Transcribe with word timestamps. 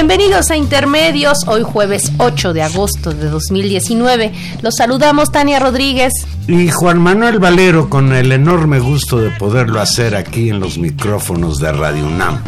Bienvenidos 0.00 0.50
a 0.50 0.56
Intermedios, 0.56 1.46
hoy 1.46 1.62
jueves 1.62 2.10
8 2.16 2.54
de 2.54 2.62
agosto 2.62 3.12
de 3.12 3.28
2019. 3.28 4.32
Los 4.62 4.76
saludamos 4.76 5.30
Tania 5.30 5.58
Rodríguez. 5.58 6.14
Y 6.48 6.70
Juan 6.70 6.98
Manuel 6.98 7.38
Valero 7.38 7.90
con 7.90 8.14
el 8.14 8.32
enorme 8.32 8.78
gusto 8.78 9.18
de 9.18 9.28
poderlo 9.32 9.78
hacer 9.78 10.16
aquí 10.16 10.48
en 10.48 10.58
los 10.58 10.78
micrófonos 10.78 11.58
de 11.58 11.72
Radio 11.72 12.06
UNAM. 12.06 12.42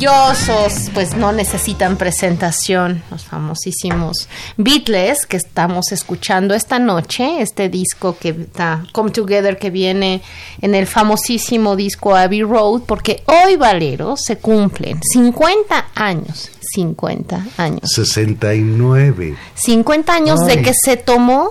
Maravillosos, 0.00 0.90
pues 0.94 1.14
no 1.14 1.32
necesitan 1.32 1.96
presentación, 1.96 3.02
los 3.10 3.24
famosísimos 3.24 4.28
Beatles 4.56 5.26
que 5.26 5.36
estamos 5.36 5.92
escuchando 5.92 6.54
esta 6.54 6.78
noche, 6.78 7.42
este 7.42 7.68
disco 7.68 8.16
que 8.18 8.30
está 8.30 8.84
Come 8.92 9.10
Together 9.10 9.58
que 9.58 9.70
viene 9.70 10.22
en 10.60 10.74
el 10.74 10.86
famosísimo 10.86 11.76
disco 11.76 12.14
Abbey 12.14 12.42
Road, 12.42 12.82
porque 12.86 13.22
hoy 13.26 13.56
Valero 13.56 14.16
se 14.16 14.38
cumplen 14.38 15.00
50 15.02 15.88
años, 15.94 16.50
50 16.72 17.46
años. 17.58 17.90
69. 17.90 19.36
50 19.54 20.12
años 20.14 20.40
de 20.46 20.62
que 20.62 20.72
se 20.74 20.96
tomó 20.96 21.50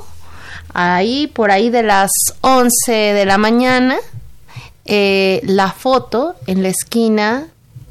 ahí 0.73 1.27
por 1.27 1.51
ahí 1.51 1.69
de 1.69 1.83
las 1.83 2.09
11 2.41 2.91
de 2.91 3.25
la 3.25 3.37
mañana 3.37 3.97
eh, 4.85 5.41
la 5.43 5.71
foto 5.71 6.35
en 6.47 6.63
la 6.63 6.69
esquina 6.69 7.47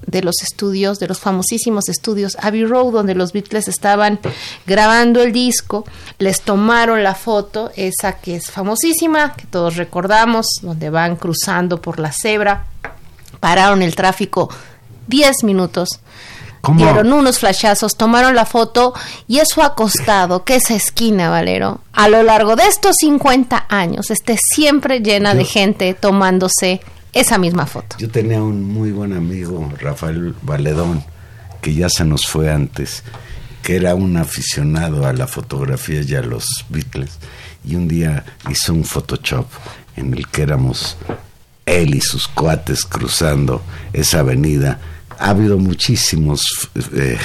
de 0.08 0.22
los 0.22 0.42
estudios, 0.42 0.98
de 0.98 1.06
los 1.06 1.20
famosísimos 1.20 1.88
estudios 1.88 2.36
Abbey 2.40 2.64
Road, 2.64 2.92
donde 2.92 3.14
los 3.14 3.32
Beatles 3.32 3.68
estaban 3.68 4.18
grabando 4.66 5.22
el 5.22 5.32
disco, 5.32 5.84
les 6.18 6.40
tomaron 6.40 7.02
la 7.02 7.14
foto, 7.14 7.70
esa 7.76 8.14
que 8.14 8.36
es 8.36 8.50
famosísima, 8.50 9.34
que 9.34 9.46
todos 9.46 9.76
recordamos, 9.76 10.46
donde 10.62 10.90
van 10.90 11.16
cruzando 11.16 11.80
por 11.80 11.98
la 11.98 12.10
cebra, 12.10 12.64
pararon 13.40 13.82
el 13.82 13.94
tráfico 13.94 14.48
10 15.06 15.44
minutos. 15.44 16.00
Dieron 16.74 17.12
unos 17.12 17.38
flashazos, 17.38 17.96
tomaron 17.96 18.34
la 18.34 18.44
foto 18.44 18.92
y 19.26 19.38
eso 19.38 19.62
ha 19.62 19.74
costado 19.74 20.44
que 20.44 20.56
esa 20.56 20.74
esquina, 20.74 21.30
Valero, 21.30 21.80
a 21.92 22.08
lo 22.08 22.22
largo 22.22 22.56
de 22.56 22.66
estos 22.66 22.96
50 23.00 23.66
años 23.68 24.10
esté 24.10 24.36
siempre 24.36 25.00
llena 25.00 25.34
de 25.34 25.44
gente 25.44 25.94
tomándose 25.94 26.82
esa 27.20 27.38
misma 27.38 27.66
foto. 27.66 27.96
Yo 27.98 28.08
tenía 28.08 28.42
un 28.42 28.64
muy 28.64 28.92
buen 28.92 29.12
amigo, 29.12 29.72
Rafael 29.80 30.34
Valedón, 30.42 31.04
que 31.60 31.74
ya 31.74 31.88
se 31.88 32.04
nos 32.04 32.22
fue 32.26 32.50
antes, 32.50 33.02
que 33.62 33.76
era 33.76 33.94
un 33.94 34.16
aficionado 34.16 35.06
a 35.06 35.12
la 35.12 35.26
fotografía 35.26 36.02
y 36.02 36.14
a 36.14 36.22
los 36.22 36.46
Beatles, 36.68 37.18
y 37.64 37.74
un 37.74 37.88
día 37.88 38.24
hizo 38.50 38.72
un 38.72 38.84
Photoshop 38.84 39.46
en 39.96 40.14
el 40.14 40.28
que 40.28 40.42
éramos 40.42 40.96
él 41.66 41.94
y 41.94 42.00
sus 42.00 42.28
cuates 42.28 42.84
cruzando 42.84 43.62
esa 43.92 44.20
avenida 44.20 44.78
ha 45.18 45.30
habido 45.30 45.58
muchísimos 45.58 46.40
eh, 46.94 47.18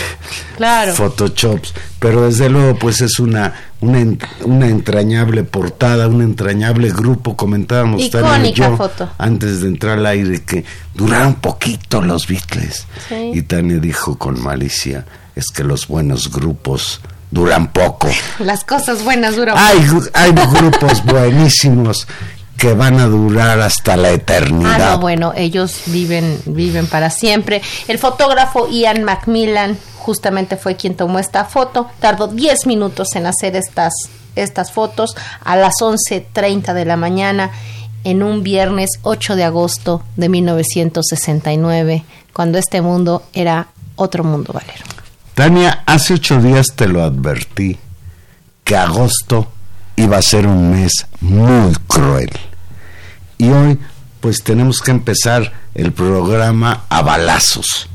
photoshops, 0.96 1.74
pero 2.00 2.26
desde 2.26 2.50
luego 2.50 2.78
pues 2.78 3.02
es 3.02 3.20
una, 3.20 3.54
una, 3.82 4.68
entrañable 4.68 5.44
portada, 5.44 6.08
un 6.08 6.22
entrañable 6.22 6.90
grupo, 6.90 7.36
comentábamos 7.36 8.02
y 8.02 8.10
yo 8.54 8.78
foto. 8.78 9.10
antes 9.18 9.62
de 9.62 9.68
entrar 9.68 10.00
al 10.00 10.06
aire 10.06 10.44
que 10.44 10.66
duraron 10.96 11.36
poquito 11.36 12.02
los 12.02 12.28
Beatles. 12.28 12.86
Y 13.34 13.42
Tania 13.44 13.78
dijo 13.78 14.18
con 14.18 14.42
malicia, 14.42 15.06
es 15.36 15.48
que 15.48 15.64
los 15.64 15.88
buenos 15.88 16.32
grupos 16.32 17.02
duran 17.34 17.72
poco. 17.72 18.10
Las 18.40 18.64
cosas 18.64 19.04
buenas 19.04 19.36
duran 19.36 19.58
hay, 19.58 19.80
poco. 19.82 20.06
Hay 20.14 20.32
grupos 20.32 21.04
buenísimos 21.06 22.08
que 22.58 22.74
van 22.74 23.00
a 23.00 23.08
durar 23.08 23.60
hasta 23.60 23.98
la 23.98 24.12
eternidad. 24.12 24.82
Ah, 24.82 24.92
no, 24.92 25.00
bueno, 25.00 25.34
ellos 25.36 25.82
viven, 25.88 26.40
viven 26.46 26.88
para 26.88 27.10
siempre. 27.10 27.62
El 27.88 28.00
fotógrafo 28.00 28.70
Ian 28.70 29.04
Macmillan 29.04 29.78
justamente 29.98 30.58
fue 30.58 30.76
quien 30.76 30.96
tomó 30.96 31.20
esta 31.20 31.46
foto. 31.46 31.88
Tardó 32.00 32.28
10 32.28 32.68
minutos 32.68 33.16
en 33.16 33.26
hacer 33.26 33.56
estas, 33.56 33.94
estas 34.36 34.72
fotos 34.72 35.16
a 35.44 35.56
las 35.56 35.76
11.30 35.82 36.74
de 36.74 36.86
la 36.86 36.98
mañana 36.98 37.52
en 38.04 38.22
un 38.22 38.44
viernes 38.44 38.92
8 39.02 39.36
de 39.36 39.44
agosto 39.44 40.04
de 40.18 40.30
1969, 40.30 42.04
cuando 42.34 42.58
este 42.58 42.82
mundo 42.82 43.24
era 43.34 43.68
otro 43.96 44.24
mundo, 44.24 44.54
Valero. 44.54 44.84
Tania, 45.34 45.84
hace 45.86 46.14
ocho 46.14 46.40
días 46.42 46.68
te 46.76 46.88
lo 46.88 47.02
advertí, 47.02 47.78
que 48.64 48.76
agosto 48.76 49.48
iba 49.96 50.18
a 50.18 50.22
ser 50.22 50.48
un 50.48 50.72
mes 50.72 51.06
muy 51.22 51.74
cruel. 51.88 52.32
Y 53.38 53.50
hoy 53.50 53.80
pues 54.20 54.42
tenemos 54.42 54.80
que 54.80 54.92
empezar 54.92 55.52
el 55.76 55.92
programa 55.92 56.86
a 56.90 57.02
balazos. 57.02 57.90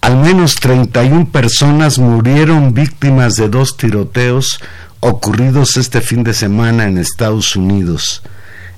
Al 0.00 0.16
menos 0.16 0.54
31 0.56 1.30
personas 1.30 1.98
murieron 1.98 2.74
víctimas 2.74 3.34
de 3.34 3.48
dos 3.48 3.76
tiroteos 3.76 4.60
ocurridos 5.00 5.76
este 5.76 6.00
fin 6.00 6.24
de 6.24 6.34
semana 6.34 6.84
en 6.84 6.98
Estados 6.98 7.56
Unidos. 7.56 8.22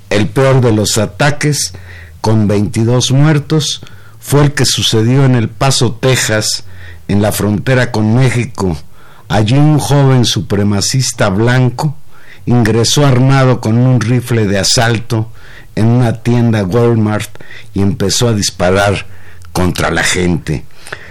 El 0.09 0.27
peor 0.27 0.61
de 0.61 0.71
los 0.71 0.97
ataques, 0.97 1.73
con 2.21 2.47
22 2.47 3.11
muertos, 3.11 3.81
fue 4.19 4.43
el 4.43 4.53
que 4.53 4.65
sucedió 4.65 5.25
en 5.25 5.35
El 5.35 5.49
Paso, 5.49 5.93
Texas, 5.93 6.63
en 7.07 7.21
la 7.21 7.31
frontera 7.31 7.91
con 7.91 8.15
México. 8.15 8.77
Allí 9.31 9.55
un 9.57 9.79
joven 9.79 10.25
supremacista 10.25 11.29
blanco 11.29 11.95
ingresó 12.45 13.05
armado 13.05 13.61
con 13.61 13.77
un 13.77 14.01
rifle 14.01 14.45
de 14.45 14.59
asalto 14.59 15.31
en 15.73 15.85
una 15.85 16.21
tienda 16.21 16.65
Walmart 16.65 17.29
y 17.73 17.81
empezó 17.81 18.27
a 18.27 18.33
disparar 18.33 19.05
contra 19.53 19.89
la 19.89 20.03
gente. 20.03 20.65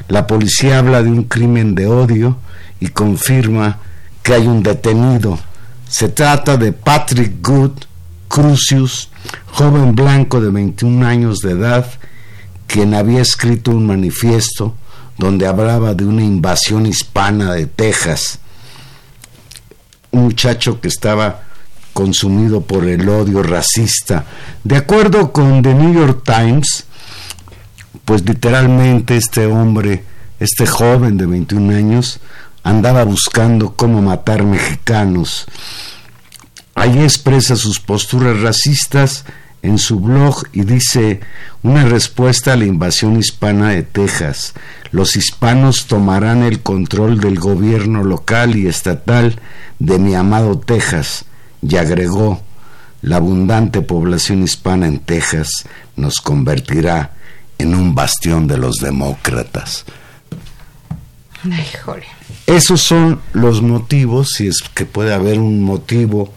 La 0.08 0.26
policía 0.26 0.80
habla 0.80 1.02
de 1.02 1.08
un 1.08 1.24
crimen 1.24 1.74
de 1.74 1.86
odio 1.86 2.36
y 2.78 2.88
confirma 2.88 3.78
que 4.22 4.34
hay 4.34 4.46
un 4.46 4.62
detenido. 4.62 5.38
Se 5.88 6.10
trata 6.10 6.58
de 6.58 6.72
Patrick 6.72 7.40
Good 7.40 7.84
Crucius, 8.28 9.08
joven 9.46 9.94
blanco 9.94 10.42
de 10.42 10.50
21 10.50 11.06
años 11.06 11.38
de 11.38 11.52
edad, 11.52 11.86
quien 12.66 12.92
había 12.92 13.22
escrito 13.22 13.70
un 13.70 13.86
manifiesto 13.86 14.76
donde 15.20 15.46
hablaba 15.46 15.94
de 15.94 16.06
una 16.06 16.24
invasión 16.24 16.86
hispana 16.86 17.52
de 17.52 17.66
Texas. 17.66 18.40
Un 20.10 20.22
muchacho 20.22 20.80
que 20.80 20.88
estaba 20.88 21.42
consumido 21.92 22.62
por 22.62 22.88
el 22.88 23.06
odio 23.06 23.42
racista. 23.42 24.24
De 24.64 24.76
acuerdo 24.76 25.30
con 25.30 25.62
The 25.62 25.74
New 25.74 25.92
York 25.92 26.22
Times, 26.24 26.86
pues 28.06 28.24
literalmente 28.24 29.18
este 29.18 29.44
hombre, 29.44 30.04
este 30.40 30.66
joven 30.66 31.18
de 31.18 31.26
21 31.26 31.76
años, 31.76 32.20
andaba 32.62 33.04
buscando 33.04 33.76
cómo 33.76 34.00
matar 34.00 34.42
mexicanos. 34.42 35.44
Allí 36.74 37.02
expresa 37.02 37.56
sus 37.56 37.78
posturas 37.78 38.40
racistas 38.40 39.26
en 39.62 39.78
su 39.78 40.00
blog 40.00 40.44
y 40.52 40.62
dice 40.62 41.20
una 41.62 41.84
respuesta 41.84 42.52
a 42.52 42.56
la 42.56 42.64
invasión 42.64 43.18
hispana 43.18 43.70
de 43.70 43.82
Texas. 43.82 44.54
Los 44.90 45.16
hispanos 45.16 45.86
tomarán 45.86 46.42
el 46.42 46.60
control 46.60 47.20
del 47.20 47.38
gobierno 47.38 48.02
local 48.02 48.56
y 48.56 48.66
estatal 48.66 49.38
de 49.78 49.98
mi 49.98 50.14
amado 50.14 50.58
Texas 50.58 51.24
y 51.62 51.76
agregó 51.76 52.42
la 53.02 53.16
abundante 53.16 53.80
población 53.80 54.42
hispana 54.42 54.86
en 54.86 54.98
Texas 54.98 55.64
nos 55.96 56.20
convertirá 56.20 57.12
en 57.58 57.74
un 57.74 57.94
bastión 57.94 58.46
de 58.46 58.58
los 58.58 58.76
demócratas. 58.76 59.84
Esos 62.46 62.82
son 62.82 63.20
los 63.32 63.62
motivos, 63.62 64.32
si 64.36 64.48
es 64.48 64.60
que 64.74 64.84
puede 64.84 65.14
haber 65.14 65.38
un 65.38 65.62
motivo 65.62 66.32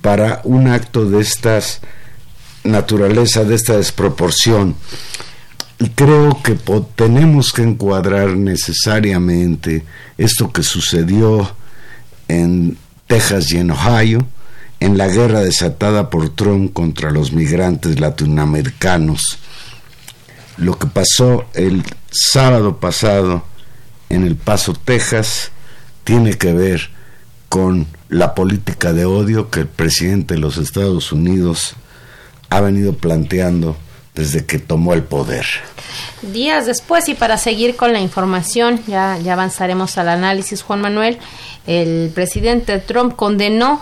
para 0.00 0.40
un 0.44 0.68
acto 0.68 1.04
de 1.04 1.20
estas 1.20 1.80
naturaleza, 2.64 3.44
de 3.44 3.54
esta 3.54 3.76
desproporción. 3.76 4.74
Y 5.78 5.90
creo 5.90 6.42
que 6.42 6.58
tenemos 6.96 7.52
que 7.52 7.62
encuadrar 7.62 8.36
necesariamente 8.36 9.84
esto 10.16 10.52
que 10.52 10.62
sucedió 10.62 11.50
en 12.26 12.76
Texas 13.06 13.52
y 13.52 13.58
en 13.58 13.70
Ohio, 13.70 14.26
en 14.80 14.98
la 14.98 15.08
guerra 15.08 15.40
desatada 15.40 16.10
por 16.10 16.30
Trump 16.30 16.72
contra 16.72 17.10
los 17.10 17.32
migrantes 17.32 18.00
latinoamericanos. 18.00 19.38
Lo 20.56 20.78
que 20.78 20.88
pasó 20.88 21.46
el 21.54 21.84
sábado 22.10 22.78
pasado 22.78 23.44
en 24.08 24.24
El 24.24 24.36
Paso, 24.36 24.72
Texas, 24.72 25.52
tiene 26.04 26.34
que 26.34 26.52
ver 26.52 26.90
con 27.48 27.86
la 28.08 28.34
política 28.34 28.92
de 28.92 29.04
odio 29.04 29.50
que 29.50 29.60
el 29.60 29.68
presidente 29.68 30.34
de 30.34 30.40
los 30.40 30.58
Estados 30.58 31.12
Unidos 31.12 31.74
ha 32.50 32.60
venido 32.60 32.94
planteando 32.94 33.76
desde 34.14 34.44
que 34.44 34.58
tomó 34.58 34.94
el 34.94 35.04
poder. 35.04 35.46
Días 36.22 36.66
después, 36.66 37.08
y 37.08 37.14
para 37.14 37.38
seguir 37.38 37.76
con 37.76 37.92
la 37.92 38.00
información, 38.00 38.82
ya, 38.86 39.14
avanzaremos 39.14 39.96
al 39.96 40.08
análisis, 40.08 40.62
Juan 40.62 40.80
Manuel, 40.80 41.18
el 41.66 42.10
presidente 42.12 42.78
Trump 42.80 43.14
condenó 43.14 43.80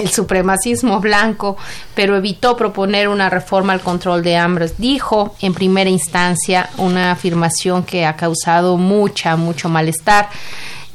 el 0.00 0.08
supremacismo 0.10 1.00
blanco, 1.00 1.56
pero 1.94 2.16
evitó 2.16 2.56
proponer 2.56 3.08
una 3.08 3.28
reforma 3.28 3.72
al 3.72 3.80
control 3.80 4.22
de 4.22 4.36
hambre. 4.36 4.70
Dijo 4.78 5.34
en 5.40 5.54
primera 5.54 5.90
instancia 5.90 6.70
una 6.76 7.10
afirmación 7.10 7.82
que 7.82 8.06
ha 8.06 8.14
causado 8.14 8.76
mucha, 8.76 9.34
mucho 9.34 9.68
malestar. 9.68 10.28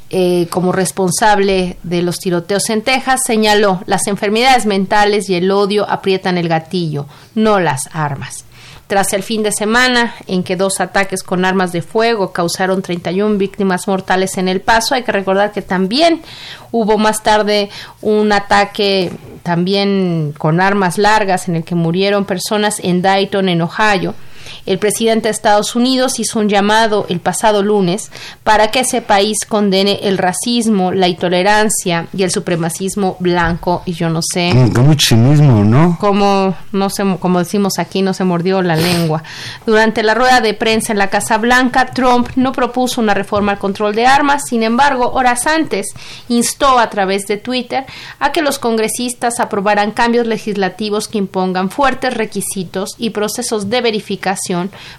Eh, 0.09 0.47
como 0.49 0.71
responsable 0.71 1.77
de 1.83 2.01
los 2.01 2.17
tiroteos 2.19 2.69
en 2.69 2.81
Texas, 2.81 3.21
señaló 3.25 3.81
las 3.87 4.07
enfermedades 4.07 4.65
mentales 4.65 5.29
y 5.29 5.35
el 5.35 5.51
odio 5.51 5.89
aprietan 5.89 6.37
el 6.37 6.47
gatillo, 6.47 7.07
no 7.35 7.59
las 7.59 7.89
armas. 7.91 8.45
Tras 8.87 9.11
el 9.11 9.21
fin 9.21 9.43
de 9.43 9.51
semana 9.51 10.15
en 10.27 10.43
que 10.43 10.55
dos 10.55 10.79
ataques 10.79 11.23
con 11.23 11.43
armas 11.43 11.73
de 11.73 11.81
fuego 11.81 12.31
causaron 12.31 12.81
31 12.81 13.37
víctimas 13.37 13.85
mortales 13.89 14.37
en 14.37 14.47
El 14.47 14.61
Paso, 14.61 14.95
hay 14.95 15.03
que 15.03 15.11
recordar 15.11 15.51
que 15.51 15.61
también 15.61 16.21
hubo 16.71 16.97
más 16.97 17.21
tarde 17.21 17.69
un 18.01 18.31
ataque 18.31 19.11
también 19.43 20.33
con 20.37 20.61
armas 20.61 20.97
largas 20.97 21.49
en 21.49 21.57
el 21.57 21.65
que 21.65 21.75
murieron 21.75 22.23
personas 22.23 22.79
en 22.81 23.01
Dayton, 23.01 23.49
en 23.49 23.61
Ohio 23.61 24.15
el 24.65 24.79
presidente 24.79 25.27
de 25.27 25.31
Estados 25.31 25.75
Unidos 25.75 26.19
hizo 26.19 26.39
un 26.39 26.49
llamado 26.49 27.05
el 27.09 27.19
pasado 27.19 27.63
lunes 27.63 28.11
para 28.43 28.69
que 28.69 28.81
ese 28.81 29.01
país 29.01 29.37
condene 29.47 29.99
el 30.03 30.17
racismo, 30.17 30.91
la 30.91 31.07
intolerancia 31.07 32.07
y 32.15 32.23
el 32.23 32.31
supremacismo 32.31 33.17
blanco. 33.19 33.81
Y 33.85 33.93
yo 33.93 34.09
no 34.09 34.21
sé. 34.21 34.51
Como 34.73 34.93
cinismo, 34.99 35.63
¿no? 35.63 35.97
Como, 35.99 36.55
no 36.71 36.87
como 37.19 37.39
decimos 37.39 37.73
aquí, 37.79 38.01
no 38.01 38.13
se 38.13 38.23
mordió 38.23 38.61
la 38.61 38.75
lengua. 38.75 39.23
Durante 39.65 40.03
la 40.03 40.13
rueda 40.13 40.41
de 40.41 40.53
prensa 40.53 40.93
en 40.93 40.99
la 40.99 41.09
Casa 41.09 41.37
Blanca, 41.37 41.87
Trump 41.87 42.29
no 42.35 42.51
propuso 42.51 43.01
una 43.01 43.13
reforma 43.13 43.53
al 43.53 43.59
control 43.59 43.95
de 43.95 44.05
armas. 44.05 44.43
Sin 44.47 44.63
embargo, 44.63 45.11
horas 45.11 45.47
antes 45.47 45.87
instó 46.29 46.79
a 46.79 46.89
través 46.89 47.25
de 47.27 47.37
Twitter 47.37 47.85
a 48.19 48.31
que 48.31 48.41
los 48.41 48.59
congresistas 48.59 49.39
aprobaran 49.39 49.91
cambios 49.91 50.27
legislativos 50.27 51.07
que 51.07 51.17
impongan 51.17 51.69
fuertes 51.69 52.13
requisitos 52.13 52.95
y 52.97 53.11
procesos 53.11 53.69
de 53.69 53.81
verificación 53.81 54.36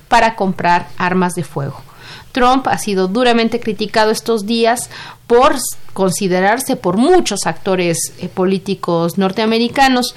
para 0.08 0.36
comprar 0.36 0.88
armas 0.98 1.34
de 1.34 1.44
fuego. 1.44 1.80
Trump 2.32 2.68
ha 2.68 2.78
sido 2.78 3.08
duramente 3.08 3.60
criticado 3.60 4.10
estos 4.10 4.46
días 4.46 4.90
por 5.26 5.56
considerarse 5.92 6.76
por 6.76 6.96
muchos 6.96 7.46
actores 7.46 8.12
eh, 8.18 8.28
políticos 8.28 9.18
norteamericanos 9.18 10.14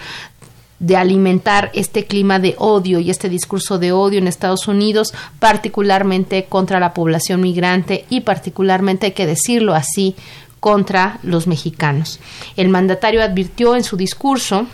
de 0.80 0.98
alimentar 0.98 1.70
este 1.74 2.06
clima 2.06 2.40
de 2.40 2.56
odio 2.58 3.00
y 3.00 3.12
este 3.12 3.30
discurso 3.30 3.78
de 3.78 3.92
odio 3.92 4.18
en 4.18 4.28
Estados 4.28 4.68
Unidos, 4.68 5.14
particularmente 5.40 6.46
contra 6.46 6.80
la 6.80 6.94
población 6.94 7.42
migrante 7.42 8.06
y 8.10 8.22
particularmente, 8.22 9.08
hay 9.08 9.12
que 9.12 9.28
decirlo 9.28 9.76
así, 9.76 10.16
contra 10.60 11.20
los 11.24 11.46
mexicanos. 11.46 12.20
El 12.56 12.70
mandatario 12.70 13.22
advirtió 13.22 13.76
en 13.76 13.84
su 13.84 13.96
discurso 13.96 14.66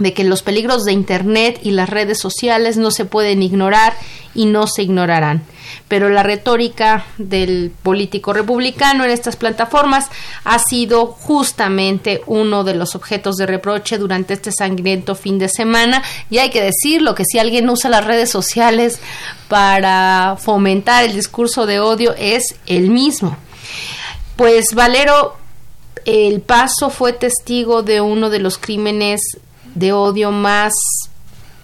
de 0.00 0.14
que 0.14 0.24
los 0.24 0.42
peligros 0.42 0.84
de 0.84 0.92
Internet 0.92 1.60
y 1.62 1.70
las 1.70 1.88
redes 1.88 2.18
sociales 2.18 2.76
no 2.76 2.90
se 2.90 3.04
pueden 3.04 3.42
ignorar 3.42 3.94
y 4.34 4.46
no 4.46 4.66
se 4.66 4.82
ignorarán. 4.82 5.42
Pero 5.88 6.08
la 6.08 6.22
retórica 6.22 7.04
del 7.18 7.70
político 7.82 8.32
republicano 8.32 9.04
en 9.04 9.10
estas 9.10 9.36
plataformas 9.36 10.06
ha 10.44 10.58
sido 10.58 11.06
justamente 11.06 12.22
uno 12.26 12.64
de 12.64 12.74
los 12.74 12.94
objetos 12.94 13.36
de 13.36 13.46
reproche 13.46 13.98
durante 13.98 14.34
este 14.34 14.52
sangriento 14.52 15.14
fin 15.14 15.38
de 15.38 15.48
semana. 15.48 16.02
Y 16.30 16.38
hay 16.38 16.50
que 16.50 16.62
decirlo 16.62 17.14
que 17.14 17.24
si 17.24 17.38
alguien 17.38 17.68
usa 17.68 17.90
las 17.90 18.04
redes 18.04 18.30
sociales 18.30 19.00
para 19.48 20.36
fomentar 20.40 21.04
el 21.04 21.12
discurso 21.12 21.66
de 21.66 21.80
odio 21.80 22.14
es 22.16 22.56
el 22.66 22.90
mismo. 22.90 23.36
Pues 24.36 24.74
Valero 24.74 25.36
el 26.04 26.40
Paso 26.40 26.90
fue 26.90 27.12
testigo 27.12 27.82
de 27.82 28.00
uno 28.00 28.30
de 28.30 28.38
los 28.38 28.58
crímenes 28.58 29.20
de 29.74 29.92
odio 29.92 30.30
más 30.32 30.72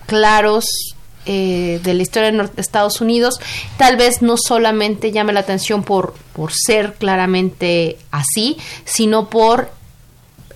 claros 0.06 0.94
eh, 1.26 1.80
de 1.82 1.94
la 1.94 2.02
historia 2.02 2.30
de 2.30 2.48
Estados 2.56 3.00
Unidos, 3.00 3.40
tal 3.76 3.96
vez 3.96 4.22
no 4.22 4.36
solamente 4.36 5.10
llame 5.10 5.32
la 5.32 5.40
atención 5.40 5.82
por, 5.82 6.14
por 6.32 6.52
ser 6.52 6.94
claramente 6.94 7.98
así, 8.12 8.56
sino 8.84 9.28
por 9.28 9.70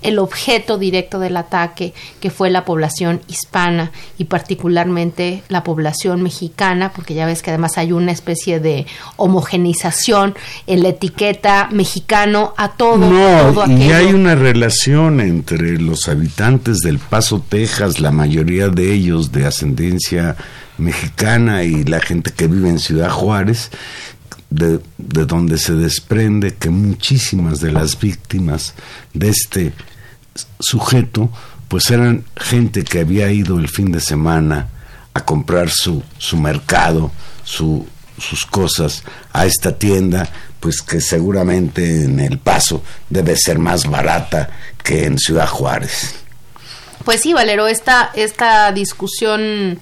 el 0.02 0.18
objeto 0.18 0.78
directo 0.78 1.18
del 1.18 1.36
ataque, 1.36 1.92
que 2.20 2.30
fue 2.30 2.50
la 2.50 2.64
población 2.64 3.20
hispana 3.28 3.92
y 4.18 4.24
particularmente 4.24 5.42
la 5.48 5.64
población 5.64 6.22
mexicana, 6.22 6.92
porque 6.94 7.14
ya 7.14 7.26
ves 7.26 7.42
que 7.42 7.50
además 7.50 7.78
hay 7.78 7.92
una 7.92 8.12
especie 8.12 8.60
de 8.60 8.86
homogeneización 9.16 10.34
en 10.66 10.82
la 10.82 10.90
etiqueta 10.90 11.68
mexicano 11.70 12.54
a 12.56 12.72
todo. 12.72 12.98
No, 12.98 13.66
y 13.78 13.92
hay 13.92 14.12
una 14.12 14.34
relación 14.34 15.20
entre 15.20 15.78
los 15.78 16.08
habitantes 16.08 16.78
del 16.78 16.98
Paso, 16.98 17.42
Texas, 17.48 18.00
la 18.00 18.10
mayoría 18.10 18.68
de 18.68 18.92
ellos 18.92 19.32
de 19.32 19.46
ascendencia 19.46 20.36
mexicana 20.78 21.62
y 21.62 21.84
la 21.84 22.00
gente 22.00 22.32
que 22.32 22.46
vive 22.46 22.68
en 22.68 22.78
Ciudad 22.78 23.10
Juárez, 23.10 23.70
de, 24.50 24.80
donde 24.98 25.58
se 25.58 25.74
desprende 25.74 26.54
que 26.54 26.70
muchísimas 26.70 27.60
de 27.60 27.72
las 27.72 27.98
víctimas 27.98 28.74
de 29.14 29.28
este 29.28 29.72
sujeto, 30.58 31.30
pues 31.68 31.90
eran 31.90 32.24
gente 32.36 32.84
que 32.84 33.00
había 33.00 33.30
ido 33.30 33.58
el 33.58 33.68
fin 33.68 33.92
de 33.92 34.00
semana 34.00 34.68
a 35.14 35.24
comprar 35.24 35.70
su, 35.70 36.02
su 36.18 36.36
mercado, 36.36 37.12
su, 37.44 37.86
sus 38.18 38.44
cosas 38.44 39.02
a 39.32 39.46
esta 39.46 39.78
tienda, 39.78 40.28
pues 40.58 40.82
que 40.82 41.00
seguramente 41.00 42.04
en 42.04 42.20
El 42.20 42.38
Paso 42.38 42.82
debe 43.08 43.36
ser 43.36 43.58
más 43.58 43.88
barata 43.88 44.50
que 44.82 45.04
en 45.04 45.18
Ciudad 45.18 45.46
Juárez. 45.46 46.16
Pues 47.04 47.22
sí, 47.22 47.32
Valero, 47.32 47.66
esta, 47.66 48.10
esta 48.14 48.72
discusión 48.72 49.80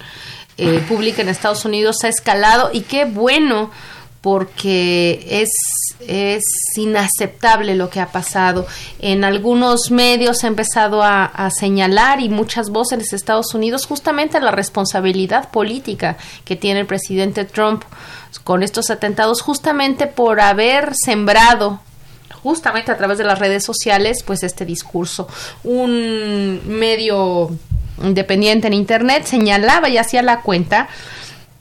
eh, 0.57 0.83
pública 0.87 1.21
en 1.21 1.29
Estados 1.29 1.65
Unidos 1.65 1.97
ha 2.03 2.07
escalado 2.07 2.69
y 2.71 2.81
qué 2.81 3.05
bueno 3.05 3.71
porque 4.21 5.25
es, 5.29 5.49
es 6.05 6.43
inaceptable 6.75 7.75
lo 7.75 7.89
que 7.89 8.01
ha 8.01 8.11
pasado. 8.11 8.67
En 8.99 9.23
algunos 9.23 9.91
medios 9.91 10.43
ha 10.43 10.47
empezado 10.47 11.01
a, 11.03 11.49
señalar 11.57 12.19
y 12.19 12.29
muchas 12.29 12.69
voces 12.69 12.99
en 12.99 13.15
Estados 13.15 13.53
Unidos 13.53 13.85
justamente 13.85 14.39
la 14.39 14.51
responsabilidad 14.51 15.49
política 15.49 16.17
que 16.45 16.55
tiene 16.55 16.81
el 16.81 16.85
presidente 16.85 17.45
Trump 17.45 17.83
con 18.43 18.61
estos 18.61 18.89
atentados 18.89 19.41
justamente 19.41 20.05
por 20.05 20.39
haber 20.39 20.93
sembrado 20.95 21.79
justamente 22.43 22.91
a 22.91 22.97
través 22.97 23.17
de 23.17 23.23
las 23.23 23.39
redes 23.39 23.63
sociales 23.63 24.23
pues 24.23 24.43
este 24.43 24.65
discurso. 24.65 25.27
Un 25.63 26.61
medio 26.65 27.49
independiente 28.03 28.67
en 28.67 28.73
internet 28.73 29.25
señalaba 29.25 29.89
y 29.89 29.97
hacía 29.97 30.21
la 30.21 30.41
cuenta 30.41 30.87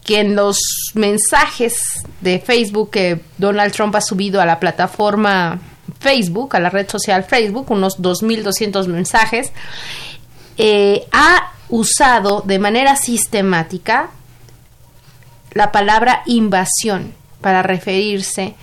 que 0.09 0.21
en 0.21 0.35
los 0.35 0.59
mensajes 0.95 1.75
de 2.23 2.39
Facebook 2.39 2.93
que 2.93 3.21
Donald 3.37 3.75
Trump 3.75 3.95
ha 3.95 4.01
subido 4.01 4.41
a 4.41 4.47
la 4.47 4.59
plataforma 4.59 5.61
Facebook, 6.01 6.57
a 6.57 6.61
la 6.61 6.71
red 6.71 6.89
social 6.89 7.25
Facebook, 7.25 7.71
unos 7.71 7.99
2.200 8.01 8.87
mensajes, 8.87 9.53
eh, 10.57 11.07
ha 11.13 11.53
usado 11.69 12.41
de 12.41 12.59
manera 12.59 12.97
sistemática 12.97 14.09
la 15.53 15.73
palabra 15.73 16.23
invasión 16.25 17.13
para 17.43 17.63
referirse 17.63 18.55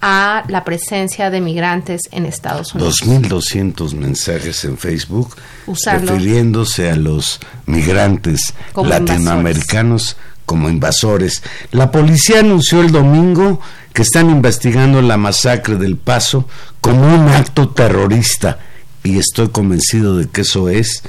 a 0.00 0.44
la 0.46 0.62
presencia 0.62 1.30
de 1.30 1.40
migrantes 1.40 2.02
en 2.12 2.26
Estados 2.26 2.74
Unidos. 2.74 3.02
2.200 3.02 3.94
mensajes 3.94 4.64
en 4.64 4.78
Facebook 4.78 5.34
refiriéndose 5.66 6.90
a 6.90 6.96
los 6.96 7.40
migrantes 7.66 8.54
latinoamericanos 8.76 10.16
como 10.52 10.68
invasores. 10.68 11.42
La 11.70 11.90
policía 11.90 12.40
anunció 12.40 12.82
el 12.82 12.92
domingo 12.92 13.58
que 13.94 14.02
están 14.02 14.28
investigando 14.28 15.00
la 15.00 15.16
masacre 15.16 15.76
del 15.76 15.96
Paso 15.96 16.46
como 16.82 17.06
un 17.06 17.26
acto 17.30 17.70
terrorista 17.70 18.58
y 19.02 19.16
estoy 19.16 19.48
convencido 19.48 20.18
de 20.18 20.28
que 20.28 20.42
eso 20.42 20.68
es 20.68 21.04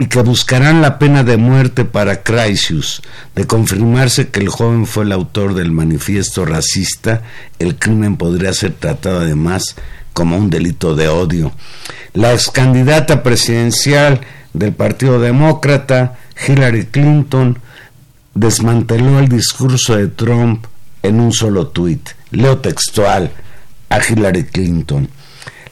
y 0.00 0.06
que 0.06 0.22
buscarán 0.22 0.82
la 0.82 0.98
pena 0.98 1.22
de 1.22 1.36
muerte 1.36 1.84
para 1.84 2.24
Craisius. 2.24 3.00
De 3.36 3.46
confirmarse 3.46 4.30
que 4.30 4.40
el 4.40 4.48
joven 4.48 4.86
fue 4.86 5.04
el 5.04 5.12
autor 5.12 5.54
del 5.54 5.70
manifiesto 5.70 6.44
racista, 6.44 7.22
el 7.60 7.76
crimen 7.76 8.16
podría 8.16 8.52
ser 8.54 8.72
tratado 8.72 9.20
además 9.20 9.76
como 10.12 10.36
un 10.36 10.50
delito 10.50 10.96
de 10.96 11.06
odio. 11.06 11.52
La 12.12 12.32
ex 12.32 12.50
candidata 12.50 13.22
presidencial 13.22 14.20
del 14.52 14.72
Partido 14.72 15.20
Demócrata, 15.20 16.18
Hillary 16.44 16.86
Clinton, 16.86 17.60
desmanteló 18.34 19.18
el 19.20 19.28
discurso 19.28 19.96
de 19.96 20.08
Trump 20.08 20.66
en 21.02 21.20
un 21.20 21.32
solo 21.32 21.68
tuit. 21.68 22.10
Leo 22.30 22.58
textual 22.58 23.30
a 23.88 23.98
Hillary 23.98 24.44
Clinton. 24.44 25.08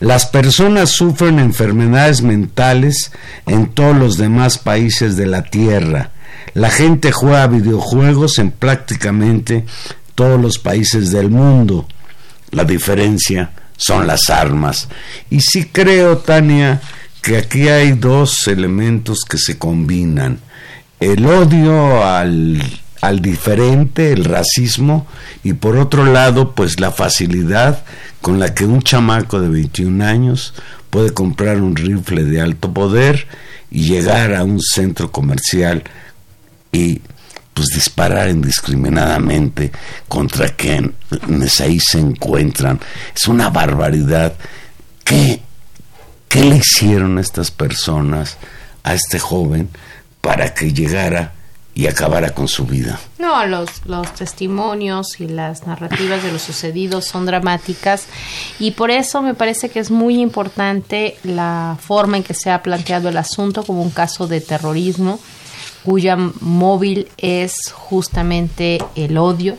Las 0.01 0.27
personas 0.27 0.91
sufren 0.91 1.39
enfermedades 1.39 2.23
mentales 2.23 3.13
en 3.47 3.69
todos 3.69 3.97
los 3.97 4.17
demás 4.17 4.59
países 4.59 5.17
de 5.17 5.27
la 5.27 5.45
Tierra. 5.45 6.11
La 6.55 6.71
gente 6.71 7.13
juega 7.13 7.47
videojuegos 7.47 8.39
en 8.39 8.51
prácticamente 8.51 9.65
todos 10.15 10.41
los 10.41 10.59
países 10.59 11.13
del 11.13 11.31
mundo. 11.31 11.87
La 12.51 12.65
diferencia 12.65 13.53
son 13.77 14.07
las 14.07 14.29
armas. 14.29 14.89
Y 15.31 15.41
sí 15.41 15.67
creo, 15.73 16.19
Tania, 16.19 16.81
que 17.23 17.37
aquí 17.37 17.69
hay 17.69 17.93
dos 17.93 18.47
elementos 18.49 19.21
que 19.29 19.39
se 19.39 19.57
combinan 19.57 20.41
el 21.03 21.27
odio 21.27 22.05
al, 22.05 22.63
al 23.01 23.21
diferente, 23.21 24.13
el 24.13 24.25
racismo, 24.25 25.07
y 25.43 25.55
por 25.55 25.77
otro 25.77 26.05
lado, 26.05 26.55
pues 26.55 26.79
la 26.79 26.93
facilidad 26.93 27.83
con 28.21 28.39
la 28.39 28.55
que 28.55 28.65
un 28.65 28.83
chamaco 28.83 29.41
de 29.41 29.49
21 29.49 30.05
años 30.05 30.55
puede 30.91 31.13
comprar 31.13 31.61
un 31.61 31.75
rifle 31.75 32.25
de 32.25 32.41
alto 32.41 32.73
poder 32.73 33.27
y 33.71 33.85
llegar 33.85 34.35
a 34.35 34.45
un 34.45 34.61
centro 34.61 35.11
comercial 35.11 35.83
y 36.71 37.01
pues 37.53 37.69
disparar 37.75 38.31
indiscriminadamente 38.31 39.73
contra 40.07 40.51
quienes 40.51 41.61
ahí 41.61 41.81
se 41.81 41.99
encuentran. 41.99 42.79
Es 43.15 43.27
una 43.27 43.51
barbaridad. 43.51 44.35
¿Qué, 45.05 45.43
qué 46.29 46.45
le 46.45 46.57
hicieron 46.59 47.19
estas 47.19 47.51
personas 47.51 48.39
a 48.85 48.95
este 48.95 49.19
joven? 49.19 49.69
Para 50.23 50.55
que 50.55 50.73
llegara 50.73 51.35
y 51.75 51.87
acabara 51.87 52.31
con 52.31 52.49
su 52.49 52.65
vida. 52.65 52.99
No, 53.19 53.47
los, 53.47 53.85
los 53.87 54.15
testimonios 54.15 55.21
y 55.21 55.27
las 55.27 55.67
narrativas 55.67 56.23
de 56.23 56.33
lo 56.33 56.39
sucedido 56.39 57.01
son 57.01 57.27
dramáticas 57.27 58.07
y 58.59 58.73
por 58.73 58.91
eso 58.91 59.23
me 59.23 59.35
parece 59.35 59.69
que 59.69 59.81
es 59.81 59.91
muy 59.91 60.21
importante 60.21 61.17
la 61.25 61.77
forma 61.81 62.19
en 62.19 62.23
que 62.23 62.35
se 62.35 62.51
ha 62.51 62.63
planteado 62.63 63.09
el 63.09 63.17
asunto 63.17 63.63
como 63.65 63.83
un 63.83 63.91
caso 63.91 64.27
de 64.27 64.41
terrorismo 64.41 65.19
cuya 65.85 66.17
móvil 66.17 67.09
es 67.17 67.55
justamente 67.73 68.79
el 68.95 69.19
odio, 69.19 69.57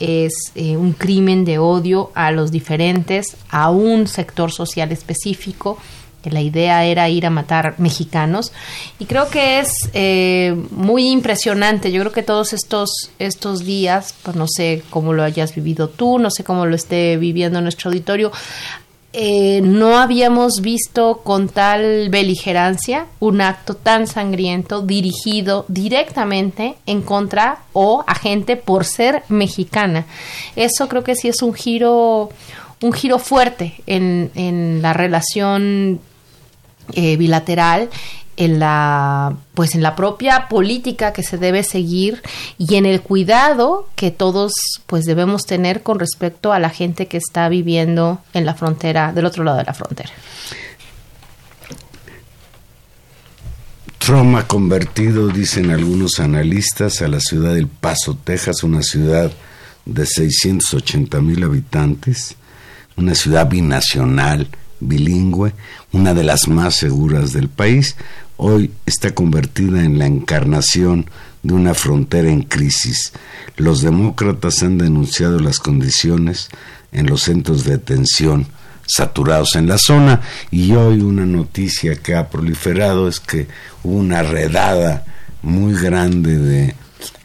es 0.00 0.32
eh, 0.54 0.76
un 0.76 0.92
crimen 0.92 1.44
de 1.44 1.58
odio 1.58 2.10
a 2.14 2.32
los 2.32 2.50
diferentes, 2.50 3.36
a 3.50 3.70
un 3.70 4.08
sector 4.08 4.50
social 4.50 4.90
específico 4.90 5.78
que 6.22 6.30
la 6.30 6.40
idea 6.40 6.84
era 6.84 7.08
ir 7.08 7.26
a 7.26 7.30
matar 7.30 7.74
mexicanos. 7.78 8.52
Y 8.98 9.06
creo 9.06 9.28
que 9.28 9.60
es 9.60 9.68
eh, 9.92 10.56
muy 10.70 11.08
impresionante. 11.08 11.92
Yo 11.92 12.00
creo 12.00 12.12
que 12.12 12.22
todos 12.22 12.52
estos, 12.52 13.10
estos 13.18 13.60
días, 13.64 14.14
pues 14.22 14.36
no 14.36 14.46
sé 14.48 14.82
cómo 14.90 15.12
lo 15.12 15.22
hayas 15.22 15.54
vivido 15.54 15.88
tú, 15.88 16.18
no 16.18 16.30
sé 16.30 16.44
cómo 16.44 16.66
lo 16.66 16.76
esté 16.76 17.16
viviendo 17.16 17.60
nuestro 17.60 17.90
auditorio, 17.90 18.32
eh, 19.14 19.60
no 19.62 19.98
habíamos 19.98 20.62
visto 20.62 21.20
con 21.22 21.50
tal 21.50 22.08
beligerancia 22.08 23.08
un 23.20 23.42
acto 23.42 23.74
tan 23.74 24.06
sangriento 24.06 24.80
dirigido 24.80 25.66
directamente 25.68 26.76
en 26.86 27.02
contra 27.02 27.58
o 27.74 28.04
a 28.06 28.14
gente 28.14 28.56
por 28.56 28.86
ser 28.86 29.22
mexicana. 29.28 30.06
Eso 30.56 30.88
creo 30.88 31.04
que 31.04 31.14
sí 31.14 31.28
es 31.28 31.42
un 31.42 31.52
giro 31.52 32.30
un 32.80 32.92
giro 32.92 33.18
fuerte 33.18 33.74
en, 33.86 34.30
en 34.34 34.80
la 34.82 34.92
relación 34.92 36.00
eh, 36.92 37.16
bilateral 37.16 37.90
en 38.36 38.58
la 38.58 39.36
pues 39.54 39.74
en 39.74 39.82
la 39.82 39.94
propia 39.94 40.48
política 40.48 41.12
que 41.12 41.22
se 41.22 41.36
debe 41.36 41.62
seguir 41.62 42.22
y 42.58 42.76
en 42.76 42.86
el 42.86 43.02
cuidado 43.02 43.88
que 43.94 44.10
todos 44.10 44.52
pues 44.86 45.04
debemos 45.04 45.44
tener 45.44 45.82
con 45.82 45.98
respecto 45.98 46.52
a 46.52 46.58
la 46.58 46.70
gente 46.70 47.08
que 47.08 47.18
está 47.18 47.48
viviendo 47.48 48.20
en 48.32 48.46
la 48.46 48.54
frontera 48.54 49.12
del 49.12 49.26
otro 49.26 49.44
lado 49.44 49.58
de 49.58 49.64
la 49.64 49.74
frontera. 49.74 50.10
Trump 53.98 54.34
ha 54.36 54.48
convertido, 54.48 55.28
dicen 55.28 55.70
algunos 55.70 56.18
analistas, 56.18 57.02
a 57.02 57.08
la 57.08 57.20
ciudad 57.20 57.54
del 57.54 57.68
Paso, 57.68 58.18
Texas, 58.24 58.64
una 58.64 58.82
ciudad 58.82 59.30
de 59.84 60.06
680 60.06 61.20
mil 61.20 61.44
habitantes, 61.44 62.34
una 62.96 63.14
ciudad 63.14 63.48
binacional, 63.48 64.48
bilingüe, 64.88 65.54
una 65.92 66.14
de 66.14 66.24
las 66.24 66.48
más 66.48 66.76
seguras 66.76 67.32
del 67.32 67.48
país, 67.48 67.96
hoy 68.36 68.70
está 68.86 69.14
convertida 69.14 69.84
en 69.84 69.98
la 69.98 70.06
encarnación 70.06 71.06
de 71.42 71.54
una 71.54 71.74
frontera 71.74 72.30
en 72.30 72.42
crisis. 72.42 73.12
Los 73.56 73.82
demócratas 73.82 74.62
han 74.62 74.78
denunciado 74.78 75.38
las 75.40 75.58
condiciones 75.58 76.48
en 76.92 77.06
los 77.06 77.22
centros 77.22 77.64
de 77.64 77.72
detención 77.72 78.46
saturados 78.86 79.54
en 79.56 79.68
la 79.68 79.78
zona 79.78 80.20
y 80.50 80.72
hoy 80.72 81.00
una 81.00 81.24
noticia 81.24 81.96
que 81.96 82.14
ha 82.14 82.28
proliferado 82.28 83.08
es 83.08 83.20
que 83.20 83.46
hubo 83.82 83.96
una 83.96 84.22
redada 84.22 85.04
muy 85.42 85.74
grande 85.74 86.38
de, 86.38 86.74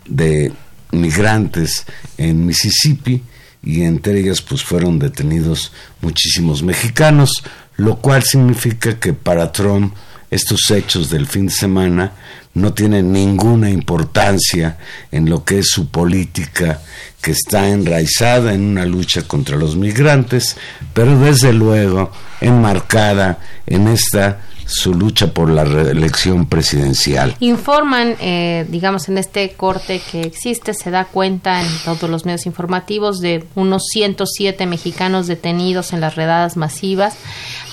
de 0.07 0.53
migrantes 0.91 1.85
en 2.17 2.45
Mississippi 2.45 3.21
y 3.63 3.81
entre 3.81 4.19
ellas 4.19 4.41
pues 4.41 4.63
fueron 4.63 4.99
detenidos 4.99 5.71
muchísimos 6.01 6.63
mexicanos, 6.63 7.43
lo 7.75 7.97
cual 7.97 8.23
significa 8.23 8.99
que 8.99 9.13
para 9.13 9.51
Trump 9.51 9.93
estos 10.29 10.69
hechos 10.71 11.09
del 11.09 11.27
fin 11.27 11.47
de 11.47 11.53
semana 11.53 12.11
no 12.53 12.73
tienen 12.73 13.13
ninguna 13.13 13.69
importancia 13.69 14.77
en 15.11 15.29
lo 15.29 15.45
que 15.45 15.59
es 15.59 15.67
su 15.69 15.89
política 15.89 16.81
que 17.21 17.31
está 17.31 17.69
enraizada 17.69 18.53
en 18.53 18.61
una 18.61 18.85
lucha 18.85 19.21
contra 19.23 19.57
los 19.57 19.75
migrantes, 19.75 20.57
pero 20.93 21.19
desde 21.19 21.53
luego 21.53 22.11
enmarcada 22.41 23.39
en 23.67 23.87
esta 23.87 24.41
su 24.67 24.93
lucha 24.93 25.33
por 25.33 25.49
la 25.49 25.63
reelección 25.63 26.45
presidencial. 26.45 27.35
Informan, 27.39 28.15
eh, 28.19 28.65
digamos, 28.69 29.07
en 29.07 29.17
este 29.17 29.49
corte 29.51 30.01
que 30.11 30.21
existe, 30.21 30.73
se 30.73 30.91
da 30.91 31.05
cuenta 31.05 31.61
en 31.61 31.67
todos 31.85 32.09
los 32.09 32.25
medios 32.25 32.45
informativos 32.45 33.19
de 33.19 33.45
unos 33.55 33.83
107 33.91 34.65
mexicanos 34.65 35.27
detenidos 35.27 35.93
en 35.93 36.01
las 36.01 36.15
redadas 36.15 36.57
masivas. 36.57 37.15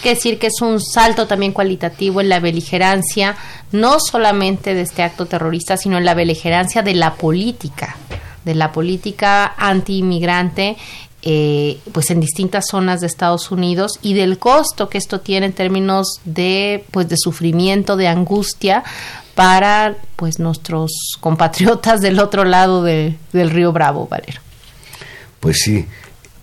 que 0.02 0.10
decir 0.10 0.38
que 0.38 0.48
es 0.48 0.60
un 0.60 0.80
salto 0.80 1.26
también 1.26 1.52
cualitativo 1.52 2.20
en 2.20 2.28
la 2.28 2.38
beligerancia, 2.38 3.36
no 3.72 3.98
solamente 3.98 4.74
de 4.74 4.82
este 4.82 5.02
acto 5.02 5.24
terrorista, 5.24 5.78
sino 5.78 5.96
en 5.96 6.04
la 6.04 6.12
beligerancia 6.12 6.82
de 6.82 6.94
la 6.94 7.14
política 7.14 7.96
de 8.44 8.54
la 8.54 8.72
política 8.72 9.54
anti-inmigrante 9.56 10.76
eh, 11.26 11.78
pues 11.92 12.10
en 12.10 12.20
distintas 12.20 12.66
zonas 12.70 13.00
de 13.00 13.06
Estados 13.06 13.50
Unidos 13.50 13.98
y 14.02 14.12
del 14.12 14.38
costo 14.38 14.90
que 14.90 14.98
esto 14.98 15.20
tiene 15.20 15.46
en 15.46 15.52
términos 15.54 16.20
de 16.26 16.84
pues 16.90 17.08
de 17.08 17.16
sufrimiento 17.16 17.96
de 17.96 18.08
angustia 18.08 18.84
para 19.34 19.96
pues 20.16 20.38
nuestros 20.38 21.16
compatriotas 21.20 22.02
del 22.02 22.20
otro 22.20 22.44
lado 22.44 22.82
del 22.82 23.16
río 23.50 23.72
Bravo 23.72 24.06
Valero. 24.06 24.40
Pues 25.40 25.60
sí 25.64 25.86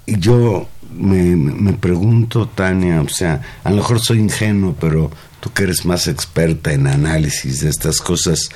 yo 0.07 0.67
me, 0.91 1.35
me 1.35 1.73
pregunto 1.73 2.47
Tania 2.47 3.01
o 3.01 3.09
sea 3.09 3.39
a 3.63 3.69
lo 3.69 3.77
mejor 3.77 3.99
soy 3.99 4.17
ingenuo 4.17 4.75
pero 4.79 5.11
tú 5.41 5.51
que 5.51 5.63
eres 5.63 5.83
más 5.85 6.07
experta 6.07 6.71
en 6.71 6.87
análisis 6.87 7.61
de 7.61 7.69
estas 7.69 7.99
cosas, 7.99 8.49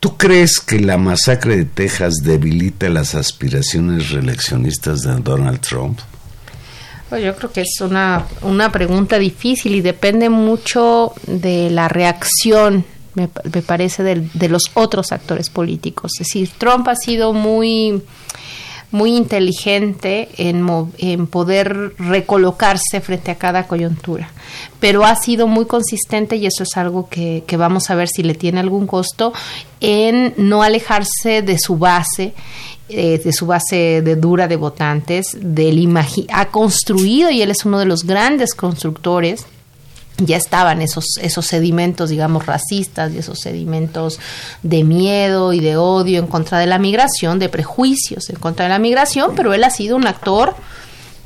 ¿tú 0.00 0.16
crees 0.16 0.60
que 0.60 0.80
la 0.80 0.96
masacre 0.96 1.56
de 1.56 1.64
Texas 1.66 2.14
debilita 2.22 2.88
las 2.88 3.14
aspiraciones 3.14 4.10
reeleccionistas 4.10 5.00
de 5.00 5.16
Donald 5.16 5.60
Trump? 5.60 5.98
Pues 7.10 7.22
yo 7.22 7.36
creo 7.36 7.52
que 7.52 7.60
es 7.62 7.80
una, 7.80 8.26
una 8.42 8.72
pregunta 8.72 9.18
difícil 9.18 9.74
y 9.74 9.80
depende 9.82 10.30
mucho 10.30 11.12
de 11.26 11.68
la 11.68 11.88
reacción, 11.88 12.84
me, 13.14 13.28
me 13.52 13.62
parece, 13.62 14.02
de, 14.02 14.28
de 14.32 14.48
los 14.48 14.62
otros 14.74 15.12
actores 15.12 15.50
políticos. 15.50 16.12
Es 16.20 16.28
decir, 16.28 16.48
Trump 16.56 16.88
ha 16.88 16.96
sido 16.96 17.32
muy 17.32 18.02
muy 18.94 19.16
inteligente 19.16 20.28
en, 20.36 20.64
en, 20.98 21.26
poder 21.26 21.94
recolocarse 21.98 23.00
frente 23.00 23.32
a 23.32 23.34
cada 23.34 23.66
coyuntura, 23.66 24.30
pero 24.78 25.04
ha 25.04 25.16
sido 25.16 25.48
muy 25.48 25.66
consistente 25.66 26.36
y 26.36 26.46
eso 26.46 26.62
es 26.62 26.76
algo 26.76 27.08
que, 27.08 27.42
que 27.44 27.56
vamos 27.56 27.90
a 27.90 27.96
ver 27.96 28.06
si 28.06 28.22
le 28.22 28.34
tiene 28.34 28.60
algún 28.60 28.86
costo 28.86 29.32
en 29.80 30.32
no 30.36 30.62
alejarse 30.62 31.42
de 31.42 31.58
su 31.58 31.76
base 31.76 32.34
eh, 32.88 33.18
de 33.18 33.32
su 33.32 33.46
base 33.46 34.02
de 34.02 34.14
dura 34.14 34.46
de 34.46 34.56
votantes, 34.56 35.36
del 35.40 35.88
ha 36.30 36.46
construido 36.50 37.30
y 37.30 37.42
él 37.42 37.50
es 37.50 37.64
uno 37.64 37.78
de 37.78 37.86
los 37.86 38.04
grandes 38.04 38.54
constructores 38.54 39.46
ya 40.18 40.36
estaban 40.36 40.80
esos, 40.80 41.18
esos 41.20 41.46
sedimentos, 41.46 42.10
digamos, 42.10 42.46
racistas 42.46 43.12
y 43.12 43.18
esos 43.18 43.40
sedimentos 43.40 44.20
de 44.62 44.84
miedo 44.84 45.52
y 45.52 45.60
de 45.60 45.76
odio 45.76 46.20
en 46.20 46.26
contra 46.26 46.58
de 46.58 46.66
la 46.66 46.78
migración, 46.78 47.38
de 47.38 47.48
prejuicios 47.48 48.30
en 48.30 48.36
contra 48.36 48.66
de 48.66 48.70
la 48.70 48.78
migración, 48.78 49.32
pero 49.34 49.54
él 49.54 49.64
ha 49.64 49.70
sido 49.70 49.96
un 49.96 50.06
actor 50.06 50.54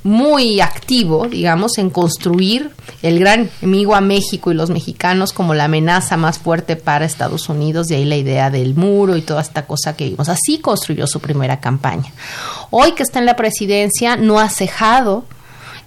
muy 0.05 0.61
activo, 0.61 1.27
digamos, 1.29 1.77
en 1.77 1.91
construir 1.91 2.71
el 3.03 3.19
gran 3.19 3.51
enemigo 3.61 3.95
a 3.95 4.01
México 4.01 4.51
y 4.51 4.55
los 4.55 4.71
mexicanos 4.71 5.33
como 5.33 5.55
la 5.55 5.65
amenaza 5.65 6.17
más 6.17 6.39
fuerte 6.39 6.77
para 6.77 7.05
Estados 7.05 7.49
Unidos, 7.49 7.89
de 7.89 7.97
ahí 7.97 8.05
la 8.05 8.17
idea 8.17 8.51
del 8.51 8.75
muro 8.75 9.17
y 9.17 9.23
toda 9.23 9.43
esta 9.43 9.67
cosa 9.67 9.97
que 9.97 10.09
vimos. 10.09 10.29
Así 10.29 10.59
construyó 10.59 11.07
su 11.07 11.21
primera 11.21 11.61
campaña. 11.61 12.13
Hoy 12.71 12.93
que 12.93 13.03
está 13.03 13.19
en 13.19 13.27
la 13.27 13.37
presidencia, 13.37 14.17
no 14.17 14.39
ha 14.39 14.49
cejado 14.49 15.25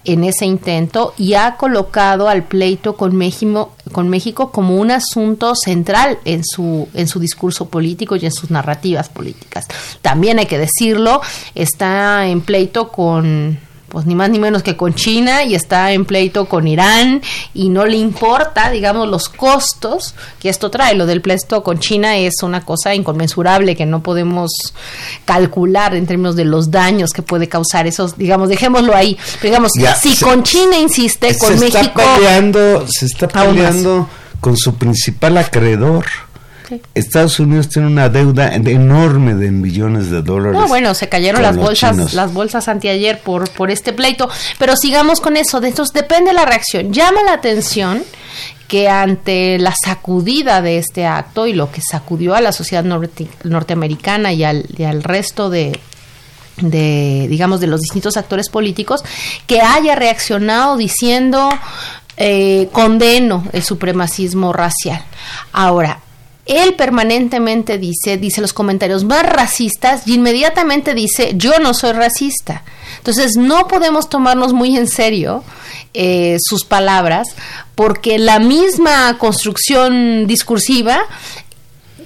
en 0.04 0.24
ese 0.24 0.46
intento 0.46 1.14
y 1.16 1.34
ha 1.34 1.56
colocado 1.56 2.28
al 2.28 2.44
pleito 2.44 2.96
con 2.96 3.16
México, 3.16 3.72
con 3.92 4.08
México 4.08 4.50
como 4.50 4.76
un 4.76 4.90
asunto 4.90 5.54
central 5.54 6.18
en 6.24 6.42
su, 6.44 6.88
en 6.94 7.08
su 7.08 7.20
discurso 7.20 7.68
político 7.68 8.16
y 8.16 8.24
en 8.24 8.32
sus 8.32 8.50
narrativas 8.50 9.08
políticas. 9.08 9.66
También 10.00 10.38
hay 10.38 10.46
que 10.46 10.58
decirlo, 10.58 11.20
está 11.54 12.26
en 12.26 12.40
pleito 12.40 12.88
con 12.88 13.58
pues 13.92 14.06
ni 14.06 14.14
más 14.14 14.30
ni 14.30 14.38
menos 14.38 14.62
que 14.62 14.74
con 14.74 14.94
China 14.94 15.44
y 15.44 15.54
está 15.54 15.92
en 15.92 16.06
pleito 16.06 16.46
con 16.46 16.66
Irán 16.66 17.20
y 17.52 17.68
no 17.68 17.84
le 17.84 17.98
importa, 17.98 18.70
digamos, 18.70 19.06
los 19.06 19.28
costos 19.28 20.14
que 20.40 20.48
esto 20.48 20.70
trae. 20.70 20.94
Lo 20.94 21.04
del 21.04 21.20
pleito 21.20 21.62
con 21.62 21.78
China 21.78 22.16
es 22.16 22.42
una 22.42 22.64
cosa 22.64 22.94
inconmensurable 22.94 23.76
que 23.76 23.84
no 23.84 24.02
podemos 24.02 24.50
calcular 25.26 25.94
en 25.94 26.06
términos 26.06 26.36
de 26.36 26.46
los 26.46 26.70
daños 26.70 27.10
que 27.10 27.20
puede 27.20 27.50
causar 27.50 27.86
esos, 27.86 28.16
digamos, 28.16 28.48
dejémoslo 28.48 28.96
ahí. 28.96 29.18
digamos, 29.42 29.72
si 30.00 30.16
con 30.16 30.42
China 30.42 30.78
insiste, 30.78 31.36
con 31.36 31.58
México... 31.60 31.78
Está 31.78 32.14
peleando, 32.14 32.86
se 32.88 33.04
está 33.04 33.28
peleando 33.28 34.08
con 34.40 34.56
su 34.56 34.74
principal 34.76 35.36
acreedor. 35.36 36.06
Estados 36.94 37.38
Unidos 37.40 37.68
tiene 37.68 37.88
una 37.88 38.08
deuda 38.08 38.54
enorme 38.54 39.34
de 39.34 39.50
millones 39.50 40.10
de 40.10 40.22
dólares. 40.22 40.58
No, 40.58 40.68
bueno, 40.68 40.94
se 40.94 41.08
cayeron 41.08 41.42
las 41.42 41.56
bolsas, 41.56 42.14
las 42.14 42.32
bolsas 42.32 42.68
anteayer 42.68 43.20
por, 43.20 43.50
por 43.50 43.70
este 43.70 43.92
pleito. 43.92 44.28
Pero 44.58 44.76
sigamos 44.76 45.20
con 45.20 45.36
eso. 45.36 45.60
De 45.60 45.68
estos 45.68 45.92
depende 45.92 46.32
la 46.32 46.44
reacción. 46.44 46.92
Llama 46.92 47.22
la 47.24 47.34
atención 47.34 48.02
que 48.68 48.88
ante 48.88 49.58
la 49.58 49.74
sacudida 49.84 50.62
de 50.62 50.78
este 50.78 51.04
acto 51.04 51.46
y 51.46 51.52
lo 51.52 51.70
que 51.70 51.82
sacudió 51.82 52.34
a 52.34 52.40
la 52.40 52.52
sociedad 52.52 52.84
norteamericana 52.84 54.32
y 54.32 54.44
al, 54.44 54.64
y 54.78 54.84
al 54.84 55.02
resto 55.02 55.50
de, 55.50 55.78
de, 56.56 57.26
digamos, 57.28 57.60
de 57.60 57.66
los 57.66 57.80
distintos 57.80 58.16
actores 58.16 58.48
políticos, 58.48 59.04
que 59.46 59.60
haya 59.60 59.94
reaccionado 59.94 60.78
diciendo 60.78 61.50
eh, 62.16 62.68
condeno 62.72 63.44
el 63.52 63.62
supremacismo 63.62 64.52
racial. 64.52 65.04
Ahora, 65.52 66.00
él 66.46 66.74
permanentemente 66.74 67.78
dice, 67.78 68.16
dice 68.16 68.40
los 68.40 68.52
comentarios 68.52 69.04
más 69.04 69.24
racistas 69.24 70.06
y 70.06 70.14
inmediatamente 70.14 70.94
dice, 70.94 71.32
yo 71.36 71.58
no 71.60 71.72
soy 71.72 71.92
racista. 71.92 72.62
Entonces 72.98 73.36
no 73.36 73.68
podemos 73.68 74.08
tomarnos 74.08 74.52
muy 74.52 74.76
en 74.76 74.88
serio 74.88 75.44
eh, 75.94 76.38
sus 76.40 76.64
palabras 76.64 77.28
porque 77.74 78.18
la 78.18 78.38
misma 78.38 79.18
construcción 79.18 80.26
discursiva 80.26 81.02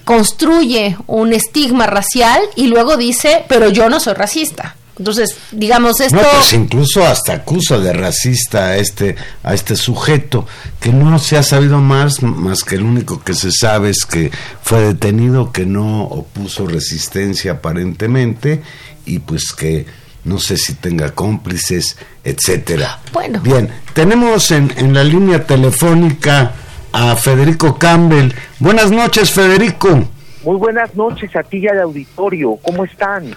construye 0.05 0.97
un 1.07 1.33
estigma 1.33 1.87
racial 1.87 2.41
y 2.55 2.69
luego 2.69 2.97
dice, 2.97 3.45
pero 3.49 3.71
yo 3.71 3.89
no 3.89 4.01
soy 4.01 4.15
racista. 4.15 4.77
Entonces, 4.99 5.37
digamos 5.53 6.01
esto... 6.01 6.17
No, 6.17 6.23
pues 6.23 6.53
incluso 6.55 7.05
hasta 7.05 7.35
acusa 7.35 7.79
de 7.79 7.93
racista 7.93 8.69
a 8.69 8.77
este, 8.77 9.15
a 9.43 9.53
este 9.53 9.77
sujeto, 9.77 10.47
que 10.81 10.91
no 10.91 11.19
se 11.19 11.37
ha 11.37 11.43
sabido 11.43 11.79
más, 11.79 12.23
más 12.23 12.63
que 12.65 12.77
el 12.77 12.83
único 12.83 13.23
que 13.23 13.35
se 13.35 13.51
sabe 13.53 13.91
es 13.91 14.07
que 14.07 14.31
fue 14.63 14.81
detenido, 14.81 15.53
que 15.53 15.67
no 15.67 16.05
opuso 16.05 16.67
resistencia 16.67 17.53
aparentemente, 17.53 18.63
y 19.05 19.19
pues 19.19 19.53
que 19.53 19.87
no 20.25 20.39
sé 20.39 20.57
si 20.57 20.75
tenga 20.75 21.13
cómplices, 21.13 21.97
etcétera. 22.25 23.01
Bueno. 23.13 23.41
Bien, 23.41 23.71
tenemos 23.93 24.51
en, 24.51 24.73
en 24.77 24.95
la 24.95 25.05
línea 25.05 25.47
telefónica 25.47 26.53
a 26.93 27.15
Federico 27.17 27.79
Campbell. 27.79 28.33
Buenas 28.59 28.91
noches, 28.91 29.31
Federico. 29.31 30.09
Muy 30.43 30.57
buenas 30.57 30.95
noches 30.95 31.35
a 31.37 31.43
ti 31.43 31.59
y 31.59 31.69
al 31.69 31.81
auditorio. 31.81 32.57
¿Cómo 32.63 32.85
están? 32.85 33.35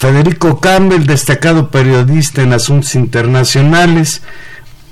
Federico 0.00 0.60
Campbell, 0.60 1.04
destacado 1.04 1.70
periodista 1.70 2.40
en 2.40 2.54
asuntos 2.54 2.94
internacionales, 2.94 4.22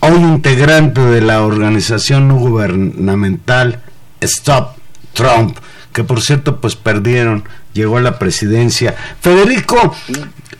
hoy 0.00 0.18
integrante 0.18 1.00
de 1.00 1.22
la 1.22 1.40
organización 1.44 2.28
no 2.28 2.34
gubernamental 2.34 3.80
Stop 4.20 4.76
Trump, 5.14 5.56
que 5.94 6.04
por 6.04 6.20
cierto 6.20 6.60
pues 6.60 6.76
perdieron, 6.76 7.44
llegó 7.72 7.96
a 7.96 8.02
la 8.02 8.18
presidencia. 8.18 8.96
Federico, 9.22 9.96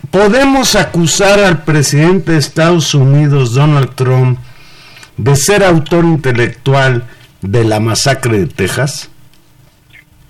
¿podemos 0.09 0.73
acusar 0.73 1.39
al 1.41 1.63
presidente 1.63 2.31
de 2.31 2.39
Estados 2.39 2.95
Unidos, 2.95 3.53
Donald 3.53 3.93
Trump, 3.93 4.39
de 5.15 5.35
ser 5.35 5.63
autor 5.63 6.05
intelectual 6.05 7.03
de 7.43 7.65
la 7.65 7.79
masacre 7.79 8.39
de 8.39 8.47
Texas? 8.47 9.11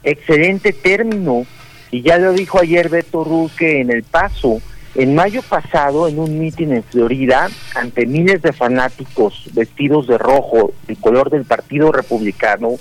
Excelente 0.03 0.73
término 0.73 1.45
y 1.91 2.01
ya 2.01 2.17
lo 2.17 2.33
dijo 2.33 2.59
ayer 2.59 2.89
Beto 2.89 3.23
Ruz 3.23 3.53
que 3.53 3.81
en 3.81 3.91
El 3.91 4.03
Paso 4.03 4.61
En 4.95 5.15
mayo 5.15 5.41
pasado, 5.43 6.07
en 6.07 6.17
un 6.19 6.39
mitin 6.39 6.73
en 6.73 6.83
Florida, 6.83 7.49
ante 7.75 8.07
miles 8.07 8.41
de 8.41 8.51
fanáticos 8.53 9.47
vestidos 9.53 10.07
de 10.07 10.17
rojo, 10.17 10.73
el 10.87 10.97
color 10.97 11.29
del 11.29 11.45
Partido 11.45 11.91
Republicano, 11.91 12.71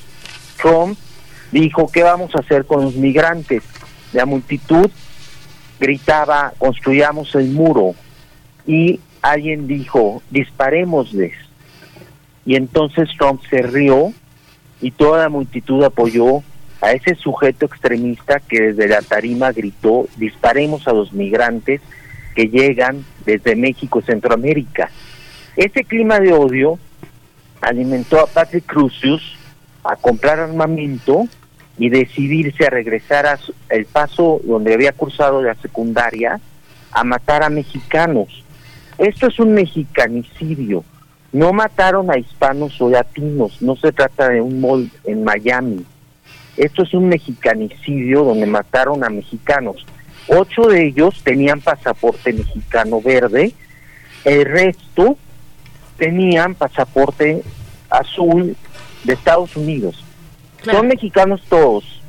Trump 0.60 0.98
dijo, 1.52 1.90
¿qué 1.92 2.02
vamos 2.02 2.34
a 2.34 2.40
hacer 2.40 2.64
con 2.64 2.82
los 2.82 2.94
migrantes? 2.94 3.62
La 4.14 4.24
multitud 4.24 4.90
gritaba, 5.78 6.54
construyamos 6.58 7.34
el 7.34 7.50
muro. 7.50 7.94
Y 8.66 9.00
alguien 9.22 9.66
dijo, 9.66 10.22
disparémosles. 10.30 11.34
Y 12.44 12.56
entonces 12.56 13.10
Trump 13.18 13.42
se 13.50 13.62
rió 13.62 14.12
y 14.80 14.92
toda 14.92 15.22
la 15.22 15.28
multitud 15.28 15.84
apoyó 15.84 16.42
a 16.80 16.92
ese 16.92 17.14
sujeto 17.14 17.66
extremista 17.66 18.40
que 18.40 18.72
desde 18.72 18.88
la 18.88 19.02
tarima 19.02 19.52
gritó, 19.52 20.06
disparemos 20.16 20.86
a 20.86 20.92
los 20.92 21.12
migrantes 21.12 21.80
que 22.34 22.48
llegan 22.48 23.04
desde 23.24 23.56
México 23.56 24.00
Centroamérica. 24.00 24.90
Ese 25.56 25.84
clima 25.84 26.20
de 26.20 26.32
odio 26.32 26.78
alimentó 27.60 28.20
a 28.20 28.26
Patrick 28.26 28.64
Crucius 28.66 29.36
a 29.82 29.96
comprar 29.96 30.38
armamento 30.38 31.26
y 31.78 31.88
decidirse 31.88 32.66
a 32.66 32.70
regresar 32.70 33.26
a 33.26 33.38
el 33.70 33.86
paso 33.86 34.40
donde 34.44 34.74
había 34.74 34.92
cursado 34.92 35.42
la 35.42 35.54
secundaria 35.56 36.40
a 36.92 37.04
matar 37.04 37.42
a 37.42 37.50
mexicanos. 37.50 38.44
Esto 38.98 39.28
es 39.28 39.38
un 39.38 39.54
mexicanicidio. 39.54 40.84
No 41.32 41.52
mataron 41.52 42.10
a 42.10 42.18
hispanos 42.18 42.80
o 42.80 42.88
latinos, 42.88 43.60
no 43.60 43.76
se 43.76 43.92
trata 43.92 44.28
de 44.28 44.40
un 44.40 44.60
mall 44.60 44.90
en 45.04 45.24
Miami. 45.24 45.84
Esto 46.58 46.82
es 46.82 46.92
un 46.92 47.08
mexicanicidio 47.08 48.24
donde 48.24 48.46
mataron 48.46 49.04
a 49.04 49.08
mexicanos. 49.08 49.86
Ocho 50.26 50.62
de 50.62 50.86
ellos 50.86 51.22
tenían 51.22 51.60
pasaporte 51.60 52.32
mexicano 52.32 53.00
verde, 53.00 53.54
el 54.24 54.44
resto 54.44 55.16
tenían 55.96 56.56
pasaporte 56.56 57.42
azul 57.88 58.56
de 59.04 59.12
Estados 59.12 59.56
Unidos. 59.56 60.04
Son 60.64 60.88
mexicanos 60.88 61.42
todos. 61.48 62.02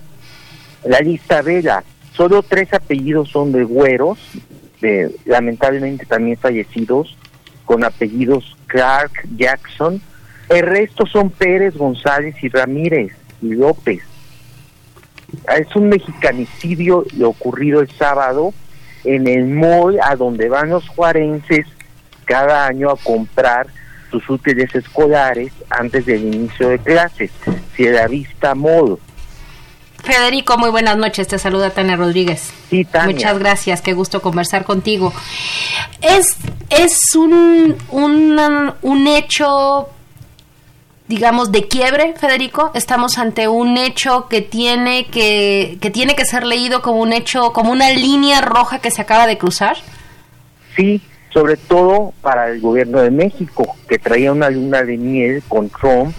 La 0.84 1.00
lista 1.00 1.44
vela, 1.44 1.84
solo 2.14 2.42
tres 2.42 2.74
apellidos 2.74 3.30
son 3.30 3.52
de 3.52 3.64
güeros, 3.64 4.18
de, 4.82 5.16
lamentablemente 5.26 6.08
también 6.08 6.38
fallecidos, 6.38 7.16
con 7.66 7.84
apellidos 7.84 8.58
Clark, 8.66 9.12
Jackson. 9.38 10.02
El 10.50 10.66
resto 10.66 11.06
son 11.06 11.30
Pérez, 11.30 11.76
González 11.78 12.36
y 12.42 12.50
Ramírez 12.50 13.14
y 13.44 13.54
López. 13.54 14.09
Es 15.58 15.76
un 15.76 15.89
mexicanicidio 15.89 17.06
ocurrido 17.24 17.82
el 17.82 17.89
sábado 17.92 18.54
en 19.04 19.28
el 19.28 19.48
mall 19.48 20.00
a 20.02 20.15
donde 20.15 20.50
van 20.50 20.70
los 20.70 20.88
juarenses 20.89 21.65
cada 22.26 22.68
año 22.68 22.89
a 22.89 22.98
comprar 22.98 23.68
sus 24.12 24.28
útiles 24.30 24.74
escolares 24.74 25.52
antes 25.70 26.06
del 26.06 26.34
inicio 26.34 26.70
de 26.70 26.80
clases, 26.80 27.32
si 27.76 27.86
la 27.86 28.08
vista 28.08 28.56
modo. 28.56 29.00
Federico, 30.04 30.58
muy 30.58 30.70
buenas 30.70 30.98
noches. 30.98 31.28
Te 31.28 31.38
saluda 31.38 31.72
Tania 31.72 31.96
Rodríguez. 31.96 32.52
Sí, 32.70 32.86
Tania. 32.86 33.13
Muchas 33.13 33.39
gracias, 33.39 33.82
qué 33.82 33.94
gusto 33.94 34.22
conversar 34.22 34.63
contigo. 34.63 35.13
Es, 36.02 36.38
es 36.70 37.15
un, 37.15 37.76
un, 37.89 38.74
un 38.82 39.08
hecho 39.08 39.89
digamos, 41.10 41.52
de 41.52 41.67
quiebre, 41.67 42.13
Federico? 42.17 42.72
Estamos 42.76 43.17
ante 43.17 43.48
un 43.48 43.78
hecho 43.78 44.28
que 44.30 44.41
tiene 44.43 45.08
que, 45.08 45.80
que 45.82 45.89
tiene 45.89 46.15
que 46.15 46.24
ser 46.24 46.45
leído 46.45 46.84
como 46.84 47.02
un 47.02 47.13
hecho, 47.13 47.52
como 47.52 47.72
una 47.72 47.89
línea 47.89 48.41
roja 48.41 48.78
que 48.78 48.91
se 48.91 49.02
acaba 49.02 49.26
de 49.26 49.39
cruzar. 49.39 49.76
Sí, 50.76 51.02
sobre 51.34 51.58
todo 51.58 52.13
para 52.22 52.50
el 52.50 52.62
gobierno 52.62 53.02
de 53.02 53.10
México, 53.10 53.76
que 53.88 53.98
traía 53.98 54.32
una 54.32 54.52
luna 54.52 54.84
de 54.84 54.98
miel 54.98 55.41
con 55.48 55.72
Trump 55.72 56.13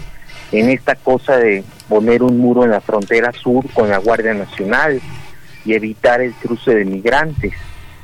en 0.51 0.69
esta 0.69 0.95
cosa 0.95 1.37
de 1.37 1.63
poner 1.87 2.21
un 2.21 2.37
muro 2.37 2.65
en 2.65 2.71
la 2.71 2.81
frontera 2.81 3.31
sur 3.31 3.63
con 3.71 3.87
la 3.87 3.97
Guardia 3.97 4.33
Nacional 4.33 5.01
y 5.63 5.73
evitar 5.73 6.19
el 6.19 6.33
cruce 6.33 6.75
de 6.75 6.83
migrantes, 6.83 7.53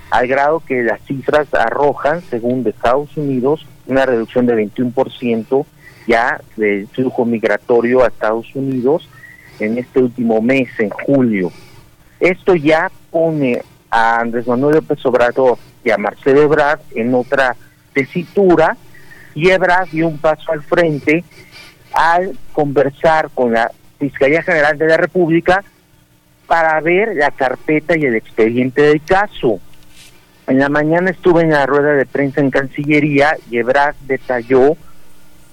al 0.10 0.26
grado 0.28 0.62
que 0.65 0.84
las 0.84 1.02
cifras 1.02 1.54
arrojan, 1.54 2.21
según 2.30 2.65
Estados 2.65 3.17
Unidos, 3.17 3.65
una 3.88 4.06
reducción 4.06 4.45
de 4.45 4.56
21% 4.56 5.65
ya 6.08 6.41
del 6.56 6.88
flujo 6.88 7.26
migratorio 7.26 8.04
a 8.04 8.08
Estados 8.08 8.48
Unidos 8.56 9.08
en 9.60 9.78
este 9.78 10.00
último 10.00 10.41
mes, 10.41 10.70
en 10.80 10.89
julio. 10.89 11.52
Esto 12.20 12.56
ya 12.56 12.89
pone 13.12 13.62
a 13.89 14.22
Andrés 14.22 14.48
Manuel 14.48 14.76
López 14.76 15.06
Obrador 15.06 15.58
y 15.84 15.91
a 15.91 15.98
Marcelo 15.98 16.41
Ebrard 16.41 16.80
en 16.96 17.13
otra 17.13 17.56
tesitura 17.93 18.76
y 19.36 19.50
Ebrard 19.50 19.89
dio 19.89 20.08
un 20.08 20.17
paso 20.17 20.52
al 20.52 20.63
frente 20.63 21.24
al 21.93 22.38
conversar 22.54 23.30
con 23.34 23.54
la 23.54 23.72
Fiscalía 24.00 24.43
General 24.43 24.78
de 24.78 24.88
la 24.88 24.98
República 24.98 25.63
para 26.48 26.80
ver 26.82 27.15
la 27.15 27.32
carpeta 27.32 27.98
y 27.98 28.06
el 28.06 28.15
expediente 28.15 28.82
del 28.82 29.02
caso. 29.04 29.60
En 30.48 30.60
la 30.60 30.70
mañana 30.70 31.10
estuve 31.12 31.41
en 31.41 31.52
la 31.52 31.65
rueda 31.65 31.93
de 31.93 32.06
prensa 32.06 32.39
en 32.39 32.52
Cancillería 32.52 33.36
y 33.52 33.58
Ebrard 33.58 33.96
detalló 34.08 34.78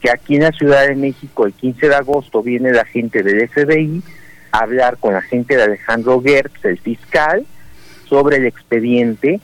que 0.05 0.11
aquí 0.11 0.35
en 0.35 0.43
la 0.43 0.53
Ciudad 0.53 0.87
de 0.87 0.95
México 0.97 1.47
el 1.47 1.55
15 1.55 1.88
de 1.88 1.95
agosto 1.95 2.43
viene 2.43 2.73
la 2.73 2.85
gente 2.85 3.23
del 3.23 3.49
FBI 3.49 4.03
a 4.53 4.59
hablar 4.59 4.99
con 4.99 5.14
la 5.14 5.23
gente 5.23 5.57
de 5.57 5.62
Alejandro 5.62 6.21
Gertz, 6.21 6.62
el 6.67 6.79
fiscal, 6.79 7.47
sobre 8.07 8.37
el 8.37 8.45
expediente 8.45 9.40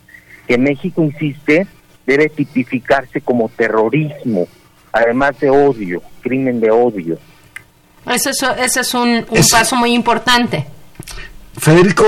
que 0.46 0.58
México 0.58 1.02
insiste 1.02 1.66
debe 2.06 2.28
tipificarse 2.28 3.22
como 3.22 3.48
terrorismo, 3.48 4.48
además 4.92 5.40
de 5.40 5.48
odio, 5.48 6.02
crimen 6.20 6.60
de 6.60 6.70
odio. 6.70 7.18
Ese 8.04 8.28
es, 8.28 8.42
ese 8.58 8.80
es 8.80 8.92
un, 8.92 9.24
paso 9.50 9.76
muy 9.76 9.94
importante. 9.94 10.66
Federico, 11.56 12.04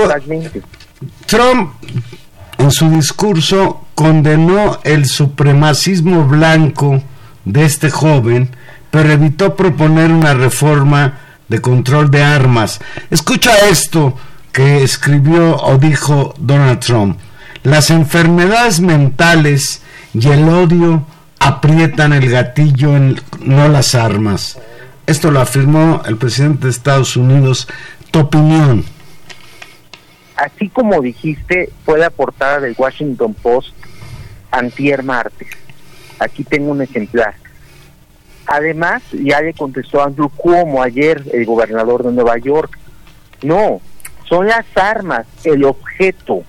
Trump 1.25 1.73
en 2.59 2.69
su 2.69 2.87
discurso 2.91 3.87
condenó 3.95 4.79
el 4.83 5.07
supremacismo 5.07 6.27
blanco 6.27 7.01
de 7.45 7.65
este 7.65 7.89
joven, 7.89 8.49
pero 8.91 9.11
evitó 9.11 9.55
proponer 9.55 10.11
una 10.11 10.33
reforma 10.33 11.19
de 11.47 11.61
control 11.61 12.11
de 12.11 12.23
armas. 12.23 12.79
Escucha 13.09 13.51
esto 13.69 14.17
que 14.51 14.83
escribió 14.83 15.57
o 15.57 15.77
dijo 15.77 16.33
Donald 16.37 16.79
Trump. 16.79 17.19
Las 17.63 17.89
enfermedades 17.89 18.79
mentales 18.79 19.81
y 20.13 20.27
el 20.29 20.47
odio 20.47 21.05
aprietan 21.39 22.13
el 22.13 22.29
gatillo, 22.29 22.91
no 23.39 23.67
las 23.67 23.95
armas. 23.95 24.59
Esto 25.05 25.31
lo 25.31 25.41
afirmó 25.41 26.01
el 26.05 26.17
presidente 26.17 26.65
de 26.65 26.71
Estados 26.71 27.17
Unidos. 27.17 27.67
¿Tu 28.11 28.19
opinión? 28.19 28.85
Así 30.35 30.69
como 30.69 31.01
dijiste, 31.01 31.71
fue 31.85 31.99
la 31.99 32.09
portada 32.09 32.59
del 32.59 32.75
Washington 32.77 33.33
Post 33.33 33.73
antier 34.51 35.03
martes. 35.03 35.49
Aquí 36.19 36.43
tengo 36.43 36.71
un 36.71 36.81
ejemplar. 36.81 37.35
Además, 38.45 39.01
ya 39.11 39.41
le 39.41 39.53
contestó 39.53 40.03
Andrew 40.03 40.29
Cuomo 40.29 40.83
ayer, 40.83 41.23
el 41.31 41.45
gobernador 41.45 42.03
de 42.03 42.11
Nueva 42.11 42.37
York. 42.37 42.77
No, 43.41 43.81
son 44.27 44.47
las 44.47 44.65
armas, 44.75 45.25
el 45.43 45.63
objeto 45.63 46.43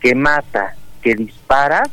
que 0.00 0.14
mata, 0.14 0.74
que 1.02 1.14
dispara, 1.14 1.84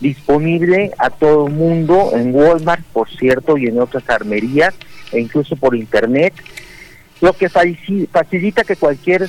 disponible 0.00 0.92
a 0.98 1.10
todo 1.10 1.46
el 1.46 1.54
mundo 1.54 2.10
en 2.14 2.34
Walmart, 2.34 2.84
por 2.92 3.08
cierto, 3.08 3.56
y 3.56 3.66
en 3.66 3.80
otras 3.80 4.08
armerías, 4.08 4.74
e 5.12 5.20
incluso 5.20 5.56
por 5.56 5.74
internet, 5.74 6.34
lo 7.20 7.32
que 7.32 7.48
facilita 7.48 8.64
que 8.64 8.76
cualquier 8.76 9.28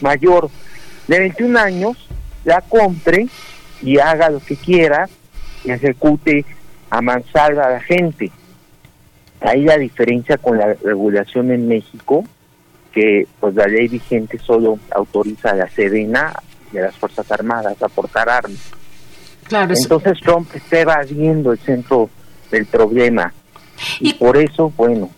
mayor 0.00 0.50
de 1.06 1.18
21 1.18 1.58
años 1.58 2.08
la 2.44 2.60
compre 2.62 3.28
y 3.82 3.98
haga 3.98 4.30
lo 4.30 4.40
que 4.40 4.56
quiera 4.56 5.08
ejecute 5.74 6.44
a 6.90 7.00
mansalva 7.00 7.66
a 7.66 7.70
la 7.70 7.80
gente. 7.80 8.30
Ahí 9.40 9.64
la 9.64 9.76
diferencia 9.76 10.38
con 10.38 10.58
la 10.58 10.74
regulación 10.74 11.50
en 11.50 11.68
México, 11.68 12.24
que 12.92 13.26
pues 13.38 13.54
la 13.54 13.66
ley 13.66 13.88
vigente 13.88 14.38
solo 14.38 14.78
autoriza 14.90 15.50
a 15.50 15.54
la 15.54 15.68
Sedena 15.68 16.32
y 16.72 16.78
a 16.78 16.82
las 16.82 16.94
Fuerzas 16.96 17.30
Armadas 17.30 17.80
a 17.82 17.88
portar 17.88 18.28
armas. 18.28 18.72
Claro, 19.44 19.74
Entonces 19.76 20.18
Trump 20.20 20.48
está 20.54 20.80
evadiendo 20.80 21.52
el 21.52 21.58
centro 21.58 22.10
del 22.50 22.66
problema. 22.66 23.32
Y, 24.00 24.14
por 24.14 24.36
eso, 24.36 24.72
bueno. 24.76 25.10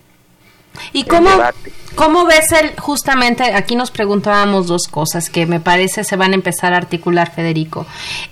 ¿Y 0.93 1.03
cómo, 1.03 1.29
cómo 1.95 2.25
ves 2.25 2.51
el, 2.51 2.79
justamente, 2.79 3.43
aquí 3.53 3.75
nos 3.75 3.91
preguntábamos 3.91 4.67
dos 4.67 4.87
cosas 4.87 5.29
que 5.29 5.45
me 5.45 5.59
parece 5.59 6.03
se 6.03 6.15
van 6.15 6.31
a 6.31 6.35
empezar 6.35 6.73
a 6.73 6.77
articular, 6.77 7.31
Federico. 7.31 7.85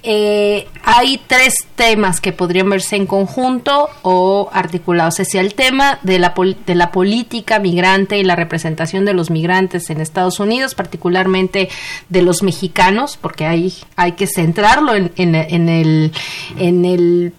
Eh, 0.04 0.68
hay 0.84 1.20
tres 1.28 1.54
temas 1.76 2.22
que 2.22 2.34
podrían 2.34 2.70
verse 2.70 2.96
en 2.96 3.06
conjunto 3.06 3.90
o 4.04 4.50
articulados. 4.54 5.20
Es 5.20 5.28
decir, 5.28 5.42
el 5.42 5.54
tema 5.54 6.00
de 6.04 6.20
la, 6.20 6.34
de 6.66 6.76
la 6.76 6.92
política 6.92 7.60
migrante 7.60 8.18
y 8.18 8.24
la 8.24 8.36
representación 8.36 9.06
de 9.06 9.14
los 9.14 9.30
migrantes 9.30 9.90
en 9.90 10.02
Estados 10.02 10.40
Unidos, 10.40 10.76
particularmente 10.76 11.70
de 12.10 12.22
los 12.22 12.44
mexicanos, 12.44 13.18
porque 13.20 13.46
hay, 13.46 13.74
hay 13.96 14.14
que 14.14 14.28
centrarlo 14.28 14.96
en, 14.96 15.12
en, 15.18 15.36
en 15.36 15.70
el, 15.70 16.12
en 16.58 16.86
el 16.86 17.34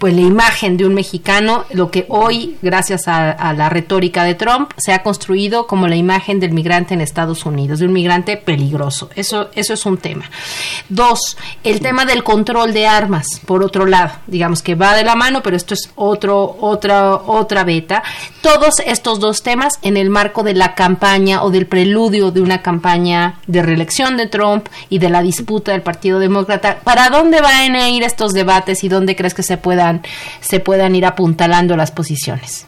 pues 0.00 0.14
la 0.14 0.22
imagen 0.22 0.78
de 0.78 0.86
un 0.86 0.94
mexicano, 0.94 1.66
lo 1.72 1.90
que 1.90 2.06
hoy, 2.08 2.56
gracias 2.62 3.06
a, 3.06 3.52
la 3.52 3.68
retórica 3.68 4.24
de 4.24 4.34
Trump, 4.34 4.70
se 4.78 4.94
ha 4.94 5.02
construido 5.02 5.66
como 5.66 5.88
la 5.88 5.96
imagen 5.96 6.40
del 6.40 6.52
migrante 6.52 6.94
en 6.94 7.02
Estados 7.02 7.44
Unidos, 7.44 7.80
de 7.80 7.86
un 7.86 7.92
migrante 7.92 8.38
peligroso. 8.38 9.10
Eso, 9.14 9.50
eso 9.54 9.74
es 9.74 9.84
un 9.84 9.98
tema. 9.98 10.24
Dos, 10.88 11.36
el 11.64 11.80
tema 11.80 12.06
del 12.06 12.24
control 12.24 12.72
de 12.72 12.86
armas, 12.86 13.26
por 13.44 13.62
otro 13.62 13.84
lado, 13.84 14.12
digamos 14.26 14.62
que 14.62 14.74
va 14.74 14.96
de 14.96 15.04
la 15.04 15.16
mano, 15.16 15.42
pero 15.42 15.54
esto 15.54 15.74
es 15.74 15.90
otro, 15.96 16.56
otra, 16.60 17.16
otra 17.16 17.64
beta. 17.64 18.02
Todos 18.40 18.80
estos 18.86 19.20
dos 19.20 19.42
temas 19.42 19.78
en 19.82 19.98
el 19.98 20.08
marco 20.08 20.42
de 20.42 20.54
la 20.54 20.74
campaña 20.74 21.42
o 21.42 21.50
del 21.50 21.66
preludio 21.66 22.30
de 22.30 22.40
una 22.40 22.62
campaña 22.62 23.38
de 23.46 23.60
reelección 23.60 24.16
de 24.16 24.28
Trump 24.28 24.66
y 24.88 24.98
de 24.98 25.10
la 25.10 25.20
disputa 25.20 25.72
del 25.72 25.82
Partido 25.82 26.18
Demócrata. 26.18 26.78
¿Para 26.84 27.10
dónde 27.10 27.42
van 27.42 27.76
a 27.76 27.90
ir 27.90 28.02
estos 28.02 28.32
debates 28.32 28.82
y 28.82 28.88
dónde 28.88 29.14
crees 29.14 29.34
que 29.34 29.42
se 29.42 29.58
se 30.40 30.60
puedan 30.60 30.94
ir 30.94 31.06
apuntalando 31.06 31.76
las 31.76 31.90
posiciones. 31.90 32.66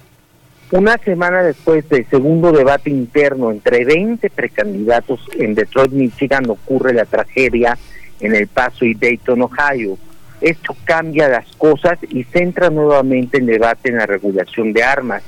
Una 0.72 0.96
semana 0.96 1.42
después 1.42 1.86
del 1.90 2.08
segundo 2.08 2.50
debate 2.50 2.88
interno 2.88 3.50
entre 3.50 3.84
20 3.84 4.30
precandidatos 4.30 5.20
en 5.38 5.54
Detroit, 5.54 5.92
Michigan, 5.92 6.48
ocurre 6.48 6.94
la 6.94 7.04
tragedia 7.04 7.76
en 8.20 8.34
El 8.34 8.46
Paso 8.46 8.86
y 8.86 8.94
Dayton, 8.94 9.42
Ohio. 9.42 9.98
Esto 10.40 10.74
cambia 10.84 11.28
las 11.28 11.46
cosas 11.56 11.98
y 12.08 12.24
centra 12.24 12.70
nuevamente 12.70 13.36
el 13.36 13.46
debate 13.46 13.90
en 13.90 13.98
la 13.98 14.06
regulación 14.06 14.72
de 14.72 14.82
armas. 14.82 15.22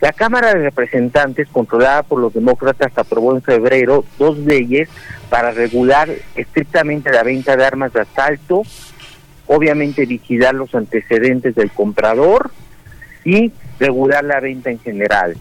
La 0.00 0.12
Cámara 0.12 0.54
de 0.54 0.64
Representantes, 0.64 1.46
controlada 1.48 2.02
por 2.02 2.18
los 2.18 2.34
demócratas, 2.34 2.90
aprobó 2.96 3.36
en 3.36 3.42
febrero 3.42 4.04
dos 4.18 4.38
leyes 4.38 4.88
para 5.28 5.52
regular 5.52 6.08
estrictamente 6.34 7.12
la 7.12 7.22
venta 7.22 7.54
de 7.56 7.64
armas 7.64 7.92
de 7.92 8.00
asalto 8.00 8.62
obviamente 9.52 10.06
vigilar 10.06 10.54
los 10.54 10.72
antecedentes 10.76 11.56
del 11.56 11.72
comprador 11.72 12.52
y 13.24 13.50
regular 13.80 14.22
la 14.22 14.38
venta 14.38 14.70
en 14.70 14.78
general. 14.78 15.36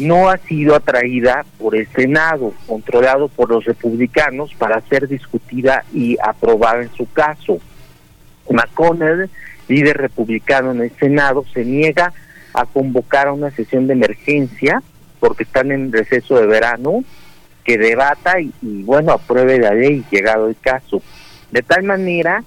No 0.00 0.28
ha 0.28 0.36
sido 0.38 0.74
atraída 0.74 1.46
por 1.56 1.76
el 1.76 1.86
Senado, 1.86 2.52
controlado 2.66 3.28
por 3.28 3.50
los 3.50 3.64
republicanos, 3.64 4.52
para 4.54 4.80
ser 4.80 5.06
discutida 5.06 5.84
y 5.94 6.16
aprobada 6.20 6.82
en 6.82 6.92
su 6.94 7.08
caso. 7.12 7.60
McConnell, 8.50 9.30
líder 9.68 9.96
republicano 9.96 10.72
en 10.72 10.80
el 10.80 10.90
Senado, 10.98 11.44
se 11.54 11.64
niega 11.64 12.12
a 12.52 12.66
convocar 12.66 13.28
a 13.28 13.32
una 13.32 13.52
sesión 13.52 13.86
de 13.86 13.92
emergencia 13.92 14.82
porque 15.20 15.44
están 15.44 15.70
en 15.70 15.92
receso 15.92 16.36
de 16.36 16.46
verano, 16.46 17.04
que 17.62 17.78
debata 17.78 18.40
y, 18.40 18.52
y 18.60 18.82
bueno, 18.82 19.12
apruebe 19.12 19.60
la 19.60 19.72
ley 19.72 20.04
llegado 20.10 20.48
el 20.48 20.56
caso. 20.60 21.00
De 21.52 21.62
tal 21.62 21.84
manera 21.84 22.42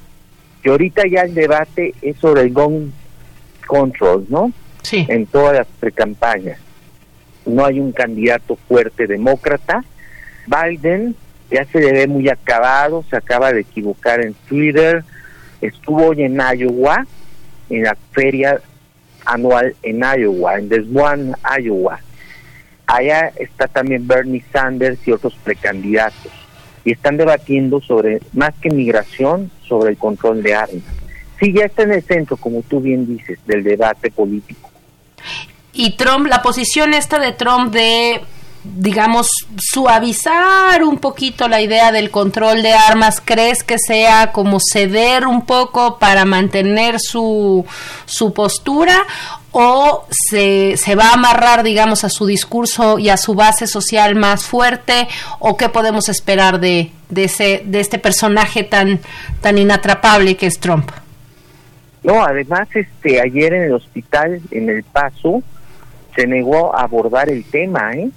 que 0.62 0.69
ahorita 0.69 1.08
ya 1.08 1.22
el 1.22 1.34
debate 1.34 1.93
es 2.02 2.17
sobre 2.17 2.41
el 2.41 2.54
gun 2.54 2.93
control, 3.65 4.26
¿no? 4.30 4.52
Sí. 4.84 5.06
En 5.10 5.26
todas 5.26 5.56
las 5.56 5.67
precampañas. 5.80 6.60
No 7.45 7.65
hay 7.65 7.80
un 7.80 7.91
candidato 7.91 8.58
fuerte 8.67 9.08
demócrata. 9.08 9.84
Biden 10.48 11.15
ya 11.52 11.65
se 11.65 11.80
le 11.80 11.91
ve 11.93 12.08
muy 12.08 12.30
acabado, 12.30 13.04
se 13.10 13.15
acaba 13.15 13.54
de 13.54 13.62
equivocar 13.62 14.22
en 14.22 14.34
Twitter. 14.48 15.04
Estuvo 15.62 16.08
hoy 16.08 16.24
en 16.24 16.39
Iowa, 16.39 17.06
en 17.69 17.84
la 17.84 17.98
feria 18.12 18.62
anual 19.26 19.76
en 19.84 20.02
Iowa, 20.02 20.58
en 20.58 20.69
Des 20.69 20.88
Moines, 20.88 21.36
Iowa. 21.60 22.00
Allá 22.88 23.32
está 23.36 23.67
también 23.67 24.08
Bernie 24.08 24.43
Sanders 24.52 25.00
y 25.08 25.12
otros 25.12 25.36
precandidatos 25.43 26.38
y 26.89 26.93
están 26.93 27.17
debatiendo 27.17 27.80
sobre, 27.82 28.19
más 28.34 28.56
que 28.60 28.71
migración, 28.71 29.52
sobre 29.67 29.91
el 29.91 29.97
control 29.97 30.41
de 30.41 30.56
armas. 30.56 30.82
Sí, 31.39 31.54
ya 31.54 31.65
está 31.65 31.84
en 31.84 31.93
el 31.93 32.02
centro, 32.02 32.36
como 32.36 32.63
tú 32.63 32.82
bien 32.82 33.06
dices, 33.06 33.38
del 33.45 33.63
debate 33.63 34.10
político. 34.10 34.71
Y 35.71 35.95
Trump, 35.97 36.25
la 36.25 36.41
posición 36.41 36.95
esta 36.95 37.19
de 37.19 37.34
Trump 37.34 37.71
de 37.71 38.21
digamos, 38.63 39.28
suavizar 39.58 40.84
un 40.84 40.97
poquito 40.97 41.47
la 41.47 41.62
idea 41.62 41.91
del 41.91 42.12
control 42.12 42.62
de 42.62 42.73
armas? 42.73 43.21
¿Crees 43.23 43.63
que 43.63 43.78
sea 43.80 44.32
como 44.32 44.60
ceder 44.60 45.25
un 45.25 45.45
poco 45.45 45.97
para 45.97 46.25
mantener 46.25 46.99
su, 46.99 47.65
su 48.06 48.34
postura? 48.34 49.06
¿O 49.52 50.06
se, 50.12 50.78
se 50.78 50.96
va 50.96 51.10
a 51.10 51.14
amarrar, 51.14 51.64
digamos, 51.64 52.04
a 52.04 52.10
su 52.10 52.28
discurso 52.28 53.00
y 53.00 53.10
a 53.10 53.18
su 53.18 53.34
base 53.34 53.66
social 53.66 54.16
más 54.16 54.46
fuerte? 54.46 55.08
¿O 55.40 55.58
qué 55.58 55.70
podemos 55.70 56.08
esperar 56.08 56.60
de, 56.60 56.92
de, 57.10 57.24
ese, 57.24 57.64
de 57.66 57.80
este 57.80 57.98
personaje 57.98 58.64
tan, 58.64 59.00
tan 59.42 59.58
inatrapable 59.58 60.38
que 60.38 60.46
es 60.46 60.60
Trump? 60.60 60.92
No, 62.04 62.24
además, 62.24 62.68
este, 62.76 63.22
ayer 63.22 63.54
en 63.54 63.64
el 63.64 63.74
hospital, 63.74 64.42
en 64.52 64.70
El 64.70 64.84
Paso, 64.84 65.44
se 66.16 66.28
negó 66.28 66.76
a 66.76 66.84
abordar 66.84 67.30
el 67.30 67.44
tema, 67.44 67.94
¿eh? 67.94 68.10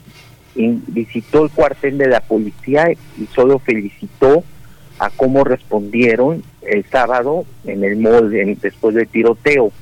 visitó 0.55 1.45
el 1.45 1.51
cuartel 1.51 1.99
de 1.99 2.09
la 2.09 2.21
policía 2.21 2.91
y 2.91 3.27
solo 3.35 3.59
felicitó 3.59 4.45
a 4.99 5.11
cómo 5.11 5.45
respondieron 5.45 6.43
el 6.63 6.85
sábado 6.85 7.45
en 7.65 7.85
el 7.85 7.97
molde 7.97 8.57
después 8.61 8.95
del 8.95 9.09
tiroteo. 9.09 9.73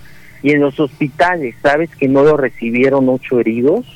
Y 0.42 0.52
en 0.52 0.60
los 0.60 0.78
hospitales, 0.80 1.54
¿sabes 1.62 1.90
que 1.96 2.08
no 2.08 2.22
lo 2.22 2.36
recibieron 2.36 3.08
ocho 3.08 3.40
heridos? 3.40 3.86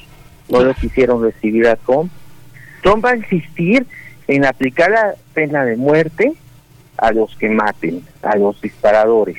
No 0.48 0.60
lo 0.60 0.74
quisieron 0.74 1.22
recibir 1.22 1.66
a 1.66 1.76
Trump. 1.76 2.12
Trump 2.82 3.04
va 3.04 3.10
a 3.10 3.16
insistir 3.16 3.86
en 4.28 4.44
aplicar 4.44 4.90
la 4.90 5.14
pena 5.32 5.64
de 5.64 5.76
muerte 5.76 6.34
a 6.98 7.12
los 7.12 7.34
que 7.36 7.48
maten, 7.48 8.02
a 8.22 8.36
los 8.36 8.60
disparadores. 8.60 9.38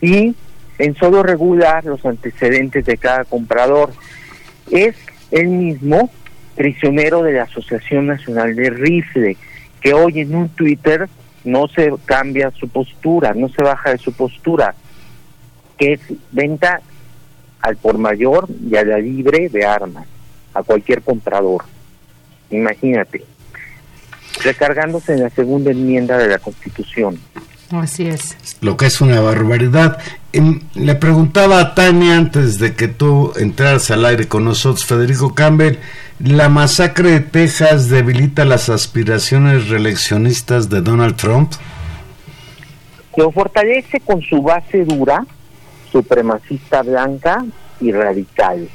Y 0.00 0.34
en 0.80 0.94
solo 0.96 1.22
regular 1.22 1.84
los 1.84 2.04
antecedentes 2.06 2.84
de 2.86 2.96
cada 2.96 3.24
comprador. 3.24 3.92
Es 4.70 4.96
él 5.30 5.48
mismo 5.48 6.10
prisionero 6.56 7.22
de 7.22 7.34
la 7.34 7.42
Asociación 7.42 8.06
Nacional 8.06 8.56
de 8.56 8.70
Rifle, 8.70 9.36
que 9.80 9.92
hoy 9.92 10.20
en 10.20 10.34
un 10.34 10.48
Twitter 10.48 11.08
no 11.44 11.68
se 11.68 11.92
cambia 12.04 12.50
su 12.50 12.68
postura, 12.68 13.34
no 13.34 13.48
se 13.48 13.62
baja 13.62 13.90
de 13.90 13.98
su 13.98 14.12
postura, 14.12 14.74
que 15.80 15.94
es 15.94 16.00
venta 16.30 16.82
al 17.62 17.76
por 17.76 17.96
mayor 17.96 18.46
y 18.70 18.76
a 18.76 18.84
la 18.84 18.98
libre 18.98 19.48
de 19.48 19.64
armas, 19.64 20.06
a 20.52 20.62
cualquier 20.62 21.00
comprador. 21.02 21.64
Imagínate, 22.50 23.24
recargándose 24.44 25.14
en 25.14 25.22
la 25.22 25.30
segunda 25.30 25.70
enmienda 25.70 26.18
de 26.18 26.28
la 26.28 26.38
Constitución. 26.38 27.18
Así 27.70 28.06
es. 28.06 28.36
Lo 28.60 28.76
que 28.76 28.86
es 28.86 29.00
una 29.00 29.20
barbaridad. 29.20 29.98
Em, 30.32 30.60
le 30.74 30.96
preguntaba 30.96 31.60
a 31.60 31.74
Tania 31.74 32.16
antes 32.16 32.58
de 32.58 32.74
que 32.74 32.88
tú 32.88 33.32
entraras 33.36 33.90
al 33.90 34.04
aire 34.04 34.28
con 34.28 34.44
nosotros, 34.44 34.84
Federico 34.84 35.34
Campbell, 35.34 35.76
¿la 36.18 36.48
masacre 36.48 37.12
de 37.12 37.20
Texas 37.20 37.88
debilita 37.88 38.44
las 38.44 38.68
aspiraciones 38.68 39.68
reeleccionistas 39.68 40.68
de 40.68 40.82
Donald 40.82 41.16
Trump? 41.16 41.52
Lo 43.16 43.30
fortalece 43.30 44.00
con 44.00 44.20
su 44.22 44.42
base 44.42 44.84
dura, 44.84 45.24
supremacista 45.90 46.82
blanca 46.82 47.44
y 47.80 47.92
radical, 47.92 48.68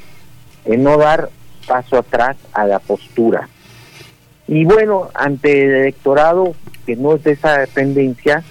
en 0.64 0.82
no 0.82 0.98
dar 0.98 1.30
paso 1.66 1.98
atrás 1.98 2.36
a 2.52 2.66
la 2.66 2.78
postura. 2.78 3.48
Y 4.48 4.64
bueno, 4.64 5.08
ante 5.14 5.64
el 5.64 5.70
electorado 5.72 6.54
que 6.84 6.96
no 6.96 7.16
es 7.16 7.24
de 7.24 7.32
esa 7.32 7.66
tendencia, 7.66 8.44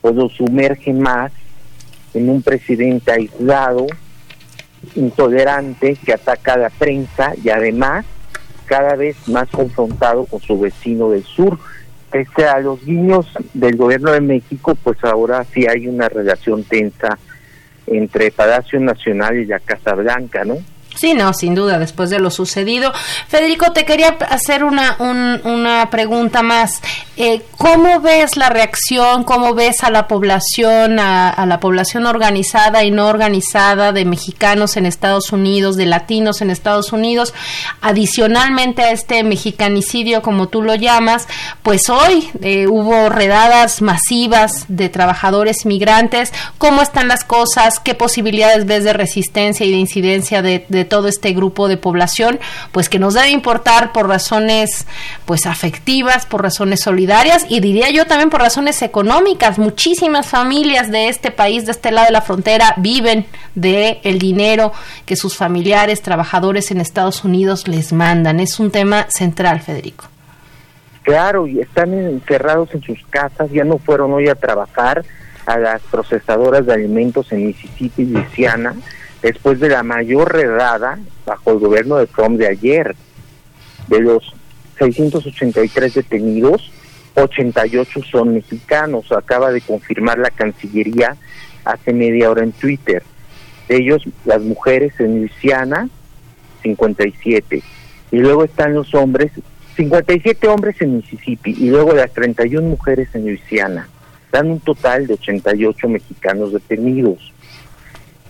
pues 0.00 0.14
lo 0.14 0.28
sumerge 0.28 0.92
más 0.92 1.32
en 2.14 2.30
un 2.30 2.42
presidente 2.42 3.12
aislado, 3.12 3.86
intolerante, 4.94 5.96
que 5.96 6.14
ataca 6.14 6.54
a 6.54 6.58
la 6.58 6.70
prensa 6.70 7.32
y 7.42 7.50
además 7.50 8.06
cada 8.66 8.94
vez 8.96 9.16
más 9.28 9.48
confrontado 9.50 10.24
con 10.24 10.40
su 10.40 10.58
vecino 10.58 11.10
del 11.10 11.24
sur. 11.24 11.58
Pese 12.10 12.46
a 12.46 12.60
los 12.60 12.84
guiños 12.84 13.26
del 13.52 13.76
gobierno 13.76 14.12
de 14.12 14.20
México, 14.20 14.74
pues 14.82 15.02
ahora 15.02 15.44
sí 15.52 15.66
hay 15.66 15.88
una 15.88 16.08
relación 16.08 16.62
tensa 16.62 17.18
entre 17.86 18.30
Palacio 18.30 18.80
Nacional 18.80 19.38
y 19.38 19.46
la 19.46 19.60
Casa 19.60 19.94
Blanca, 19.94 20.44
¿no? 20.44 20.56
Sí, 20.94 21.14
no, 21.14 21.34
sin 21.34 21.54
duda, 21.54 21.78
después 21.78 22.10
de 22.10 22.18
lo 22.18 22.30
sucedido. 22.30 22.92
Federico, 23.28 23.72
te 23.72 23.84
quería 23.84 24.16
hacer 24.28 24.64
una, 24.64 24.96
una 24.98 25.90
pregunta 25.90 26.42
más. 26.42 26.80
Eh, 27.16 27.42
¿Cómo 27.56 28.00
ves 28.00 28.36
la 28.36 28.48
reacción, 28.48 29.22
cómo 29.22 29.54
ves 29.54 29.84
a 29.84 29.90
la 29.90 30.08
población, 30.08 30.98
a, 30.98 31.46
la 31.46 31.60
población 31.60 32.06
organizada 32.06 32.82
y 32.82 32.90
no 32.90 33.06
organizada 33.06 33.92
de 33.92 34.04
mexicanos 34.04 34.76
en 34.76 34.84
Estados 34.84 35.30
Unidos, 35.30 35.76
de 35.76 35.86
latinos 35.86 36.42
en 36.42 36.50
Estados 36.50 36.92
Unidos? 36.92 37.32
Adicionalmente 37.80 38.82
a 38.82 38.90
este 38.90 39.22
mexicanicidio, 39.22 40.22
como 40.22 40.48
tú 40.48 40.62
lo 40.62 40.74
llamas, 40.74 41.28
pues 41.62 41.88
hoy 41.88 42.28
eh, 42.42 42.66
hubo 42.66 43.08
redadas 43.08 43.80
masivas 43.80 44.64
de 44.68 44.88
trabajadores 44.88 45.66
migrantes. 45.66 46.32
¿Cómo 46.58 46.82
están 46.82 47.08
las 47.08 47.24
cosas? 47.24 47.78
¿Qué 47.78 47.94
posibilidades 47.94 48.66
ves 48.66 48.84
de 48.84 48.92
resistencia 48.92 49.64
y 49.64 49.70
de 49.70 49.78
incidencia 49.78 50.42
de 50.42 50.83
todo 50.84 51.08
este 51.08 51.32
grupo 51.32 51.68
de 51.68 51.76
población, 51.76 52.38
pues 52.72 52.88
que 52.88 52.98
nos 52.98 53.14
debe 53.14 53.30
importar 53.30 53.92
por 53.92 54.08
razones 54.08 54.86
pues 55.24 55.46
afectivas, 55.46 56.26
por 56.26 56.42
razones 56.42 56.80
solidarias 56.80 57.46
y 57.48 57.60
diría 57.60 57.90
yo 57.90 58.06
también 58.06 58.30
por 58.30 58.40
razones 58.40 58.82
económicas. 58.82 59.58
Muchísimas 59.58 60.26
familias 60.26 60.90
de 60.90 61.08
este 61.08 61.30
país, 61.30 61.66
de 61.66 61.72
este 61.72 61.90
lado 61.90 62.06
de 62.06 62.12
la 62.12 62.20
frontera, 62.20 62.74
viven 62.76 63.26
de 63.54 64.00
el 64.04 64.18
dinero 64.18 64.72
que 65.06 65.16
sus 65.16 65.36
familiares, 65.36 66.02
trabajadores 66.02 66.70
en 66.70 66.80
Estados 66.80 67.24
Unidos 67.24 67.68
les 67.68 67.92
mandan. 67.92 68.40
Es 68.40 68.60
un 68.60 68.70
tema 68.70 69.06
central, 69.08 69.60
Federico. 69.60 70.06
Claro, 71.02 71.46
y 71.46 71.60
están 71.60 71.92
encerrados 71.92 72.74
en 72.74 72.82
sus 72.82 72.98
casas, 73.10 73.50
ya 73.50 73.62
no 73.62 73.78
fueron 73.78 74.12
hoy 74.14 74.28
a 74.28 74.34
trabajar 74.34 75.04
a 75.44 75.58
las 75.58 75.82
procesadoras 75.82 76.64
de 76.64 76.72
alimentos 76.72 77.30
en 77.32 77.46
Mississippi 77.46 78.02
y 78.02 78.06
Luisiana 78.06 78.74
después 79.24 79.58
de 79.58 79.70
la 79.70 79.82
mayor 79.82 80.34
redada 80.34 80.98
bajo 81.24 81.52
el 81.52 81.58
gobierno 81.58 81.96
de 81.96 82.06
Trump 82.06 82.38
de 82.38 82.46
ayer. 82.46 82.94
De 83.88 84.00
los 84.00 84.34
683 84.78 85.94
detenidos, 85.94 86.70
88 87.14 88.00
son 88.10 88.34
mexicanos, 88.34 89.10
acaba 89.12 89.50
de 89.50 89.62
confirmar 89.62 90.18
la 90.18 90.30
Cancillería 90.30 91.16
hace 91.64 91.94
media 91.94 92.30
hora 92.30 92.42
en 92.42 92.52
Twitter. 92.52 93.02
De 93.66 93.76
ellos, 93.76 94.02
las 94.26 94.42
mujeres 94.42 94.92
en 95.00 95.20
Luisiana, 95.20 95.88
57. 96.62 97.62
Y 98.10 98.16
luego 98.18 98.44
están 98.44 98.74
los 98.74 98.94
hombres, 98.94 99.32
57 99.76 100.46
hombres 100.48 100.76
en 100.82 100.98
Mississippi, 100.98 101.56
y 101.58 101.70
luego 101.70 101.94
las 101.94 102.12
31 102.12 102.68
mujeres 102.68 103.08
en 103.14 103.22
Luisiana. 103.22 103.88
Dan 104.30 104.50
un 104.50 104.60
total 104.60 105.06
de 105.06 105.14
88 105.14 105.88
mexicanos 105.88 106.52
detenidos. 106.52 107.33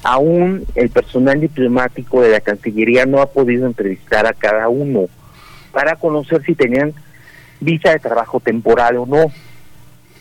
Aún 0.05 0.67
el 0.75 0.91
personal 0.91 1.41
diplomático 1.41 2.21
de 2.21 2.31
la 2.31 2.41
Cancillería 2.41 3.07
no 3.07 3.23
ha 3.23 3.27
podido 3.27 3.67
entrevistar 3.67 4.27
a 4.27 4.35
cada 4.35 4.69
uno 4.69 5.07
para 5.73 5.97
conocer 5.97 6.45
si 6.45 6.55
tenían 6.55 6.93
visa 7.61 7.91
de 7.91 7.99
trabajo 7.99 8.39
temporal 8.39 8.99
o 8.99 9.07
no. 9.07 9.33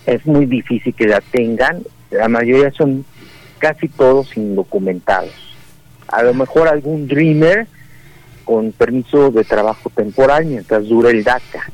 Es 0.05 0.25
muy 0.25 0.45
difícil 0.45 0.93
que 0.93 1.05
la 1.05 1.19
tengan, 1.19 1.83
la 2.11 2.29
mayoría 2.29 2.71
son 2.71 3.05
casi 3.59 3.87
todos 3.89 4.35
indocumentados. 4.37 5.31
A 6.07 6.23
lo 6.23 6.33
mejor 6.33 6.67
algún 6.67 7.07
dreamer 7.07 7.67
con 8.45 8.71
permiso 8.71 9.31
de 9.31 9.43
trabajo 9.43 9.89
temporal 9.89 10.45
mientras 10.45 10.87
dura 10.87 11.09
el 11.09 11.23
DACA, 11.23 11.71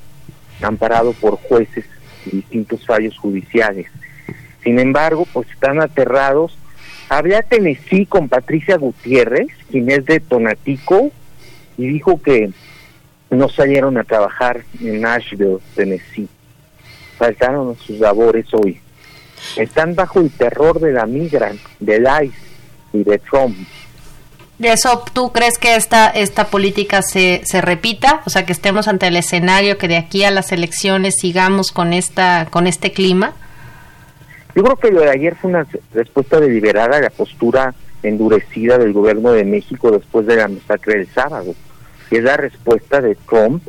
amparado 0.61 1.13
por 1.13 1.37
jueces 1.37 1.85
y 2.25 2.37
distintos 2.37 2.85
fallos 2.85 3.17
judiciales. 3.17 3.87
Sin 4.63 4.79
embargo, 4.79 5.27
pues 5.31 5.49
están 5.49 5.81
aterrados 5.81 6.58
Hablé 7.09 7.35
a 7.35 7.41
Tennessee 7.41 8.05
con 8.05 8.29
Patricia 8.29 8.77
Gutiérrez, 8.77 9.47
quien 9.71 9.89
es 9.89 10.05
de 10.05 10.19
Tonatico, 10.19 11.11
y 11.77 11.87
dijo 11.87 12.21
que 12.21 12.51
no 13.31 13.49
salieron 13.49 13.97
a 13.97 14.03
trabajar 14.03 14.63
en 14.79 15.01
Nashville, 15.01 15.57
Tennessee. 15.75 16.27
Faltaron 17.17 17.75
sus 17.77 17.99
labores 17.99 18.45
hoy. 18.53 18.79
Están 19.57 19.95
bajo 19.95 20.19
el 20.19 20.29
terror 20.29 20.79
de 20.79 20.93
la 20.93 21.05
migra, 21.05 21.53
del 21.79 22.07
ICE 22.23 22.37
y 22.93 23.03
de 23.03 23.17
Trump. 23.17 23.57
¿Eso 24.61 25.03
tú 25.13 25.31
crees 25.31 25.57
que 25.57 25.75
esta, 25.75 26.09
esta 26.09 26.47
política 26.47 27.01
se, 27.01 27.41
se 27.45 27.61
repita? 27.61 28.21
O 28.25 28.29
sea, 28.29 28.45
que 28.45 28.51
estemos 28.51 28.87
ante 28.87 29.07
el 29.07 29.15
escenario 29.15 29.77
que 29.77 29.87
de 29.87 29.97
aquí 29.97 30.25
a 30.25 30.31
las 30.31 30.51
elecciones 30.51 31.15
sigamos 31.19 31.71
con, 31.71 31.93
esta, 31.93 32.47
con 32.49 32.67
este 32.67 32.91
clima? 32.91 33.33
Yo 34.59 34.65
creo 34.65 34.75
que 34.75 34.91
lo 34.91 34.99
de 34.99 35.11
ayer 35.11 35.35
fue 35.35 35.51
una 35.51 35.65
respuesta 35.93 36.37
deliberada 36.37 36.97
a 36.97 36.99
la 36.99 37.09
postura 37.09 37.73
endurecida 38.03 38.77
del 38.77 38.91
gobierno 38.91 39.31
de 39.31 39.45
México 39.45 39.89
después 39.89 40.27
de 40.27 40.35
la 40.35 40.49
masacre 40.49 40.97
del 40.97 41.07
sábado. 41.07 41.55
Es 42.11 42.21
la 42.21 42.35
respuesta 42.35 42.99
de 42.99 43.15
Trump 43.15 43.63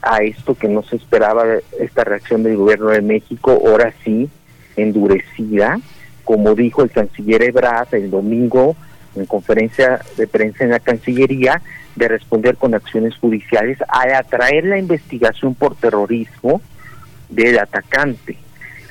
a 0.00 0.22
esto 0.22 0.54
que 0.54 0.68
no 0.68 0.82
se 0.84 0.96
esperaba, 0.96 1.44
esta 1.78 2.04
reacción 2.04 2.42
del 2.42 2.56
gobierno 2.56 2.88
de 2.88 3.02
México, 3.02 3.60
ahora 3.62 3.92
sí, 4.02 4.30
endurecida, 4.74 5.78
como 6.24 6.54
dijo 6.54 6.82
el 6.82 6.90
canciller 6.90 7.42
Ebrard 7.42 7.94
el 7.94 8.10
domingo 8.10 8.76
en 9.14 9.26
conferencia 9.26 10.00
de 10.16 10.26
prensa 10.26 10.64
en 10.64 10.70
la 10.70 10.80
Cancillería, 10.80 11.60
de 11.94 12.08
responder 12.08 12.56
con 12.56 12.74
acciones 12.74 13.18
judiciales 13.18 13.76
al 13.86 14.14
atraer 14.14 14.64
la 14.64 14.78
investigación 14.78 15.54
por 15.54 15.76
terrorismo 15.76 16.62
del 17.28 17.58
atacante 17.58 18.38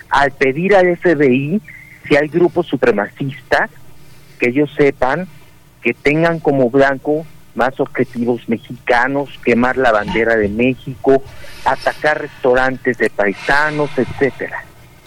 al 0.09 0.31
pedir 0.31 0.75
al 0.75 0.97
FBI 0.97 1.61
si 2.07 2.15
hay 2.15 2.27
grupos 2.27 2.67
supremacistas 2.67 3.69
que 4.39 4.49
ellos 4.49 4.71
sepan 4.75 5.27
que 5.81 5.93
tengan 5.93 6.39
como 6.39 6.69
blanco 6.69 7.25
más 7.55 7.79
objetivos 7.79 8.47
mexicanos, 8.47 9.29
quemar 9.43 9.77
la 9.77 9.91
bandera 9.91 10.35
de 10.35 10.49
México, 10.49 11.21
atacar 11.65 12.21
restaurantes 12.21 12.97
de 12.97 13.09
paisanos, 13.09 13.89
etcétera, 13.97 14.63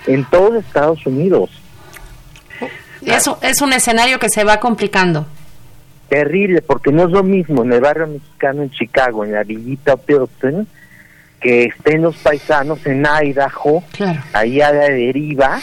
en 0.07 0.25
todo 0.25 0.59
Estados 0.59 1.07
Unidos. 1.07 1.51
Eso 3.05 3.39
es 3.43 3.61
un 3.61 3.73
escenario 3.73 4.19
que 4.19 4.29
se 4.29 4.45
va 4.45 4.61
complicando. 4.61 5.27
Terrible, 6.09 6.63
porque 6.63 6.93
no 6.93 7.05
es 7.05 7.11
lo 7.11 7.23
mismo 7.23 7.65
en 7.65 7.73
el 7.73 7.81
barrio 7.81 8.07
mexicano 8.07 8.63
en 8.63 8.71
Chicago, 8.71 9.25
en 9.25 9.33
la 9.33 9.45
villita 9.45 9.97
Pilsen, 9.97 10.67
que 11.43 11.65
estén 11.65 12.03
los 12.03 12.17
paisanos 12.17 12.87
en 12.87 13.05
Idaho, 13.05 13.83
ahí 14.33 14.61
a 14.61 14.73
la 14.73 14.89
deriva, 14.89 15.61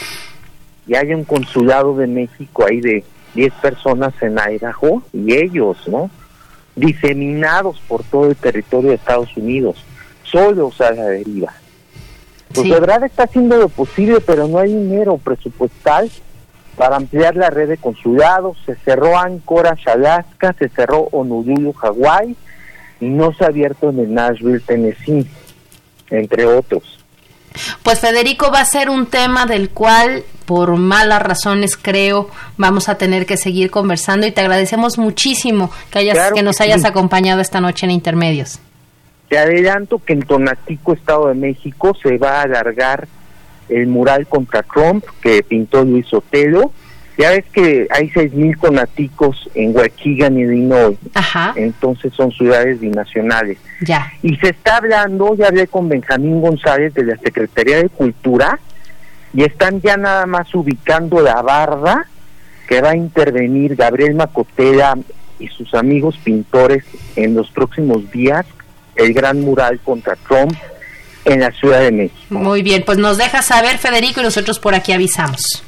y 0.86 0.94
hay 0.94 1.14
un 1.14 1.24
consulado 1.24 1.96
de 1.96 2.06
México 2.06 2.66
ahí 2.68 2.80
de 2.80 3.02
10 3.34 3.52
personas 3.54 4.12
en 4.20 4.36
Idaho, 4.38 5.02
y 5.12 5.34
ellos, 5.34 5.78
¿no? 5.88 6.10
Diseminados 6.76 7.80
por 7.88 8.04
todo 8.04 8.28
el 8.28 8.36
territorio 8.36 8.90
de 8.90 8.96
Estados 8.96 9.34
Unidos, 9.36 9.82
solos 10.22 10.80
a 10.80 10.92
la 10.92 11.04
deriva. 11.04 11.52
Pues 12.52 12.68
de 12.68 12.80
verdad 12.80 13.04
está 13.04 13.24
haciendo 13.24 13.56
lo 13.56 13.68
posible, 13.68 14.20
pero 14.20 14.48
no 14.48 14.58
hay 14.58 14.74
dinero 14.74 15.18
presupuestal 15.18 16.10
para 16.76 16.96
ampliar 16.96 17.36
la 17.36 17.48
red 17.48 17.68
de 17.68 17.76
consulados. 17.76 18.58
Se 18.66 18.74
cerró 18.76 19.16
Anchorage, 19.18 19.88
Alaska, 19.88 20.54
se 20.58 20.68
cerró 20.68 21.08
Honolulu, 21.12 21.72
Hawái, 21.72 22.36
y 23.00 23.06
no 23.06 23.32
se 23.32 23.44
ha 23.44 23.48
abierto 23.48 23.90
en 23.90 24.00
el 24.00 24.12
Nashville, 24.12 24.60
Tennessee 24.60 25.26
entre 26.10 26.46
otros. 26.46 27.00
Pues 27.82 28.00
Federico 28.00 28.50
va 28.52 28.60
a 28.60 28.64
ser 28.64 28.90
un 28.90 29.06
tema 29.06 29.46
del 29.46 29.70
cual 29.70 30.24
por 30.46 30.76
malas 30.76 31.22
razones 31.22 31.76
creo 31.76 32.28
vamos 32.56 32.88
a 32.88 32.96
tener 32.96 33.26
que 33.26 33.36
seguir 33.36 33.70
conversando 33.70 34.26
y 34.26 34.32
te 34.32 34.40
agradecemos 34.40 34.98
muchísimo 34.98 35.70
que 35.90 36.00
hayas 36.00 36.32
que 36.32 36.42
nos 36.42 36.60
hayas 36.60 36.84
acompañado 36.84 37.40
esta 37.40 37.60
noche 37.60 37.86
en 37.86 37.92
Intermedios. 37.92 38.58
Te 39.28 39.38
adelanto 39.38 40.00
que 40.04 40.12
en 40.12 40.22
Tonatico, 40.22 40.92
Estado 40.92 41.28
de 41.28 41.34
México, 41.34 41.96
se 42.02 42.18
va 42.18 42.40
a 42.40 42.42
alargar 42.42 43.06
el 43.68 43.86
mural 43.86 44.26
contra 44.26 44.62
Trump 44.62 45.04
que 45.22 45.42
pintó 45.44 45.84
Luis 45.84 46.12
Otelo 46.12 46.72
ya 47.20 47.30
ves 47.30 47.44
que 47.52 47.86
hay 47.90 48.08
6.000 48.08 48.56
conaticos 48.56 49.48
en 49.54 49.76
Waukegan, 49.76 50.38
Illinois. 50.38 50.96
Ajá. 51.14 51.52
Entonces 51.54 52.14
son 52.14 52.32
ciudades 52.32 52.80
binacionales. 52.80 53.58
Ya. 53.82 54.10
Y 54.22 54.36
se 54.36 54.48
está 54.48 54.78
hablando, 54.78 55.34
ya 55.36 55.48
hablé 55.48 55.66
con 55.66 55.88
Benjamín 55.88 56.40
González 56.40 56.94
de 56.94 57.04
la 57.04 57.16
Secretaría 57.18 57.76
de 57.76 57.90
Cultura, 57.90 58.58
y 59.34 59.44
están 59.44 59.80
ya 59.80 59.96
nada 59.96 60.26
más 60.26 60.52
ubicando 60.54 61.20
la 61.20 61.40
barda 61.42 62.06
que 62.66 62.80
va 62.80 62.90
a 62.90 62.96
intervenir 62.96 63.76
Gabriel 63.76 64.14
Macotela 64.14 64.96
y 65.38 65.48
sus 65.48 65.74
amigos 65.74 66.18
pintores 66.24 66.84
en 67.16 67.34
los 67.34 67.50
próximos 67.50 68.10
días, 68.10 68.46
el 68.96 69.12
gran 69.12 69.40
mural 69.40 69.78
contra 69.80 70.16
Trump 70.16 70.54
en 71.24 71.40
la 71.40 71.50
Ciudad 71.52 71.80
de 71.80 71.92
México. 71.92 72.34
Muy 72.34 72.62
bien, 72.62 72.82
pues 72.84 72.98
nos 72.98 73.18
deja 73.18 73.42
saber 73.42 73.78
Federico 73.78 74.20
y 74.20 74.24
nosotros 74.24 74.58
por 74.58 74.74
aquí 74.74 74.92
avisamos. 74.92 75.64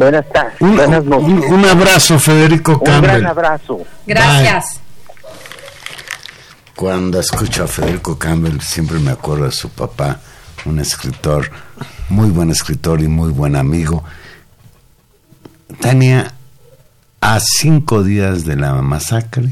Buenas 0.00 0.26
tardes. 0.30 0.54
Un, 0.60 0.76
Buenas 0.76 1.04
noches. 1.04 1.50
Un, 1.50 1.64
abrazo, 1.66 2.18
Federico 2.18 2.82
Campbell. 2.82 3.10
Un 3.10 3.16
gran 3.18 3.26
abrazo. 3.26 3.80
Gracias. 4.06 4.80
Cuando 6.74 7.20
escucho 7.20 7.64
a 7.64 7.66
Federico 7.66 8.18
Campbell, 8.18 8.60
siempre 8.60 8.98
me 8.98 9.10
acuerdo 9.10 9.44
de 9.44 9.52
su 9.52 9.68
papá, 9.68 10.18
un 10.64 10.80
escritor, 10.80 11.50
muy 12.08 12.30
buen 12.30 12.48
escritor 12.48 13.02
y 13.02 13.08
muy 13.08 13.30
buen 13.30 13.56
amigo. 13.56 14.02
Tania, 15.82 16.32
a 17.20 17.38
cinco 17.38 18.02
días 18.02 18.46
de 18.46 18.56
la 18.56 18.72
masacre, 18.80 19.50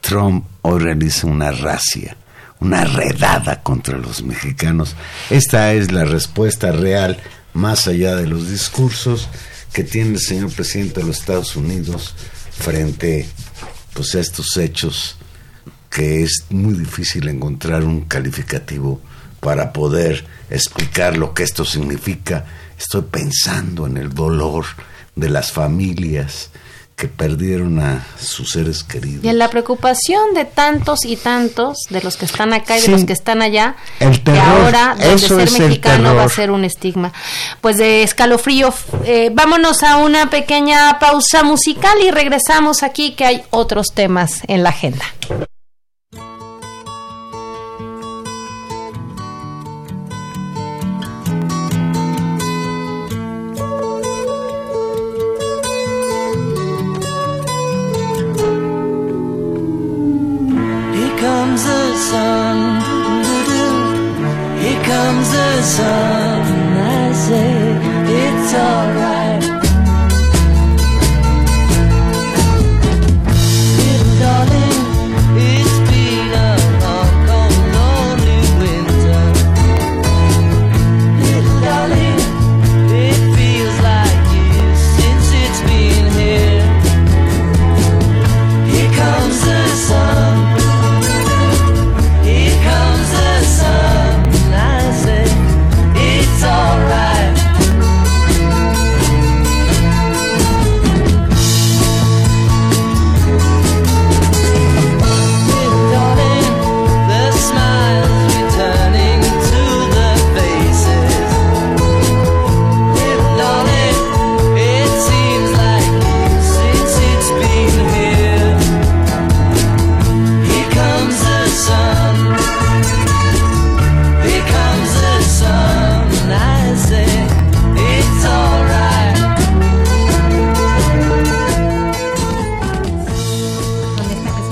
Trump 0.00 0.46
hoy 0.62 0.80
realiza 0.80 1.28
una 1.28 1.52
racia, 1.52 2.16
una 2.58 2.84
redada 2.86 3.62
contra 3.62 3.98
los 3.98 4.24
mexicanos. 4.24 4.96
Esta 5.30 5.72
es 5.74 5.92
la 5.92 6.04
respuesta 6.04 6.72
real, 6.72 7.22
más 7.54 7.86
allá 7.86 8.16
de 8.16 8.26
los 8.26 8.50
discursos 8.50 9.28
que 9.72 9.84
tiene 9.84 10.10
el 10.10 10.20
señor 10.20 10.52
presidente 10.52 11.00
de 11.00 11.06
los 11.06 11.18
Estados 11.18 11.56
Unidos 11.56 12.14
frente 12.50 13.26
pues, 13.94 14.14
a 14.14 14.20
estos 14.20 14.56
hechos 14.56 15.16
que 15.88 16.22
es 16.24 16.44
muy 16.50 16.74
difícil 16.74 17.28
encontrar 17.28 17.84
un 17.84 18.02
calificativo 18.02 19.00
para 19.40 19.72
poder 19.72 20.26
explicar 20.50 21.16
lo 21.16 21.34
que 21.34 21.44
esto 21.44 21.64
significa. 21.64 22.46
Estoy 22.78 23.02
pensando 23.02 23.86
en 23.86 23.96
el 23.96 24.12
dolor 24.12 24.64
de 25.14 25.28
las 25.28 25.52
familias 25.52 26.50
que 26.96 27.08
perdieron 27.08 27.80
a 27.80 28.06
sus 28.20 28.50
seres 28.50 28.84
queridos. 28.84 29.24
Y 29.24 29.28
en 29.28 29.38
la 29.38 29.50
preocupación 29.50 30.32
de 30.34 30.44
tantos 30.44 31.04
y 31.04 31.16
tantos, 31.16 31.78
de 31.90 32.00
los 32.02 32.16
que 32.16 32.24
están 32.24 32.52
acá 32.52 32.78
y 32.78 32.82
de 32.82 32.88
los 32.88 33.04
que 33.04 33.12
están 33.12 33.42
allá, 33.42 33.76
el 33.98 34.22
que 34.22 34.38
ahora 34.38 34.94
de 34.94 35.18
ser 35.18 35.50
mexicano 35.50 36.14
va 36.14 36.24
a 36.24 36.28
ser 36.28 36.50
un 36.50 36.64
estigma. 36.64 37.12
Pues 37.60 37.78
de 37.78 38.04
escalofrío, 38.04 38.72
eh, 39.04 39.30
vámonos 39.32 39.82
a 39.82 39.96
una 39.96 40.30
pequeña 40.30 40.98
pausa 41.00 41.42
musical 41.42 41.98
y 42.00 42.10
regresamos 42.10 42.82
aquí 42.82 43.14
que 43.14 43.24
hay 43.24 43.42
otros 43.50 43.88
temas 43.92 44.42
en 44.46 44.62
la 44.62 44.70
agenda. 44.70 45.04
I 65.66 67.12
say 67.14 67.54
It's 68.06 68.54
alright. 68.54 69.03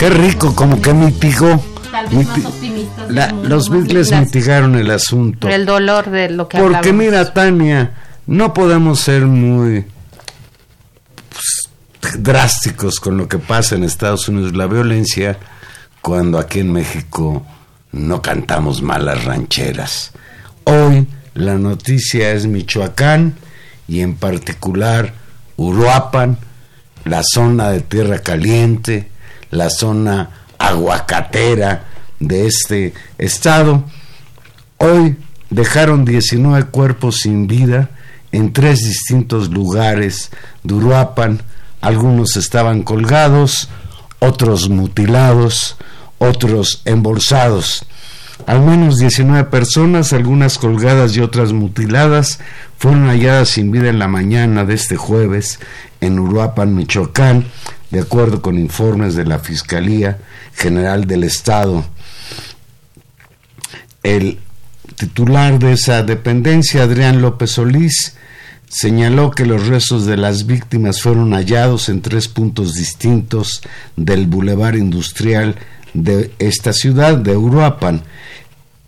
Qué 0.02 0.10
rico, 0.10 0.52
como 0.56 0.82
que 0.82 0.92
mitigó. 0.92 1.62
los 3.44 3.70
Beatles 3.70 4.10
mitigaron 4.10 4.74
el 4.74 4.90
asunto. 4.90 5.48
El 5.48 5.64
dolor 5.64 6.10
de 6.10 6.28
lo 6.28 6.48
que 6.48 6.58
Porque 6.58 6.92
mira, 6.92 7.32
Tania, 7.32 7.92
no 8.26 8.52
podemos 8.52 8.98
ser 8.98 9.26
muy 9.26 9.86
pues, 11.28 12.20
drásticos 12.20 12.98
con 12.98 13.16
lo 13.16 13.28
que 13.28 13.38
pasa 13.38 13.76
en 13.76 13.84
Estados 13.84 14.26
Unidos. 14.26 14.56
La 14.56 14.66
violencia, 14.66 15.38
cuando 16.00 16.40
aquí 16.40 16.58
en 16.58 16.72
México 16.72 17.46
no 17.92 18.20
cantamos 18.20 18.82
malas 18.82 19.24
rancheras. 19.24 20.10
Hoy 20.64 21.06
la 21.34 21.54
noticia 21.54 22.32
es 22.32 22.48
Michoacán 22.48 23.36
y 23.86 24.00
en 24.00 24.16
particular 24.16 25.14
Uruapan, 25.56 26.38
la 27.04 27.22
zona 27.22 27.70
de 27.70 27.82
tierra 27.82 28.18
caliente, 28.18 29.11
la 29.52 29.70
zona 29.70 30.30
aguacatera 30.58 31.84
de 32.18 32.46
este 32.46 32.94
estado. 33.18 33.84
Hoy 34.78 35.16
dejaron 35.50 36.04
19 36.04 36.64
cuerpos 36.64 37.20
sin 37.20 37.46
vida 37.46 37.90
en 38.32 38.52
tres 38.52 38.80
distintos 38.80 39.50
lugares 39.50 40.30
de 40.64 40.74
Uruapan. 40.74 41.42
Algunos 41.80 42.36
estaban 42.36 42.82
colgados, 42.82 43.68
otros 44.18 44.68
mutilados, 44.68 45.76
otros 46.18 46.82
embolsados. 46.84 47.84
Al 48.46 48.62
menos 48.62 48.96
19 48.96 49.44
personas, 49.44 50.12
algunas 50.12 50.58
colgadas 50.58 51.16
y 51.16 51.20
otras 51.20 51.52
mutiladas, 51.52 52.40
fueron 52.78 53.06
halladas 53.06 53.50
sin 53.50 53.70
vida 53.70 53.88
en 53.88 53.98
la 53.98 54.08
mañana 54.08 54.64
de 54.64 54.74
este 54.74 54.96
jueves 54.96 55.60
en 56.00 56.18
Uruapan, 56.18 56.74
Michoacán, 56.74 57.46
de 57.92 58.00
acuerdo 58.00 58.40
con 58.40 58.58
informes 58.58 59.14
de 59.14 59.26
la 59.26 59.38
Fiscalía 59.38 60.18
General 60.54 61.06
del 61.06 61.24
Estado. 61.24 61.84
El 64.02 64.38
titular 64.96 65.58
de 65.58 65.72
esa 65.72 66.02
dependencia, 66.02 66.82
Adrián 66.82 67.20
López 67.20 67.52
Solís, 67.52 68.16
señaló 68.66 69.30
que 69.30 69.44
los 69.44 69.66
restos 69.66 70.06
de 70.06 70.16
las 70.16 70.46
víctimas 70.46 71.02
fueron 71.02 71.34
hallados 71.34 71.90
en 71.90 72.00
tres 72.00 72.28
puntos 72.28 72.72
distintos 72.72 73.60
del 73.96 74.26
bulevar 74.26 74.74
industrial 74.74 75.56
de 75.92 76.32
esta 76.38 76.72
ciudad, 76.72 77.18
de 77.18 77.36
Uruapan. 77.36 78.02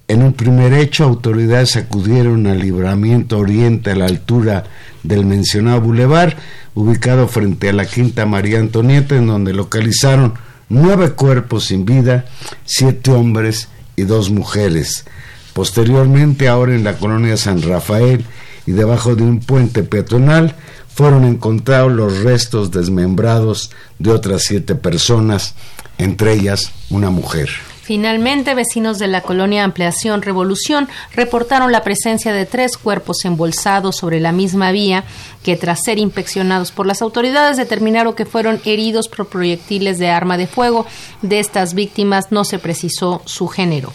En 0.07 0.23
un 0.23 0.35
primer 0.35 0.75
hecho, 0.75 1.05
autoridades 1.05 1.77
acudieron 1.77 2.47
al 2.47 2.59
libramiento 2.61 3.39
oriente 3.39 3.91
a 3.91 3.97
la 3.97 4.05
altura 4.05 4.65
del 5.03 5.25
mencionado 5.25 5.81
bulevar 5.81 6.37
ubicado 6.75 7.27
frente 7.29 7.71
a 7.71 7.73
la 7.73 7.87
Quinta 7.87 8.27
María 8.27 8.59
Antonieta, 8.59 9.17
en 9.17 9.27
donde 9.27 9.55
localizaron 9.55 10.35
nueve 10.69 11.13
cuerpos 11.13 11.67
sin 11.67 11.85
vida, 11.85 12.27
siete 12.65 13.13
hombres 13.13 13.69
y 13.97 14.03
dos 14.03 14.31
mujeres. 14.31 15.07
Posteriormente, 15.55 16.49
ahora 16.49 16.75
en 16.75 16.85
la 16.85 16.99
colonia 16.99 17.37
San 17.37 17.63
Rafael 17.63 18.25
y 18.67 18.73
debajo 18.73 19.15
de 19.15 19.23
un 19.23 19.41
puente 19.41 19.85
peatonal, 19.85 20.57
fueron 20.95 21.25
encontrados 21.25 21.93
los 21.93 22.19
restos 22.23 22.71
desmembrados 22.71 23.71
de 23.99 24.11
otras 24.11 24.43
siete 24.43 24.75
personas, 24.75 25.55
entre 25.99 26.35
ellas 26.35 26.73
una 26.91 27.11
mujer. 27.11 27.49
Finalmente, 27.85 28.55
vecinos 28.55 28.99
de 28.99 29.09
la 29.09 29.21
colonia 29.21 29.63
Ampliación 29.63 30.23
Revolución 30.23 30.89
reportaron 31.15 31.71
la 31.71 31.85
presencia 31.85 32.33
de 32.33 32.47
tres 32.47 32.79
cuerpos 32.79 33.27
embolsados 33.27 33.97
sobre 33.97 34.21
la 34.21 34.33
misma 34.33 34.73
vía 34.73 35.05
que 35.43 35.59
tras 35.59 35.83
ser 35.85 35.99
inspeccionados 35.99 36.73
por 36.73 36.87
las 36.87 37.03
autoridades 37.03 37.59
determinaron 37.59 38.15
que 38.15 38.25
fueron 38.25 38.59
heridos 38.65 39.09
por 39.09 39.27
proyectiles 39.27 39.99
de 39.99 40.09
arma 40.09 40.39
de 40.39 40.47
fuego. 40.47 40.87
De 41.21 41.41
estas 41.41 41.75
víctimas 41.75 42.33
no 42.33 42.45
se 42.45 42.59
precisó 42.59 43.21
su 43.27 43.49
género. 43.49 43.93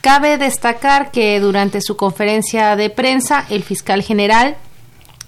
Cabe 0.00 0.38
destacar 0.38 1.10
que 1.10 1.38
durante 1.40 1.82
su 1.82 1.98
conferencia 1.98 2.74
de 2.74 2.88
prensa, 2.88 3.44
el 3.50 3.62
fiscal 3.62 4.02
general 4.02 4.56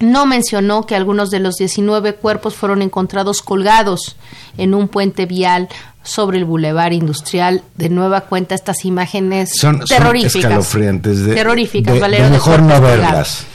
no 0.03 0.27
mencionó 0.27 0.85
que 0.87 0.97
algunos 0.97 1.31
de 1.31 1.41
los 1.41 1.57
19 1.57 2.15
cuerpos 2.15 2.55
fueron 2.55 2.83
encontrados 2.83 3.41
colgados 3.41 4.17
en 4.59 4.75
un 4.75 4.89
puente 4.89 5.27
vial 5.27 5.69
sobre 6.03 6.39
el 6.39 6.45
bulevar 6.45 6.93
industrial. 6.93 7.63
De 7.77 7.89
nueva 7.89 8.23
cuenta, 8.23 8.55
estas 8.55 8.85
imágenes 8.85 9.53
son, 9.59 9.81
terroríficas. 9.81 10.37
escalofriantes. 10.37 11.25
De, 11.25 11.35
terroríficas, 11.35 11.95
mejor 12.31 12.63
no 12.63 12.81
verlas. 12.81 13.47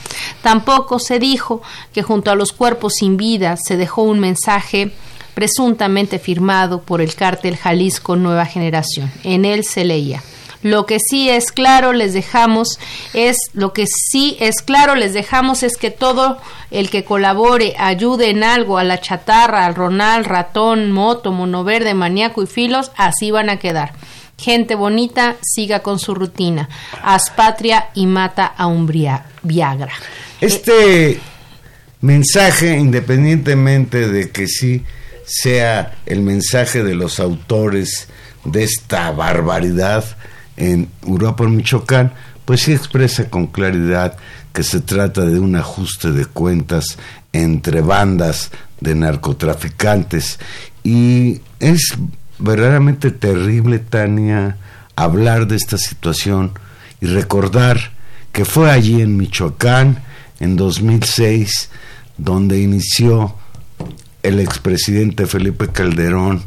Tampoco 0.42 0.98
se 0.98 1.18
dijo 1.18 1.62
que 1.92 2.02
junto 2.02 2.30
a 2.30 2.34
los 2.34 2.52
cuerpos 2.52 2.94
sin 2.98 3.16
vida 3.16 3.56
se 3.56 3.76
dejó 3.76 4.02
un 4.02 4.18
mensaje 4.18 4.92
presuntamente 5.34 6.18
firmado 6.18 6.82
por 6.82 7.00
el 7.00 7.14
cártel 7.14 7.56
Jalisco 7.56 8.16
Nueva 8.16 8.46
Generación. 8.46 9.12
En 9.22 9.44
él 9.44 9.64
se 9.64 9.84
leía 9.84 10.22
Lo 10.62 10.86
que 10.86 10.98
sí 10.98 11.30
es 11.30 11.52
claro, 11.52 11.92
les 11.92 12.12
dejamos, 12.12 12.80
es 13.14 13.36
lo 13.52 13.72
que 13.72 13.86
sí 13.86 14.36
es 14.40 14.60
claro, 14.62 14.96
les 14.96 15.14
dejamos 15.14 15.62
es 15.62 15.76
que 15.76 15.90
todo 15.90 16.38
el 16.70 16.90
que 16.90 17.04
colabore, 17.04 17.74
ayude 17.78 18.30
en 18.30 18.42
algo 18.42 18.78
a 18.78 18.84
la 18.84 19.00
chatarra, 19.00 19.66
al 19.66 19.76
ronal, 19.76 20.24
ratón, 20.24 20.90
moto, 20.90 21.32
mono 21.32 21.62
verde, 21.62 21.94
maníaco 21.94 22.42
y 22.42 22.46
filos, 22.46 22.90
así 22.96 23.30
van 23.30 23.50
a 23.50 23.58
quedar. 23.58 23.92
Gente 24.36 24.74
bonita, 24.74 25.36
siga 25.42 25.80
con 25.80 25.98
su 25.98 26.14
rutina. 26.14 26.68
Haz 27.02 27.30
patria 27.30 27.90
y 27.94 28.06
mata 28.06 28.46
a 28.46 28.66
un 28.66 28.86
Viagra. 29.42 29.92
Este 30.40 31.20
mensaje, 32.00 32.76
independientemente 32.76 34.08
de 34.08 34.30
que 34.30 34.46
sí 34.46 34.84
sea 35.24 35.96
el 36.06 36.22
mensaje 36.22 36.82
de 36.82 36.94
los 36.94 37.18
autores 37.20 38.08
de 38.44 38.62
esta 38.62 39.10
barbaridad 39.10 40.04
en 40.58 40.88
Europa, 41.06 41.48
Michoacán, 41.48 42.12
pues 42.44 42.62
sí 42.62 42.72
expresa 42.72 43.30
con 43.30 43.46
claridad 43.46 44.16
que 44.52 44.62
se 44.62 44.80
trata 44.80 45.24
de 45.24 45.38
un 45.38 45.56
ajuste 45.56 46.12
de 46.12 46.26
cuentas 46.26 46.98
entre 47.32 47.80
bandas 47.80 48.50
de 48.80 48.94
narcotraficantes 48.94 50.38
y 50.82 51.40
es 51.60 51.94
verdaderamente 52.38 53.10
terrible, 53.10 53.78
Tania, 53.78 54.56
hablar 54.96 55.46
de 55.46 55.56
esta 55.56 55.78
situación 55.78 56.52
y 57.00 57.06
recordar 57.06 57.92
que 58.32 58.44
fue 58.44 58.70
allí 58.70 59.00
en 59.00 59.16
Michoacán, 59.16 60.02
en 60.40 60.56
2006, 60.56 61.70
donde 62.16 62.60
inició 62.60 63.34
el 64.22 64.40
expresidente 64.40 65.26
Felipe 65.26 65.68
Calderón 65.68 66.42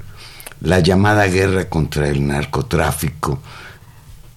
la 0.62 0.80
llamada 0.80 1.26
guerra 1.28 1.70
contra 1.70 2.08
el 2.08 2.26
narcotráfico. 2.26 3.42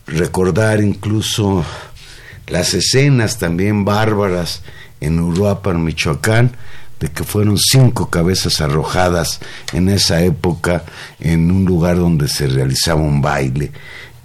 Recordar 0.07 0.81
incluso 0.81 1.65
las 2.47 2.75
escenas 2.75 3.39
también 3.39 3.85
bárbaras 3.85 4.63
en 5.01 5.19
Uruapan, 5.19 5.83
Michoacán, 5.83 6.53
de 7.01 7.11
que 7.11 7.25
fueron 7.25 7.59
cinco 7.59 8.11
cabezas 8.11 8.61
arrojadas 8.61 9.41
en 9.73 9.89
esa 9.89 10.23
época 10.23 10.85
en 11.21 11.51
un 11.51 11.65
lugar 11.65 11.97
donde 11.97 12.29
se 12.29 12.47
realizaba 12.47 13.01
un 13.01 13.21
baile. 13.21 13.73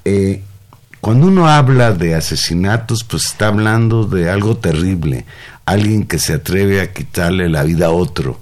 Eh, 0.05 0.43
cuando 1.01 1.27
uno 1.27 1.47
habla 1.47 1.93
de 1.93 2.15
asesinatos, 2.15 3.03
pues 3.05 3.25
está 3.25 3.47
hablando 3.47 4.03
de 4.03 4.29
algo 4.29 4.57
terrible, 4.57 5.25
alguien 5.65 6.05
que 6.05 6.19
se 6.19 6.33
atreve 6.33 6.81
a 6.81 6.91
quitarle 6.91 7.47
la 7.47 7.63
vida 7.63 7.87
a 7.87 7.91
otro. 7.91 8.39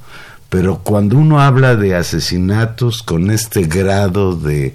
Pero 0.49 0.79
cuando 0.79 1.17
uno 1.17 1.41
habla 1.41 1.75
de 1.75 1.95
asesinatos 1.95 3.03
con 3.03 3.29
este 3.29 3.63
grado 3.63 4.35
de, 4.35 4.73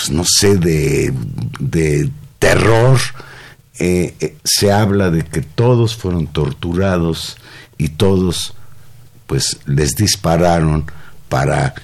pues 0.00 0.10
no 0.12 0.24
sé, 0.24 0.56
de, 0.56 1.12
de 1.58 2.10
terror, 2.38 2.98
eh, 3.78 4.14
eh, 4.20 4.36
se 4.44 4.72
habla 4.72 5.10
de 5.10 5.26
que 5.26 5.42
todos 5.42 5.94
fueron 5.94 6.26
torturados 6.26 7.36
y 7.76 7.90
todos 7.90 8.54
pues 9.26 9.58
les 9.66 9.96
dispararon 9.96 10.86
para 11.28 11.74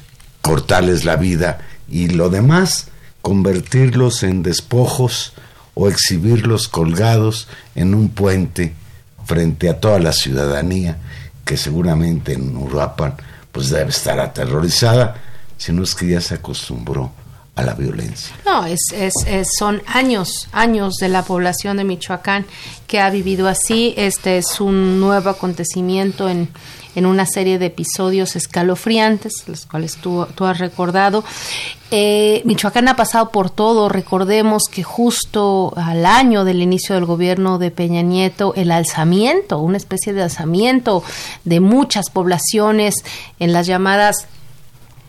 cortarles 0.40 1.04
la 1.04 1.16
vida 1.16 1.58
y 1.90 2.08
lo 2.08 2.30
demás 2.30 2.88
convertirlos 3.20 4.22
en 4.22 4.42
despojos 4.42 5.34
o 5.74 5.90
exhibirlos 5.90 6.68
colgados 6.68 7.48
en 7.74 7.92
un 7.94 8.08
puente 8.08 8.72
frente 9.26 9.68
a 9.68 9.78
toda 9.78 9.98
la 9.98 10.12
ciudadanía 10.12 10.96
que 11.44 11.58
seguramente 11.58 12.32
en 12.32 12.56
Uruapan 12.56 13.14
pues 13.52 13.68
debe 13.68 13.90
estar 13.90 14.18
aterrorizada, 14.20 15.16
si 15.58 15.72
no 15.74 15.82
es 15.82 15.94
que 15.94 16.08
ya 16.08 16.22
se 16.22 16.36
acostumbró 16.36 17.12
a 17.56 17.62
la 17.62 17.74
violencia. 17.74 18.36
No, 18.44 18.64
es, 18.66 18.80
es, 18.94 19.14
es- 19.26 19.48
son 19.58 19.82
años, 19.86 20.48
años 20.52 20.94
de 21.00 21.08
la 21.08 21.22
población 21.22 21.78
de 21.78 21.84
Michoacán 21.84 22.46
que 22.86 23.00
ha 23.00 23.10
vivido 23.10 23.48
así. 23.48 23.94
Este 23.96 24.38
es 24.38 24.60
un 24.60 25.00
nuevo 25.00 25.30
acontecimiento 25.30 26.28
en, 26.28 26.48
en 26.94 27.06
una 27.06 27.24
serie 27.26 27.58
de 27.58 27.66
episodios 27.66 28.36
escalofriantes, 28.36 29.32
los 29.46 29.64
cuales 29.66 29.96
tú, 29.96 30.26
tú 30.34 30.44
has 30.44 30.58
recordado. 30.58 31.24
Eh, 31.90 32.42
Michoacán 32.44 32.88
ha 32.88 32.96
pasado 32.96 33.30
por 33.30 33.48
todo. 33.48 33.88
Recordemos 33.88 34.64
que 34.70 34.82
justo 34.82 35.72
al 35.76 36.04
año 36.04 36.44
del 36.44 36.60
inicio 36.60 36.94
del 36.94 37.06
gobierno 37.06 37.58
de 37.58 37.70
Peña 37.70 38.02
Nieto, 38.02 38.52
el 38.54 38.70
alzamiento, 38.70 39.60
una 39.60 39.76
especie 39.78 40.12
de 40.12 40.22
alzamiento 40.22 41.02
de 41.44 41.60
muchas 41.60 42.10
poblaciones 42.10 42.96
en 43.38 43.52
las 43.54 43.66
llamadas 43.66 44.26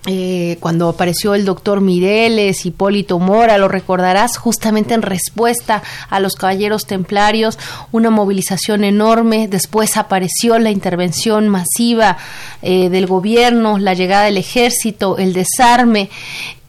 eh, 0.09 0.55
cuando 0.61 0.87
apareció 0.87 1.35
el 1.35 1.43
doctor 1.43 1.81
Mireles, 1.81 2.65
Hipólito 2.65 3.19
Mora, 3.19 3.57
lo 3.57 3.67
recordarás, 3.67 4.37
justamente 4.37 4.93
en 4.93 5.01
respuesta 5.01 5.83
a 6.09 6.21
los 6.21 6.35
caballeros 6.35 6.85
templarios, 6.85 7.59
una 7.91 8.09
movilización 8.09 8.85
enorme, 8.85 9.49
después 9.49 9.97
apareció 9.97 10.59
la 10.59 10.71
intervención 10.71 11.49
masiva 11.49 12.17
eh, 12.61 12.87
del 12.87 13.05
gobierno, 13.05 13.79
la 13.79 13.95
llegada 13.95 14.23
del 14.23 14.37
ejército, 14.37 15.17
el 15.17 15.33
desarme, 15.33 16.09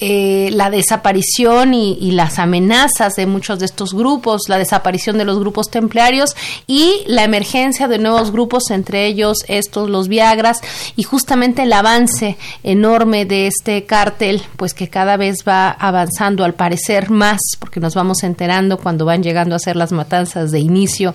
eh, 0.00 0.50
la 0.52 0.70
desaparición 0.70 1.74
y, 1.74 1.98
y 2.00 2.12
las 2.12 2.38
amenazas 2.38 3.14
de 3.14 3.26
muchos 3.26 3.58
de 3.58 3.66
estos 3.66 3.94
grupos, 3.94 4.42
la 4.48 4.56
desaparición 4.56 5.18
de 5.18 5.24
los 5.24 5.40
grupos 5.40 5.70
templarios 5.70 6.36
y 6.68 7.02
la 7.06 7.24
emergencia 7.24 7.88
de 7.88 7.98
nuevos 7.98 8.30
grupos, 8.30 8.70
entre 8.70 9.06
ellos 9.06 9.38
estos, 9.48 9.90
los 9.90 10.06
Viagras, 10.06 10.60
y 10.94 11.02
justamente 11.02 11.64
el 11.64 11.72
avance 11.72 12.36
enorme 12.62 13.24
de 13.24 13.48
este 13.48 13.86
cártel, 13.86 14.42
pues 14.56 14.72
que 14.72 14.88
cada 14.88 15.16
vez 15.16 15.38
va 15.46 15.70
avanzando, 15.70 16.44
al 16.44 16.54
parecer 16.54 17.10
más, 17.10 17.40
porque 17.58 17.80
nos 17.80 17.94
vamos 17.94 18.22
enterando 18.22 18.78
cuando 18.78 19.04
van 19.04 19.22
llegando 19.24 19.54
a 19.54 19.56
hacer 19.56 19.74
las 19.74 19.90
matanzas 19.90 20.52
de 20.52 20.60
inicio, 20.60 21.14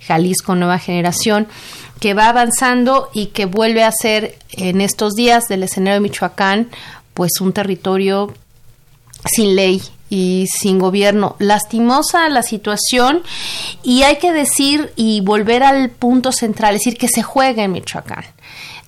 Jalisco 0.00 0.54
Nueva 0.54 0.78
Generación 0.78 1.48
que 2.00 2.14
va 2.14 2.28
avanzando 2.28 3.10
y 3.12 3.26
que 3.26 3.46
vuelve 3.46 3.84
a 3.84 3.92
ser 3.92 4.36
en 4.50 4.80
estos 4.80 5.12
días 5.12 5.44
del 5.48 5.62
escenario 5.62 5.94
de 5.94 6.00
Michoacán 6.00 6.68
pues 7.14 7.40
un 7.40 7.52
territorio 7.52 8.32
sin 9.24 9.54
ley 9.56 9.82
y 10.10 10.46
sin 10.46 10.78
gobierno. 10.78 11.36
Lastimosa 11.38 12.28
la 12.28 12.42
situación 12.42 13.22
y 13.82 14.02
hay 14.02 14.16
que 14.16 14.32
decir 14.32 14.92
y 14.96 15.20
volver 15.22 15.62
al 15.62 15.90
punto 15.90 16.32
central, 16.32 16.74
es 16.74 16.80
decir, 16.80 16.98
que 16.98 17.08
se 17.08 17.22
juega 17.22 17.64
en 17.64 17.72
Michoacán. 17.72 18.24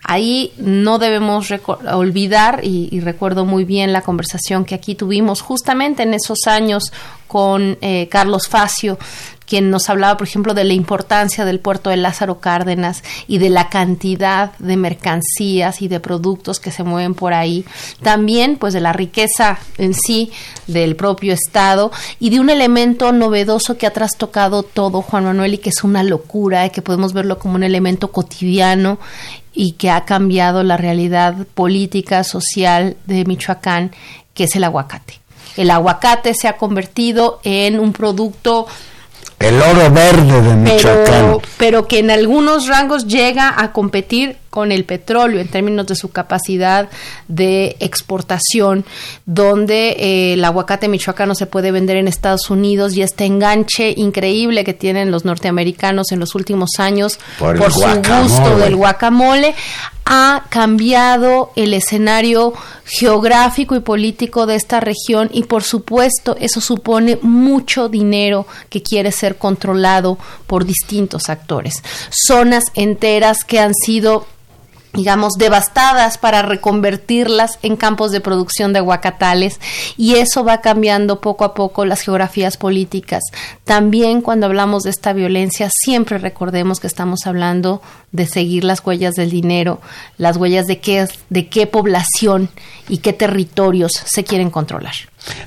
Ahí 0.07 0.53
no 0.59 0.99
debemos 0.99 1.51
olvidar, 1.91 2.61
y, 2.62 2.91
y 2.93 3.01
recuerdo 3.01 3.47
muy 3.47 3.64
bien 3.64 3.95
la 3.95 4.03
conversación 4.03 4.66
que 4.66 4.75
aquí 4.75 4.95
tuvimos 4.95 5.41
justamente 5.41 6.03
en 6.03 6.12
esos 6.12 6.47
años 6.47 6.93
con 7.27 7.79
eh, 7.81 8.07
Carlos 8.11 8.47
Facio, 8.47 8.99
quien 9.55 9.70
nos 9.70 9.88
hablaba, 9.88 10.16
por 10.16 10.26
ejemplo, 10.26 10.52
de 10.52 10.64
la 10.64 10.72
importancia 10.72 11.44
del 11.44 11.61
puerto 11.61 11.88
de 11.88 11.96
Lázaro 11.96 12.40
Cárdenas 12.40 13.05
y 13.28 13.38
de 13.38 13.50
la 13.50 13.68
cantidad 13.68 14.50
de 14.59 14.76
mercancías 14.76 15.80
y 15.80 15.86
de 15.86 16.00
productos 16.00 16.59
que 16.59 16.72
se 16.72 16.82
mueven 16.82 17.14
por 17.14 17.34
ahí. 17.34 17.64
También, 18.02 18.57
pues, 18.57 18.74
de 18.74 18.80
la 18.80 18.92
riqueza 18.92 19.61
en 19.78 19.94
sí 19.94 20.32
del 20.66 20.96
propio 20.96 21.32
Estado 21.32 21.92
y 22.18 22.30
de 22.30 22.40
un 22.40 22.50
elemento 22.50 23.12
novedoso 23.12 23.78
que 23.78 23.86
ha 23.86 23.92
trastocado 23.92 24.64
todo, 24.64 25.02
Juan 25.02 25.22
Manuel, 25.22 25.55
y 25.55 25.59
que 25.59 25.70
es 25.70 25.84
una 25.84 26.02
locura, 26.02 26.66
y 26.66 26.70
que 26.70 26.82
podemos 26.82 27.12
verlo 27.12 27.38
como 27.38 27.55
un 27.55 27.62
elemento 27.62 28.11
cotidiano 28.11 28.98
y 29.55 29.74
que 29.74 29.88
ha 29.88 30.05
cambiado 30.05 30.64
la 30.64 30.76
realidad 30.76 31.46
política, 31.55 32.24
social 32.24 32.96
de 33.07 33.24
Michoacán, 33.24 33.92
que 34.34 34.44
es 34.44 34.57
el 34.57 34.64
aguacate. 34.64 35.20
El 35.57 35.70
aguacate 35.70 36.34
se 36.34 36.48
ha 36.48 36.57
convertido 36.57 37.38
en 37.44 37.78
un 37.78 37.92
producto 37.92 38.66
El 39.39 39.61
oro 39.61 39.91
verde 39.91 40.43
de 40.43 40.55
Michoacán. 40.55 41.05
pero, 41.05 41.43
pero 41.59 41.89
que 41.89 41.99
en 41.99 42.11
algunos 42.11 42.66
rangos 42.66 43.07
llega 43.07 43.55
a 43.57 43.72
competir 43.72 44.37
con 44.55 44.70
el 44.70 44.84
petróleo 44.84 45.40
en 45.40 45.48
términos 45.48 45.84
de 45.88 45.96
su 45.96 46.12
capacidad 46.12 46.88
de 47.26 47.74
exportación, 47.80 48.84
donde 49.26 49.96
eh, 49.98 50.34
el 50.34 50.44
aguacate 50.44 50.86
michoacano 50.86 51.34
se 51.34 51.46
puede 51.46 51.72
vender 51.72 51.96
en 51.96 52.07
Estados 52.07 52.50
Unidos 52.50 52.94
y 52.94 53.02
este 53.02 53.24
enganche 53.24 53.92
increíble 53.96 54.62
que 54.62 54.72
tienen 54.72 55.11
los 55.11 55.24
norteamericanos 55.24 56.12
en 56.12 56.20
los 56.20 56.36
últimos 56.36 56.70
años 56.78 57.18
Por 57.36 57.57
su 57.72 57.80
guacamole. 57.80 58.22
gusto 58.22 58.59
del 58.59 58.76
guacamole 58.76 59.57
ha 60.05 60.44
cambiado 60.50 61.50
el 61.57 61.74
escenario 61.74 62.52
geográfico 62.84 63.74
y 63.74 63.80
político 63.80 64.46
de 64.46 64.55
esta 64.55 64.78
región 64.78 65.30
y 65.32 65.44
por 65.44 65.64
supuesto 65.64 66.36
eso 66.38 66.61
supone 66.61 67.18
mucho 67.22 67.88
dinero 67.88 68.46
que 68.68 68.84
quiere 68.84 69.11
ser 69.11 69.36
controlado 69.36 70.16
por 70.46 70.64
distintos 70.64 71.28
actores. 71.28 71.82
Zonas 72.11 72.64
enteras 72.76 73.42
que 73.42 73.59
han 73.59 73.72
sido 73.74 74.28
digamos, 74.95 75.34
devastadas 75.34 76.18
para 76.18 76.42
reconvertirlas 76.42 77.59
en 77.62 77.76
campos 77.76 78.12
de 78.12 78.20
producción 78.20 78.72
de 78.72 78.78
aguacatales 78.78 79.61
y 79.97 80.14
eso 80.14 80.45
va 80.45 80.61
cambiando 80.61 81.20
poco 81.20 81.45
a 81.45 81.55
poco 81.55 81.84
las 81.84 82.01
geografías 82.03 82.57
políticas. 82.57 83.22
También 83.64 84.22
cuando 84.22 84.47
hablamos 84.47 84.84
de 84.84 84.90
esta 84.90 85.12
violencia, 85.12 85.68
siempre 85.72 86.18
recordemos 86.18 86.80
que 86.80 86.86
estamos 86.86 87.26
hablando 87.26 87.82
de 88.12 88.26
seguir 88.26 88.64
las 88.64 88.84
huellas 88.84 89.14
del 89.14 89.30
dinero, 89.30 89.80
las 90.16 90.36
huellas 90.36 90.66
de 90.66 90.78
qué, 90.78 91.07
de 91.28 91.49
qué 91.49 91.66
población 91.66 92.49
y 92.88 92.99
qué 92.99 93.12
territorios 93.12 93.92
se 93.92 94.24
quieren 94.24 94.51
controlar. 94.51 94.95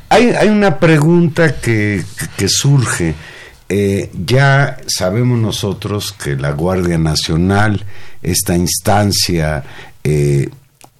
Hay, 0.09 0.47
una 0.49 0.77
pregunta 0.77 1.59
que, 1.59 2.03
que 2.35 2.49
surge. 2.49 3.15
Eh, 3.69 4.09
ya 4.25 4.77
sabemos 4.87 5.37
nosotros 5.39 6.13
que 6.13 6.35
la 6.35 6.51
Guardia 6.51 6.97
Nacional, 6.97 7.85
esta 8.31 8.55
instancia 8.55 9.63
eh, 10.03 10.49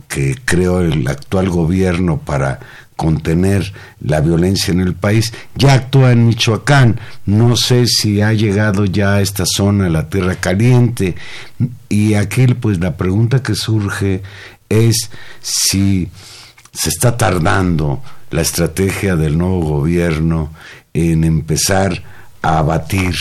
que 0.08 0.36
creó 0.46 0.82
el 0.82 1.08
actual 1.08 1.50
gobierno 1.50 2.20
para 2.20 2.60
contener 2.96 3.74
la 4.02 4.22
violencia 4.22 4.72
en 4.72 4.82
el 4.82 4.96
país, 4.96 5.32
ya 5.56 5.74
actúa 5.74 6.12
en 6.12 6.28
Michoacán. 6.28 7.00
No 7.26 7.56
sé 7.56 7.86
si 7.86 8.22
ha 8.22 8.34
llegado 8.34 8.86
ya 8.86 9.16
a 9.16 9.22
esta 9.22 9.46
zona, 9.46 9.88
la 9.90 10.10
Tierra 10.10 10.36
Caliente. 10.36 11.16
Y 11.90 12.16
aquí 12.16 12.48
pues 12.48 12.80
la 12.80 12.98
pregunta 12.98 13.44
que 13.44 13.56
surge 13.56 14.24
es 14.68 15.12
si 15.42 16.10
se 16.74 16.90
está 16.90 17.18
tardando 17.18 18.02
la 18.32 18.42
estrategia 18.42 19.16
del 19.16 19.38
nuevo 19.38 19.62
gobierno 19.62 20.52
en 20.94 21.24
empezar 21.24 22.04
a 22.42 22.60
abatir 22.60 23.16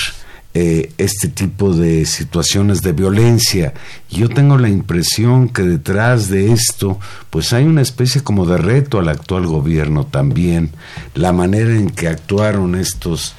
eh, 0.58 0.90
este 0.96 1.28
tipo 1.28 1.74
de 1.74 2.06
situaciones 2.06 2.80
de 2.80 2.92
violencia. 2.92 3.74
Yo 4.08 4.30
tengo 4.30 4.56
la 4.56 4.70
impresión 4.70 5.50
que 5.50 5.60
detrás 5.60 6.30
de 6.30 6.50
esto, 6.50 6.98
pues 7.28 7.52
hay 7.52 7.64
una 7.64 7.82
especie 7.82 8.22
como 8.22 8.46
de 8.46 8.56
reto 8.56 8.98
al 8.98 9.10
actual 9.10 9.46
gobierno 9.46 10.06
también, 10.06 10.70
la 11.12 11.32
manera 11.32 11.74
en 11.74 11.90
que 11.90 12.08
actuaron 12.08 12.74
estos 12.74 13.34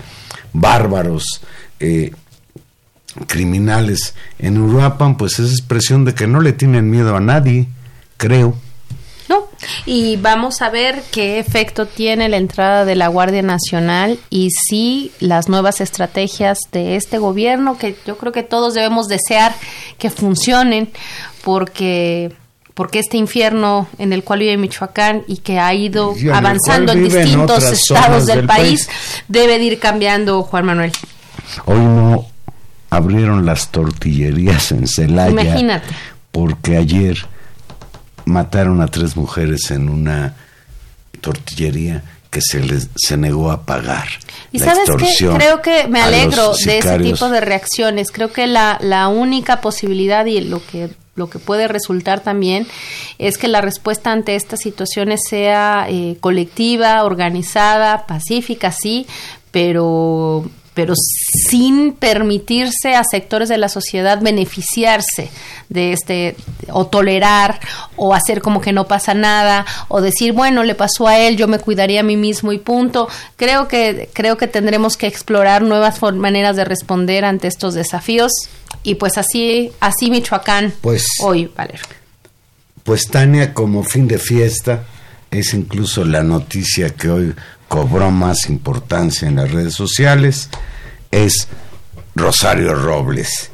bárbaros 0.53 1.41
eh, 1.80 2.11
criminales 3.26 4.13
en 4.38 4.59
Uruapan, 4.59 5.18
pues 5.18 5.39
es 5.39 5.49
expresión 5.49 6.05
de 6.05 6.13
que 6.13 6.28
no 6.28 6.39
le 6.39 6.53
tienen 6.53 6.91
miedo 6.91 7.15
a 7.15 7.20
nadie, 7.20 7.68
creo. 8.18 8.59
Y 9.86 10.18
vamos 10.18 10.62
a 10.62 10.70
ver 10.70 11.03
qué 11.12 11.39
efecto 11.39 11.86
tiene 11.86 12.30
la 12.30 12.38
entrada 12.38 12.86
de 12.86 12.95
la 12.95 13.08
Guardia 13.08 13.41
Nacional 13.41 14.20
y 14.30 14.49
si 14.51 15.12
las 15.20 15.49
nuevas 15.49 15.82
estrategias 15.82 16.60
de 16.72 16.95
este 16.95 17.18
gobierno, 17.18 17.78
que 17.78 17.95
yo 18.05 18.18
creo 18.18 18.32
que 18.32 18.43
todos 18.43 18.74
debemos 18.74 19.08
desear 19.08 19.53
que 19.97 20.10
funcionen, 20.10 20.89
porque 21.43 22.32
porque 22.74 22.99
este 22.99 23.18
infierno 23.18 23.88
en 23.97 24.14
el 24.14 24.24
cual 24.24 24.41
vive 24.41 24.55
Michoacán 24.55 25.24
y 25.28 25.38
que 25.38 25.58
ha 25.58 25.74
ido 25.74 26.16
en 26.16 26.32
avanzando 26.32 26.91
en 26.91 27.05
distintos 27.05 27.64
estados 27.64 28.28
del, 28.28 28.38
del 28.38 28.47
país, 28.47 28.86
país. 28.86 29.24
debe 29.28 29.58
de 29.58 29.64
ir 29.64 29.80
cambiando, 29.80 30.43
Juan 30.43 30.66
Manuel. 30.66 30.91
Hoy 31.66 31.80
no 31.80 32.28
abrieron 32.91 33.47
las 33.47 33.72
tortillerías 33.72 34.72
en 34.72 34.88
Celaya. 34.88 35.32
Imagínate. 35.32 35.88
Porque 36.32 36.78
ayer 36.78 37.18
mataron 38.28 38.82
a 38.82 38.88
tres 38.88 39.15
mujeres 39.15 39.71
en 39.71 39.89
una 39.89 40.36
tortillería 41.21 42.03
que 42.30 42.41
se 42.41 42.59
les 42.59 42.89
se 42.95 43.17
negó 43.17 43.51
a 43.51 43.65
pagar. 43.65 44.07
Y 44.51 44.59
La 44.59 44.65
sabes 44.65 44.89
extorsión 44.89 45.38
creo 45.38 45.61
que 45.61 45.88
me 45.88 46.01
alegro 46.01 46.53
de 46.53 46.78
ese 46.78 46.99
tipo 46.99 47.30
de 47.30 47.41
reacciones. 47.41 48.11
Creo 48.11 48.32
que 48.32 48.47
la, 48.47 48.78
la 48.82 49.07
única 49.07 49.61
posibilidad 49.61 50.25
y 50.25 50.41
lo 50.41 50.61
que 50.65 50.89
lo 51.15 51.32
que 51.32 51.39
puede 51.39 51.67
resultar 51.67 52.19
también 52.19 52.67
es 53.17 53.39
que 53.39 53.47
la 53.47 53.59
respuesta 53.59 54.11
ante 54.11 54.36
estas 54.36 54.59
situaciones 54.59 55.21
sea 55.28 55.88
eh, 55.89 56.17
colectiva, 56.19 57.03
organizada, 57.03 58.05
pacífica, 58.05 58.71
sí, 58.71 59.07
pero 59.49 60.45
pero 60.78 60.93
sin 61.49 61.93
permitirse 61.93 62.93
a 62.93 63.03
sectores 63.03 63.49
de 63.49 63.57
la 63.57 63.67
sociedad 63.67 64.21
beneficiarse 64.21 65.32
de 65.69 65.91
este 65.91 66.36
o 66.69 66.86
tolerar 66.86 67.59
o 67.95 68.13
hacer 68.13 68.43
como 68.43 68.61
que 68.61 68.73
no 68.73 68.86
pasa 68.88 69.15
nada 69.15 69.65
o 69.88 70.01
decir 70.01 70.34
bueno 70.34 70.63
le 70.63 70.75
pasó 70.75 71.07
a 71.07 71.17
él 71.17 71.36
yo 71.36 71.47
me 71.47 71.57
cuidaría 71.57 72.01
a 72.01 72.03
mí 72.03 72.15
mismo 72.15 72.51
y 72.53 72.59
punto 72.59 73.09
creo 73.38 73.67
que 73.67 74.11
creo 74.13 74.38
que 74.38 74.45
tendremos 74.45 74.97
que 74.97 75.07
explorar 75.07 75.63
nuevas 75.63 75.99
maneras 76.13 76.55
de 76.55 76.63
responder 76.63 77.25
ante 77.25 77.47
estos 77.47 77.73
desafíos. 77.73 78.32
Y 78.84 78.95
pues 78.95 79.17
así 79.17 79.71
así 79.80 80.11
Michoacán 80.11 80.75
Pues- 80.82 81.07
hoy 81.23 81.49
Valero 81.57 81.84
Pues 82.84 83.07
Tania, 83.07 83.51
como 83.55 83.84
fin 83.84 84.07
de 84.07 84.19
fiesta, 84.19 84.84
es 85.32 85.55
incluso 85.55 86.05
la 86.05 86.21
noticia 86.21 86.91
que 86.91 87.09
hoy 87.09 87.34
cobró 87.68 88.11
más 88.11 88.49
importancia 88.49 89.28
en 89.28 89.38
las 89.38 89.51
redes 89.51 89.74
sociales, 89.74 90.49
es 91.11 91.47
Rosario 92.15 92.74
Robles. 92.74 93.51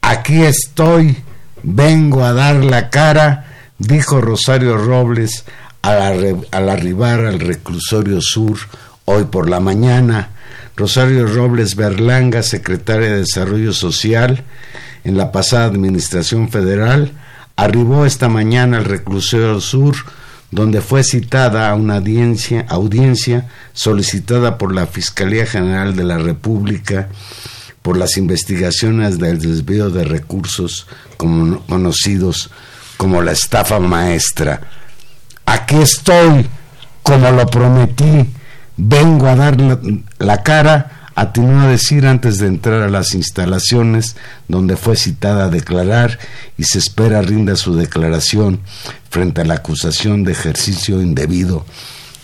Aquí 0.00 0.42
estoy, 0.42 1.16
vengo 1.62 2.24
a 2.24 2.32
dar 2.32 2.56
la 2.56 2.90
cara, 2.90 3.46
dijo 3.78 4.20
Rosario 4.20 4.76
Robles 4.76 5.44
al, 5.82 6.46
al 6.50 6.68
arribar 6.68 7.20
al 7.20 7.40
reclusorio 7.40 8.20
sur 8.20 8.58
hoy 9.04 9.24
por 9.24 9.48
la 9.48 9.60
mañana. 9.60 10.30
Rosario 10.76 11.26
Robles 11.26 11.76
Berlanga, 11.76 12.42
secretaria 12.42 13.10
de 13.10 13.18
Desarrollo 13.18 13.72
Social 13.72 14.42
en 15.04 15.16
la 15.16 15.30
pasada 15.30 15.66
Administración 15.66 16.48
Federal, 16.48 17.12
arribó 17.56 18.06
esta 18.06 18.28
mañana 18.28 18.78
al 18.78 18.84
reclusorio 18.84 19.60
sur 19.60 19.94
donde 20.54 20.80
fue 20.80 21.02
citada 21.02 21.68
a 21.68 21.74
una 21.74 21.96
audiencia, 21.96 22.64
audiencia 22.68 23.48
solicitada 23.72 24.56
por 24.56 24.72
la 24.72 24.86
Fiscalía 24.86 25.46
General 25.46 25.96
de 25.96 26.04
la 26.04 26.16
República 26.18 27.08
por 27.82 27.96
las 27.96 28.16
investigaciones 28.16 29.18
del 29.18 29.40
desvío 29.40 29.90
de 29.90 30.04
recursos 30.04 30.86
conocidos 31.16 32.50
como 32.96 33.20
la 33.20 33.32
estafa 33.32 33.80
maestra. 33.80 34.60
Aquí 35.44 35.74
estoy, 35.74 36.46
como 37.02 37.32
lo 37.32 37.46
prometí, 37.46 38.30
vengo 38.76 39.26
a 39.26 39.34
dar 39.34 39.56
la 40.18 40.42
cara, 40.44 41.03
atinó 41.14 41.60
a 41.60 41.68
decir 41.68 42.06
antes 42.06 42.38
de 42.38 42.48
entrar 42.48 42.82
a 42.82 42.88
las 42.88 43.14
instalaciones 43.14 44.16
donde 44.48 44.76
fue 44.76 44.96
citada 44.96 45.44
a 45.44 45.48
declarar 45.48 46.18
y 46.58 46.64
se 46.64 46.78
espera 46.78 47.22
rinda 47.22 47.56
su 47.56 47.74
declaración 47.76 48.60
frente 49.10 49.42
a 49.42 49.44
la 49.44 49.54
acusación 49.54 50.24
de 50.24 50.32
ejercicio 50.32 51.00
indebido 51.00 51.64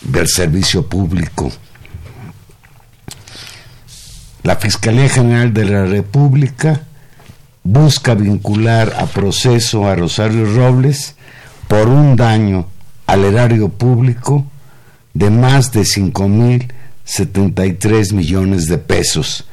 del 0.02 0.28
servicio 0.28 0.86
público. 0.86 1.52
La 4.42 4.56
Fiscalía 4.56 5.08
General 5.08 5.52
de 5.52 5.64
la 5.66 5.84
República 5.84 6.82
busca 7.62 8.14
vincular 8.14 8.94
a 8.98 9.06
proceso 9.06 9.86
a 9.86 9.94
Rosario 9.94 10.46
Robles 10.46 11.14
por 11.68 11.88
un 11.88 12.16
daño 12.16 12.66
al 13.06 13.24
erario 13.24 13.68
público 13.68 14.46
de 15.14 15.30
más 15.30 15.72
de 15.72 15.84
5.073 17.10 18.12
millones 18.12 18.66
de 18.66 18.78
pesos. 18.78 19.44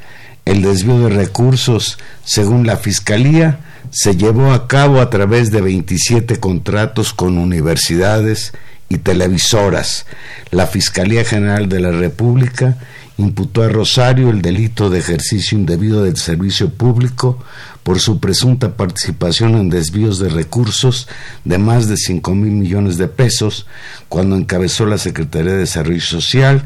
El 0.45 0.61
desvío 0.61 0.99
de 0.99 1.09
recursos, 1.09 1.97
según 2.23 2.67
la 2.67 2.77
Fiscalía, 2.77 3.59
se 3.89 4.15
llevó 4.15 4.51
a 4.51 4.67
cabo 4.67 5.01
a 5.01 5.09
través 5.09 5.51
de 5.51 5.61
27 5.61 6.39
contratos 6.39 7.13
con 7.13 7.37
universidades 7.37 8.53
y 8.89 8.99
televisoras. 8.99 10.05
La 10.51 10.67
Fiscalía 10.67 11.25
General 11.25 11.67
de 11.67 11.79
la 11.79 11.91
República 11.91 12.77
imputó 13.17 13.63
a 13.63 13.69
Rosario 13.69 14.29
el 14.29 14.41
delito 14.41 14.89
de 14.89 14.99
ejercicio 14.99 15.57
indebido 15.57 16.03
del 16.03 16.17
servicio 16.17 16.69
público 16.69 17.43
por 17.83 17.99
su 17.99 18.19
presunta 18.19 18.77
participación 18.77 19.55
en 19.55 19.69
desvíos 19.69 20.19
de 20.19 20.29
recursos 20.29 21.07
de 21.43 21.57
más 21.57 21.87
de 21.87 21.97
5 21.97 22.35
mil 22.35 22.51
millones 22.51 22.97
de 22.97 23.07
pesos 23.07 23.65
cuando 24.07 24.35
encabezó 24.35 24.85
la 24.85 24.99
Secretaría 24.99 25.53
de 25.53 25.59
Desarrollo 25.59 26.01
Social 26.01 26.63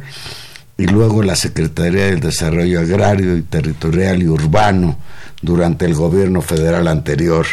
y 0.81 0.87
luego 0.87 1.21
la 1.21 1.35
Secretaría 1.35 2.07
del 2.07 2.21
Desarrollo 2.21 2.79
Agrario 2.79 3.37
y 3.37 3.43
Territorial 3.43 4.23
y 4.23 4.27
Urbano 4.27 4.97
durante 5.43 5.85
el 5.85 5.93
gobierno 5.93 6.41
federal 6.41 6.87
anterior. 6.87 7.45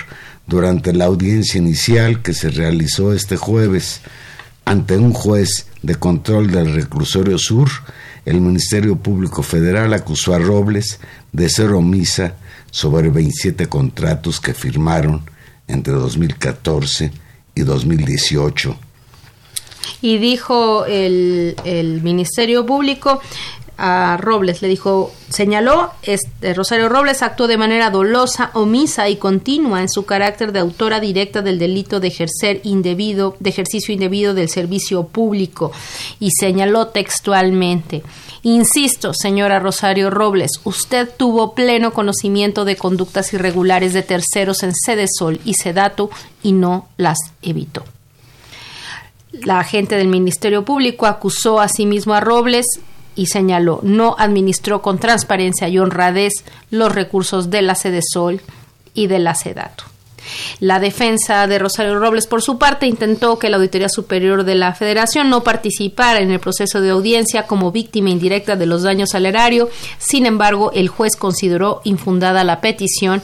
Durante 0.47 0.95
la 0.95 1.05
audiencia 1.05 1.59
inicial 1.59 2.23
que 2.23 2.33
se 2.33 2.49
realizó 2.49 3.13
este 3.13 3.37
jueves 3.37 4.01
ante 4.65 4.97
un 4.97 5.13
juez 5.13 5.67
de 5.83 5.97
control 5.97 6.51
del 6.51 6.73
reclusorio 6.73 7.37
sur, 7.37 7.69
el 8.25 8.41
Ministerio 8.41 8.97
Público 8.97 9.43
Federal 9.43 9.93
acusó 9.93 10.33
a 10.33 10.39
Robles 10.39 10.99
de 11.31 11.51
ser 11.51 11.73
omisa 11.73 12.33
sobre 12.71 13.11
27 13.11 13.67
contratos 13.67 14.41
que 14.41 14.55
firmaron 14.55 15.21
entre 15.67 15.93
2014 15.93 17.13
y 17.55 17.61
2018. 17.61 18.88
Y 20.01 20.19
dijo 20.19 20.85
el, 20.87 21.55
Ministerio 22.03 22.65
Público 22.65 23.21
a 23.81 24.17
Robles, 24.17 24.61
le 24.61 24.67
dijo, 24.67 25.13
señaló, 25.29 25.93
este, 26.03 26.53
Rosario 26.53 26.89
Robles 26.89 27.23
actuó 27.23 27.47
de 27.47 27.57
manera 27.57 27.91
dolosa, 27.91 28.51
omisa 28.55 29.09
y 29.09 29.17
continua 29.17 29.81
en 29.81 29.89
su 29.89 30.05
carácter 30.05 30.51
de 30.51 30.59
autora 30.59 30.99
directa 30.99 31.43
del 31.43 31.61
delito 31.61 32.01
de 32.01 32.09
ejercer 32.09 32.61
indebido, 32.65 33.37
de 33.39 33.51
ejercicio 33.51 33.95
indebido 33.95 34.35
del 34.35 34.49
servicio 34.49 35.05
público 35.05 35.71
y 36.19 36.31
señaló 36.33 36.89
textualmente, 36.89 38.03
Insisto, 38.43 39.13
señora 39.15 39.59
Rosario 39.59 40.11
Robles, 40.11 40.61
usted 40.65 41.11
tuvo 41.17 41.55
pleno 41.55 41.93
conocimiento 41.93 42.65
de 42.65 42.77
conductas 42.77 43.33
irregulares 43.33 43.93
de 43.93 44.03
terceros 44.03 44.63
en 44.63 44.73
Sol 45.19 45.41
y 45.45 45.55
Sedatu 45.55 46.09
y 46.43 46.53
no 46.53 46.89
las 46.97 47.19
evitó. 47.43 47.85
La 49.45 49.61
agente 49.61 49.97
del 49.97 50.09
Ministerio 50.09 50.65
Público 50.65 51.07
acusó 51.07 51.61
asimismo 51.61 52.15
a 52.15 52.21
Robles 52.21 52.67
y 53.15 53.27
señaló 53.27 53.81
no 53.83 54.15
administró 54.19 54.81
con 54.81 54.99
transparencia 54.99 55.69
y 55.69 55.79
honradez 55.79 56.45
los 56.71 56.93
recursos 56.93 57.51
de 57.51 57.63
la 57.63 57.75
Sol 57.75 58.41
y 58.95 59.09
de 59.09 59.19
la 59.19 59.35
Sedatu. 59.35 59.85
La 60.61 60.79
defensa 60.79 61.47
de 61.47 61.59
Rosario 61.59 61.99
Robles, 61.99 62.27
por 62.27 62.43
su 62.43 62.59
parte, 62.59 62.87
intentó 62.87 63.39
que 63.39 63.49
la 63.49 63.57
Auditoría 63.57 63.89
Superior 63.89 64.45
de 64.45 64.55
la 64.55 64.75
Federación 64.75 65.31
no 65.31 65.43
participara 65.43 66.21
en 66.21 66.31
el 66.31 66.41
proceso 66.41 66.81
de 66.81 66.91
audiencia 66.91 67.47
como 67.47 67.73
víctima 67.73 68.11
indirecta 68.11 68.57
de 68.57 68.67
los 68.67 68.83
daños 68.83 69.15
al 69.15 69.27
erario. 69.27 69.71
Sin 69.99 70.27
embargo, 70.27 70.71
el 70.75 70.89
juez 70.89 71.17
consideró 71.17 71.81
infundada 71.85 72.45
la 72.45 72.61
petición 72.61 73.23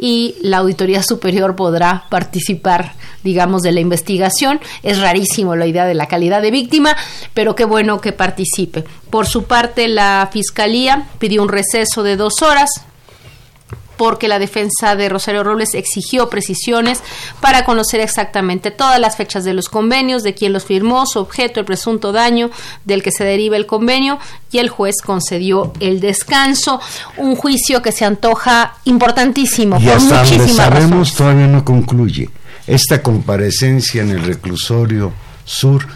y 0.00 0.34
la 0.40 0.58
Auditoría 0.58 1.02
Superior 1.02 1.54
podrá 1.54 2.06
participar, 2.08 2.94
digamos, 3.22 3.60
de 3.60 3.72
la 3.72 3.80
investigación. 3.80 4.58
Es 4.82 4.98
rarísimo 4.98 5.54
la 5.54 5.66
idea 5.66 5.84
de 5.84 5.94
la 5.94 6.06
calidad 6.06 6.40
de 6.40 6.50
víctima, 6.50 6.96
pero 7.34 7.54
qué 7.54 7.66
bueno 7.66 8.00
que 8.00 8.12
participe. 8.12 8.84
Por 9.10 9.26
su 9.26 9.44
parte, 9.44 9.88
la 9.88 10.28
Fiscalía 10.32 11.08
pidió 11.18 11.42
un 11.42 11.50
receso 11.50 12.02
de 12.02 12.16
dos 12.16 12.40
horas 12.40 12.70
porque 14.00 14.28
la 14.28 14.38
defensa 14.38 14.96
de 14.96 15.10
Rosario 15.10 15.44
Robles 15.44 15.74
exigió 15.74 16.30
precisiones 16.30 17.02
para 17.42 17.66
conocer 17.66 18.00
exactamente 18.00 18.70
todas 18.70 18.98
las 18.98 19.14
fechas 19.14 19.44
de 19.44 19.52
los 19.52 19.68
convenios, 19.68 20.22
de 20.22 20.32
quién 20.32 20.54
los 20.54 20.64
firmó, 20.64 21.04
su 21.04 21.18
objeto, 21.18 21.60
el 21.60 21.66
presunto 21.66 22.10
daño 22.10 22.50
del 22.86 23.02
que 23.02 23.12
se 23.12 23.24
deriva 23.24 23.58
el 23.58 23.66
convenio 23.66 24.18
y 24.50 24.56
el 24.56 24.70
juez 24.70 25.02
concedió 25.04 25.74
el 25.80 26.00
descanso, 26.00 26.80
un 27.18 27.36
juicio 27.36 27.82
que 27.82 27.92
se 27.92 28.06
antoja 28.06 28.76
importantísimo 28.84 29.78
y 29.78 29.90
hasta 29.90 30.24
donde 30.24 30.48
sabemos 30.48 31.12
todavía 31.14 31.46
no 31.46 31.62
concluye. 31.62 32.30
Esta 32.66 33.02
comparecencia 33.02 34.00
en 34.00 34.12
el 34.12 34.24
reclusorio 34.24 35.12
sur 35.44 35.86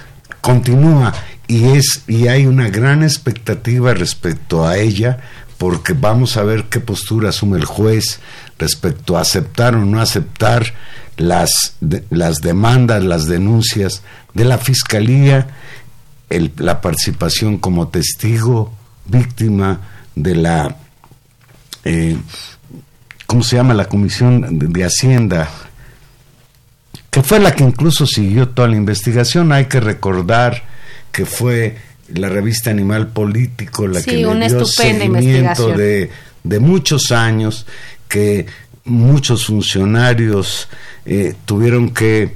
continúa 0.43 1.15
y 1.47 1.71
es 1.71 2.03
y 2.07 2.29
hay 2.29 2.45
una 2.45 2.69
gran 2.69 3.03
expectativa 3.03 3.95
respecto 3.95 4.67
a 4.67 4.77
ella 4.77 5.21
porque 5.59 5.93
vamos 5.93 6.37
a 6.37 6.43
ver 6.43 6.65
qué 6.65 6.81
postura 6.81 7.31
asume 7.31 7.59
el 7.59 7.65
juez 7.65 8.21
respecto 8.59 9.17
a 9.17 9.21
aceptar 9.21 9.75
o 9.75 9.85
no 9.85 10.01
aceptar 10.01 10.75
las, 11.17 11.77
las 12.11 12.41
demandas, 12.41 13.05
las 13.05 13.27
denuncias 13.27 14.03
de 14.33 14.45
la 14.45 14.59
Fiscalía, 14.59 15.49
la 16.57 16.81
participación 16.81 17.59
como 17.59 17.89
testigo, 17.89 18.73
víctima 19.07 19.81
de 20.15 20.35
la, 20.35 20.77
eh, 21.85 22.17
¿cómo 23.27 23.43
se 23.43 23.57
llama? 23.57 23.75
La 23.75 23.89
Comisión 23.89 24.59
de 24.59 24.85
Hacienda, 24.85 25.49
que 27.11 27.23
fue 27.23 27.39
la 27.39 27.55
que 27.55 27.63
incluso 27.63 28.07
siguió 28.07 28.49
toda 28.49 28.69
la 28.69 28.77
investigación. 28.77 29.53
Hay 29.53 29.67
que 29.67 29.79
recordar 29.79 30.65
que 31.13 31.27
fue 31.27 31.77
la 32.09 32.29
revista 32.29 32.71
Animal 32.71 33.09
Político, 33.09 33.87
la 33.87 34.03
que 34.03 34.13
le 34.13 34.49
dio 34.49 34.65
seguimiento 34.65 35.69
de, 35.69 36.11
de, 36.43 36.59
muchos 36.61 37.13
años, 37.13 37.67
que 38.09 38.47
muchos 38.85 39.47
funcionarios 39.47 40.69
eh, 41.07 41.35
tuvieron 41.45 41.91
que 41.91 42.35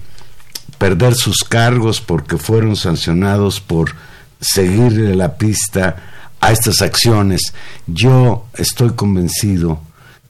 perder 0.78 1.14
sus 1.14 1.44
cargos 1.44 2.00
porque 2.00 2.38
fueron 2.38 2.76
sancionados 2.76 3.60
por 3.60 3.94
seguirle 4.40 5.14
la 5.14 5.36
pista 5.36 5.96
a 6.40 6.52
estas 6.52 6.82
acciones. 6.82 7.52
Yo 7.86 8.46
estoy 8.54 8.90
convencido 8.90 9.80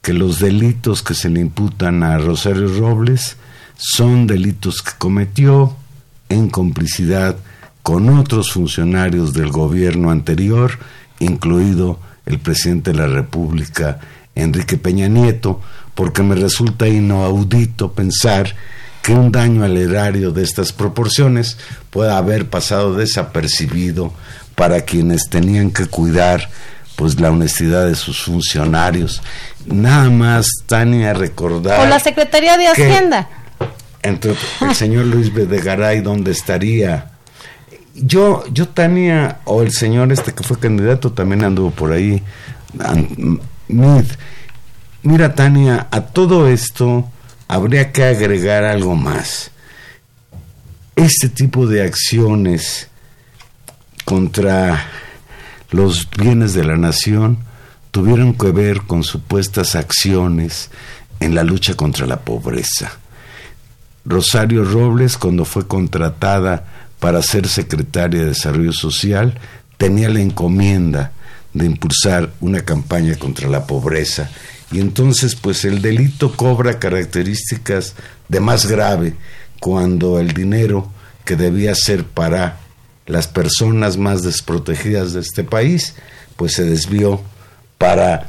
que 0.03 0.13
los 0.13 0.39
delitos 0.39 1.03
que 1.03 1.15
se 1.15 1.29
le 1.29 1.41
imputan 1.41 2.03
a 2.03 2.19
Rosario 2.19 2.69
Robles 2.79 3.37
son 3.77 4.27
delitos 4.27 4.83
que 4.83 4.93
cometió 4.99 5.77
en 6.29 6.49
complicidad 6.49 7.37
con 7.89 8.11
otros 8.11 8.53
funcionarios 8.53 9.33
del 9.33 9.49
gobierno 9.49 10.11
anterior, 10.11 10.73
incluido 11.21 11.99
el 12.27 12.39
presidente 12.39 12.93
de 12.93 12.99
la 12.99 13.07
República, 13.07 13.99
Enrique 14.35 14.77
Peña 14.77 15.09
Nieto, 15.09 15.63
porque 15.95 16.23
me 16.23 16.35
resulta 16.35 16.87
inaudito 16.87 17.95
pensar 17.95 18.55
que 19.01 19.15
un 19.15 19.33
daño 19.33 19.65
al 19.65 19.79
erario 19.79 20.33
de 20.33 20.43
estas 20.43 20.75
proporciones 20.75 21.57
pueda 21.89 22.19
haber 22.19 22.51
pasado 22.51 22.93
desapercibido 22.93 24.13
para 24.55 24.83
quienes 24.83 25.31
tenían 25.31 25.71
que 25.71 25.87
cuidar 25.87 26.51
pues 26.95 27.19
la 27.19 27.31
honestidad 27.31 27.87
de 27.87 27.95
sus 27.95 28.21
funcionarios. 28.21 29.23
Nada 29.65 30.11
más, 30.11 30.47
Tania, 30.67 31.15
recordar... 31.15 31.81
O 31.81 31.87
la 31.87 32.01
Secretaría 32.01 32.59
de 32.59 32.69
Hacienda. 32.69 33.31
Entre 34.03 34.35
el 34.61 34.75
señor 34.75 35.07
Luis 35.07 35.33
Bedegaray, 35.33 36.03
¿dónde 36.03 36.33
estaría? 36.33 37.13
Yo, 38.01 38.45
yo 38.53 38.69
Tania, 38.69 39.41
o 39.45 39.63
el 39.63 39.73
señor 39.73 40.13
este 40.13 40.33
que 40.33 40.45
fue 40.45 40.59
candidato 40.59 41.13
también 41.13 41.45
anduvo 41.45 41.71
por 41.71 41.93
ahí, 41.93 42.23
Mira, 45.03 45.35
Tania, 45.35 45.87
a 45.91 46.01
todo 46.01 46.49
esto 46.49 47.09
habría 47.47 47.93
que 47.93 48.05
agregar 48.05 48.65
algo 48.65 48.95
más. 48.95 49.51
Este 50.97 51.29
tipo 51.29 51.67
de 51.67 51.83
acciones 51.83 52.89
contra 54.05 54.87
los 55.71 56.09
bienes 56.11 56.55
de 56.55 56.65
la 56.65 56.77
nación 56.77 57.39
tuvieron 57.91 58.35
que 58.35 58.51
ver 58.51 58.83
con 58.83 59.05
supuestas 59.05 59.77
acciones 59.77 60.71
en 61.21 61.35
la 61.35 61.45
lucha 61.45 61.75
contra 61.75 62.07
la 62.07 62.21
pobreza. 62.21 62.93
Rosario 64.05 64.65
Robles, 64.65 65.17
cuando 65.17 65.45
fue 65.45 65.67
contratada 65.67 66.78
para 66.99 67.23
ser 67.23 67.49
secretaria 67.49 68.21
de 68.21 68.27
Desarrollo 68.27 68.73
Social, 68.73 69.39
tenía 69.77 70.09
la 70.09 70.21
encomienda 70.21 71.13
de 71.55 71.67
impulsar 71.67 72.31
una 72.41 72.61
campaña 72.61 73.17
contra 73.17 73.49
la 73.49 73.67
pobreza. 73.67 74.31
Y 74.71 74.81
entonces, 74.81 75.35
pues 75.35 75.65
el 75.65 75.81
delito 75.81 76.33
cobra 76.33 76.79
características 76.79 77.95
de 78.29 78.41
más 78.41 78.67
grave 78.67 79.15
cuando 79.61 80.19
el 80.19 80.33
dinero 80.35 80.91
que 81.25 81.37
debía 81.37 81.75
ser 81.75 82.05
para 82.05 82.61
las 83.07 83.27
personas 83.29 83.97
más 83.97 84.23
desprotegidas 84.23 85.15
de 85.15 85.21
este 85.21 85.45
país, 85.45 85.95
pues 86.37 86.53
se 86.53 86.65
desvió 86.65 87.21
para, 87.79 88.29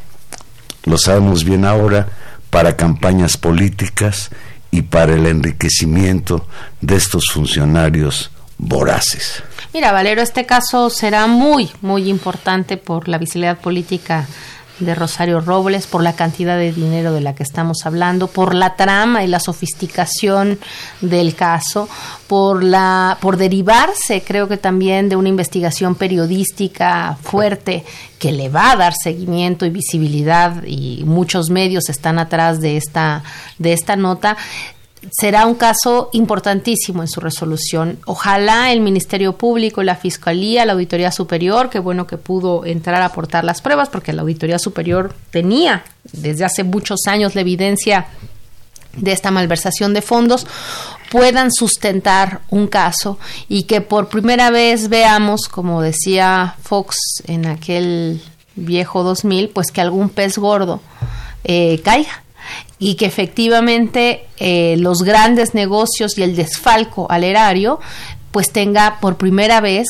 lo 0.85 0.97
sabemos 0.97 1.43
bien 1.43 1.65
ahora, 1.65 2.07
para 2.49 2.77
campañas 2.77 3.35
políticas 3.37 4.29
y 4.71 4.83
para 4.83 5.13
el 5.13 5.25
enriquecimiento 5.25 6.47
de 6.81 6.95
estos 6.95 7.25
funcionarios 7.33 8.31
voraces. 8.59 9.41
Mira, 9.73 9.91
Valero, 9.91 10.21
este 10.21 10.45
caso 10.45 10.89
será 10.89 11.25
muy, 11.25 11.71
muy 11.81 12.09
importante 12.09 12.77
por 12.77 13.07
la 13.07 13.17
visibilidad 13.17 13.57
política 13.57 14.27
de 14.79 14.95
Rosario 14.95 15.41
Robles, 15.41 15.87
por 15.87 16.01
la 16.01 16.13
cantidad 16.13 16.57
de 16.57 16.71
dinero 16.71 17.13
de 17.13 17.21
la 17.21 17.35
que 17.35 17.43
estamos 17.43 17.85
hablando, 17.85 18.27
por 18.27 18.55
la 18.55 18.75
trama 18.75 19.23
y 19.23 19.27
la 19.27 19.39
sofisticación 19.39 20.57
del 21.01 21.35
caso, 21.35 21.89
por 22.27 22.63
la 22.63 23.17
por 23.19 23.37
derivarse, 23.37 24.23
creo 24.25 24.47
que 24.47 24.57
también 24.57 25.09
de 25.09 25.15
una 25.15 25.29
investigación 25.29 25.95
periodística 25.95 27.17
fuerte 27.21 27.83
que 28.19 28.31
le 28.31 28.49
va 28.49 28.71
a 28.71 28.75
dar 28.75 28.93
seguimiento 28.93 29.65
y 29.65 29.69
visibilidad 29.69 30.63
y 30.65 31.03
muchos 31.05 31.49
medios 31.49 31.89
están 31.89 32.19
atrás 32.19 32.61
de 32.61 32.77
esta 32.77 33.23
de 33.57 33.73
esta 33.73 33.95
nota 33.95 34.37
será 35.11 35.45
un 35.45 35.55
caso 35.55 36.09
importantísimo 36.13 37.01
en 37.01 37.07
su 37.07 37.19
resolución. 37.19 37.99
Ojalá 38.05 38.71
el 38.71 38.81
Ministerio 38.81 39.37
Público, 39.37 39.83
la 39.83 39.95
Fiscalía, 39.95 40.65
la 40.65 40.73
Auditoría 40.73 41.11
Superior, 41.11 41.69
que 41.69 41.79
bueno 41.79 42.05
que 42.05 42.17
pudo 42.17 42.65
entrar 42.65 43.01
a 43.01 43.05
aportar 43.05 43.43
las 43.43 43.61
pruebas, 43.61 43.89
porque 43.89 44.13
la 44.13 44.21
Auditoría 44.21 44.59
Superior 44.59 45.15
tenía 45.31 45.83
desde 46.11 46.45
hace 46.45 46.63
muchos 46.63 47.01
años 47.07 47.35
la 47.35 47.41
evidencia 47.41 48.07
de 48.95 49.11
esta 49.11 49.31
malversación 49.31 49.93
de 49.93 50.01
fondos, 50.01 50.47
puedan 51.11 51.51
sustentar 51.51 52.41
un 52.49 52.67
caso 52.67 53.19
y 53.47 53.63
que 53.63 53.81
por 53.81 54.09
primera 54.09 54.49
vez 54.49 54.89
veamos, 54.89 55.47
como 55.47 55.81
decía 55.81 56.55
Fox 56.61 56.95
en 57.25 57.45
aquel 57.45 58.21
viejo 58.55 59.03
2000, 59.03 59.49
pues 59.49 59.71
que 59.71 59.81
algún 59.81 60.09
pez 60.09 60.37
gordo 60.37 60.81
eh, 61.43 61.79
caiga 61.83 62.23
y 62.77 62.95
que 62.95 63.05
efectivamente 63.05 64.25
eh, 64.37 64.75
los 64.77 65.03
grandes 65.03 65.53
negocios 65.53 66.17
y 66.17 66.23
el 66.23 66.35
desfalco 66.35 67.07
al 67.09 67.23
erario 67.23 67.79
pues 68.31 68.51
tenga 68.51 68.99
por 68.99 69.17
primera 69.17 69.61
vez 69.61 69.87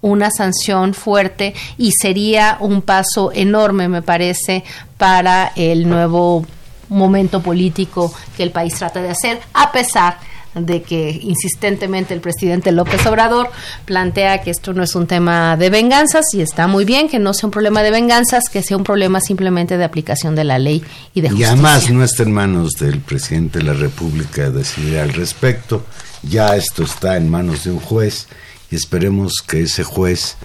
una 0.00 0.30
sanción 0.30 0.94
fuerte 0.94 1.54
y 1.78 1.92
sería 1.92 2.56
un 2.60 2.82
paso 2.82 3.30
enorme, 3.32 3.88
me 3.88 4.02
parece, 4.02 4.64
para 4.98 5.52
el 5.56 5.88
nuevo 5.88 6.44
momento 6.88 7.40
político 7.40 8.12
que 8.36 8.42
el 8.42 8.50
país 8.50 8.74
trata 8.74 9.00
de 9.00 9.10
hacer, 9.10 9.40
a 9.54 9.72
pesar 9.72 10.18
de 10.18 10.31
que 10.54 11.18
insistentemente 11.22 12.12
el 12.12 12.20
presidente 12.20 12.72
López 12.72 13.06
Obrador 13.06 13.48
plantea 13.86 14.42
que 14.42 14.50
esto 14.50 14.74
no 14.74 14.82
es 14.82 14.94
un 14.94 15.06
tema 15.06 15.56
de 15.56 15.70
venganzas 15.70 16.26
y 16.34 16.42
está 16.42 16.66
muy 16.66 16.84
bien 16.84 17.08
que 17.08 17.18
no 17.18 17.32
sea 17.32 17.46
un 17.46 17.50
problema 17.52 17.82
de 17.82 17.90
venganzas, 17.90 18.44
que 18.52 18.62
sea 18.62 18.76
un 18.76 18.84
problema 18.84 19.20
simplemente 19.20 19.78
de 19.78 19.84
aplicación 19.84 20.34
de 20.34 20.44
la 20.44 20.58
ley 20.58 20.84
y 21.14 21.22
de 21.22 21.28
Y 21.28 21.30
justicia. 21.30 21.52
además 21.52 21.90
no 21.90 22.04
está 22.04 22.22
en 22.24 22.32
manos 22.32 22.72
del 22.74 23.00
presidente 23.00 23.58
de 23.60 23.64
la 23.64 23.72
República 23.72 24.50
decidir 24.50 24.98
al 24.98 25.12
respecto. 25.14 25.86
Ya 26.22 26.54
esto 26.54 26.82
está 26.82 27.16
en 27.16 27.30
manos 27.30 27.64
de 27.64 27.70
un 27.70 27.80
juez 27.80 28.28
y 28.70 28.76
esperemos 28.76 29.34
que 29.46 29.62
ese 29.62 29.84
juez 29.84 30.36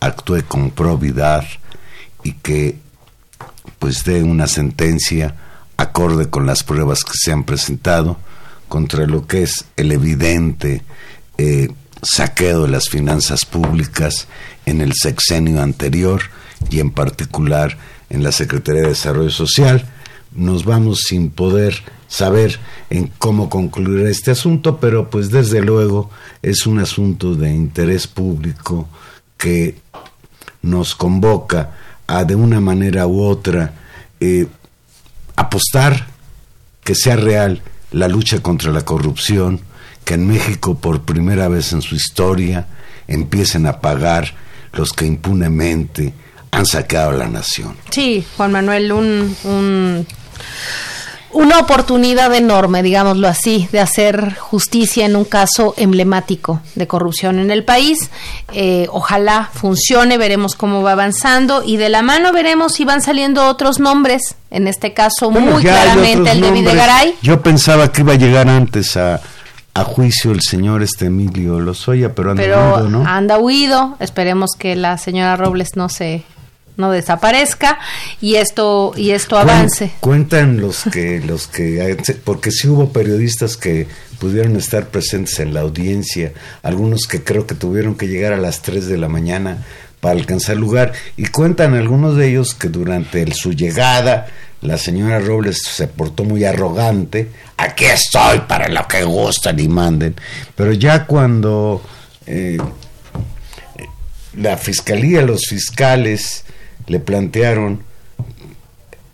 actúe 0.00 0.42
con 0.48 0.70
probidad 0.72 1.44
y 2.24 2.32
que 2.32 2.78
pues 3.78 4.04
dé 4.04 4.22
una 4.22 4.48
sentencia 4.48 5.34
acorde 5.76 6.28
con 6.28 6.46
las 6.46 6.64
pruebas 6.64 7.04
que 7.04 7.12
se 7.14 7.32
han 7.32 7.44
presentado 7.44 8.18
contra 8.72 9.06
lo 9.06 9.26
que 9.26 9.42
es 9.42 9.66
el 9.76 9.92
evidente 9.92 10.80
eh, 11.36 11.68
saqueo 12.00 12.62
de 12.62 12.68
las 12.68 12.88
finanzas 12.88 13.44
públicas 13.44 14.28
en 14.64 14.80
el 14.80 14.94
sexenio 14.94 15.60
anterior 15.60 16.22
y 16.70 16.80
en 16.80 16.90
particular 16.90 17.76
en 18.08 18.22
la 18.22 18.32
Secretaría 18.32 18.80
de 18.80 18.88
Desarrollo 18.88 19.28
Social. 19.28 19.86
Nos 20.34 20.64
vamos 20.64 21.02
sin 21.06 21.28
poder 21.28 21.82
saber 22.08 22.58
en 22.88 23.08
cómo 23.18 23.50
concluir 23.50 24.06
este 24.06 24.30
asunto, 24.30 24.80
pero 24.80 25.10
pues 25.10 25.30
desde 25.30 25.60
luego 25.60 26.08
es 26.40 26.66
un 26.66 26.78
asunto 26.78 27.34
de 27.34 27.50
interés 27.50 28.06
público 28.06 28.88
que 29.36 29.76
nos 30.62 30.94
convoca 30.94 31.72
a 32.06 32.24
de 32.24 32.36
una 32.36 32.62
manera 32.62 33.06
u 33.06 33.20
otra 33.20 33.74
eh, 34.18 34.46
apostar 35.36 36.06
que 36.82 36.94
sea 36.94 37.16
real 37.16 37.60
la 37.92 38.08
lucha 38.08 38.40
contra 38.40 38.70
la 38.72 38.84
corrupción, 38.84 39.60
que 40.04 40.14
en 40.14 40.26
México 40.26 40.76
por 40.78 41.02
primera 41.02 41.48
vez 41.48 41.72
en 41.72 41.82
su 41.82 41.94
historia 41.94 42.66
empiecen 43.06 43.66
a 43.66 43.80
pagar 43.80 44.34
los 44.72 44.92
que 44.92 45.06
impunemente 45.06 46.12
han 46.50 46.66
saqueado 46.66 47.10
a 47.10 47.14
la 47.14 47.28
nación. 47.28 47.76
Sí, 47.90 48.24
Juan 48.36 48.52
Manuel, 48.52 48.92
un- 48.92 50.06
una 51.32 51.58
oportunidad 51.58 52.34
enorme, 52.34 52.82
digámoslo 52.82 53.28
así, 53.28 53.68
de 53.72 53.80
hacer 53.80 54.34
justicia 54.36 55.06
en 55.06 55.16
un 55.16 55.24
caso 55.24 55.74
emblemático 55.76 56.60
de 56.74 56.86
corrupción 56.86 57.38
en 57.38 57.50
el 57.50 57.64
país. 57.64 58.10
Eh, 58.52 58.86
ojalá 58.90 59.50
funcione, 59.52 60.18
veremos 60.18 60.54
cómo 60.54 60.82
va 60.82 60.92
avanzando 60.92 61.62
y 61.64 61.76
de 61.76 61.88
la 61.88 62.02
mano 62.02 62.32
veremos 62.32 62.74
si 62.74 62.84
van 62.84 63.02
saliendo 63.02 63.46
otros 63.46 63.80
nombres, 63.80 64.36
en 64.50 64.68
este 64.68 64.92
caso 64.92 65.30
Bueno, 65.30 65.52
muy 65.52 65.62
claramente 65.62 66.30
el 66.30 66.40
de 66.40 66.50
nombres. 66.50 66.64
Videgaray. 66.64 67.14
Yo 67.22 67.40
pensaba 67.42 67.90
que 67.90 68.02
iba 68.02 68.12
a 68.12 68.16
llegar 68.16 68.48
antes 68.48 68.96
a, 68.96 69.20
a 69.74 69.84
juicio 69.84 70.32
el 70.32 70.40
señor 70.42 70.82
este 70.82 71.06
Emilio 71.06 71.60
Lozoya, 71.60 72.14
pero 72.14 72.30
anda 72.30 72.42
pero 72.42 72.74
huido, 72.74 72.88
¿no? 72.88 73.06
anda 73.06 73.38
huido. 73.38 73.96
Esperemos 74.00 74.50
que 74.58 74.76
la 74.76 74.98
señora 74.98 75.36
Robles 75.36 75.76
no 75.76 75.88
se 75.88 76.24
no 76.76 76.90
desaparezca 76.90 77.78
y 78.20 78.36
esto 78.36 78.92
y 78.96 79.10
esto 79.10 79.38
avance. 79.38 79.92
Cuentan 80.00 80.60
los 80.60 80.84
que, 80.92 81.20
los 81.20 81.46
que, 81.46 81.96
porque 82.24 82.50
sí 82.50 82.68
hubo 82.68 82.90
periodistas 82.92 83.56
que 83.56 83.86
pudieron 84.18 84.56
estar 84.56 84.88
presentes 84.88 85.38
en 85.40 85.52
la 85.52 85.60
audiencia, 85.60 86.32
algunos 86.62 87.02
que 87.08 87.22
creo 87.22 87.46
que 87.46 87.54
tuvieron 87.54 87.94
que 87.96 88.08
llegar 88.08 88.32
a 88.32 88.36
las 88.38 88.62
3 88.62 88.86
de 88.86 88.96
la 88.98 89.08
mañana 89.08 89.58
para 90.00 90.14
alcanzar 90.18 90.56
lugar, 90.56 90.92
y 91.16 91.26
cuentan 91.26 91.74
algunos 91.74 92.16
de 92.16 92.28
ellos 92.30 92.54
que 92.54 92.68
durante 92.68 93.22
el- 93.22 93.34
su 93.34 93.52
llegada 93.52 94.26
la 94.60 94.78
señora 94.78 95.18
Robles 95.18 95.58
se 95.64 95.88
portó 95.88 96.24
muy 96.24 96.44
arrogante, 96.44 97.28
aquí 97.56 97.84
estoy 97.84 98.40
para 98.48 98.68
lo 98.68 98.86
que 98.88 99.02
gustan 99.04 99.58
y 99.60 99.68
manden, 99.68 100.14
pero 100.56 100.72
ya 100.72 101.04
cuando 101.06 101.82
eh, 102.26 102.58
la 104.36 104.56
fiscalía, 104.56 105.22
los 105.22 105.42
fiscales 105.46 106.44
le 106.92 107.00
plantearon 107.00 107.82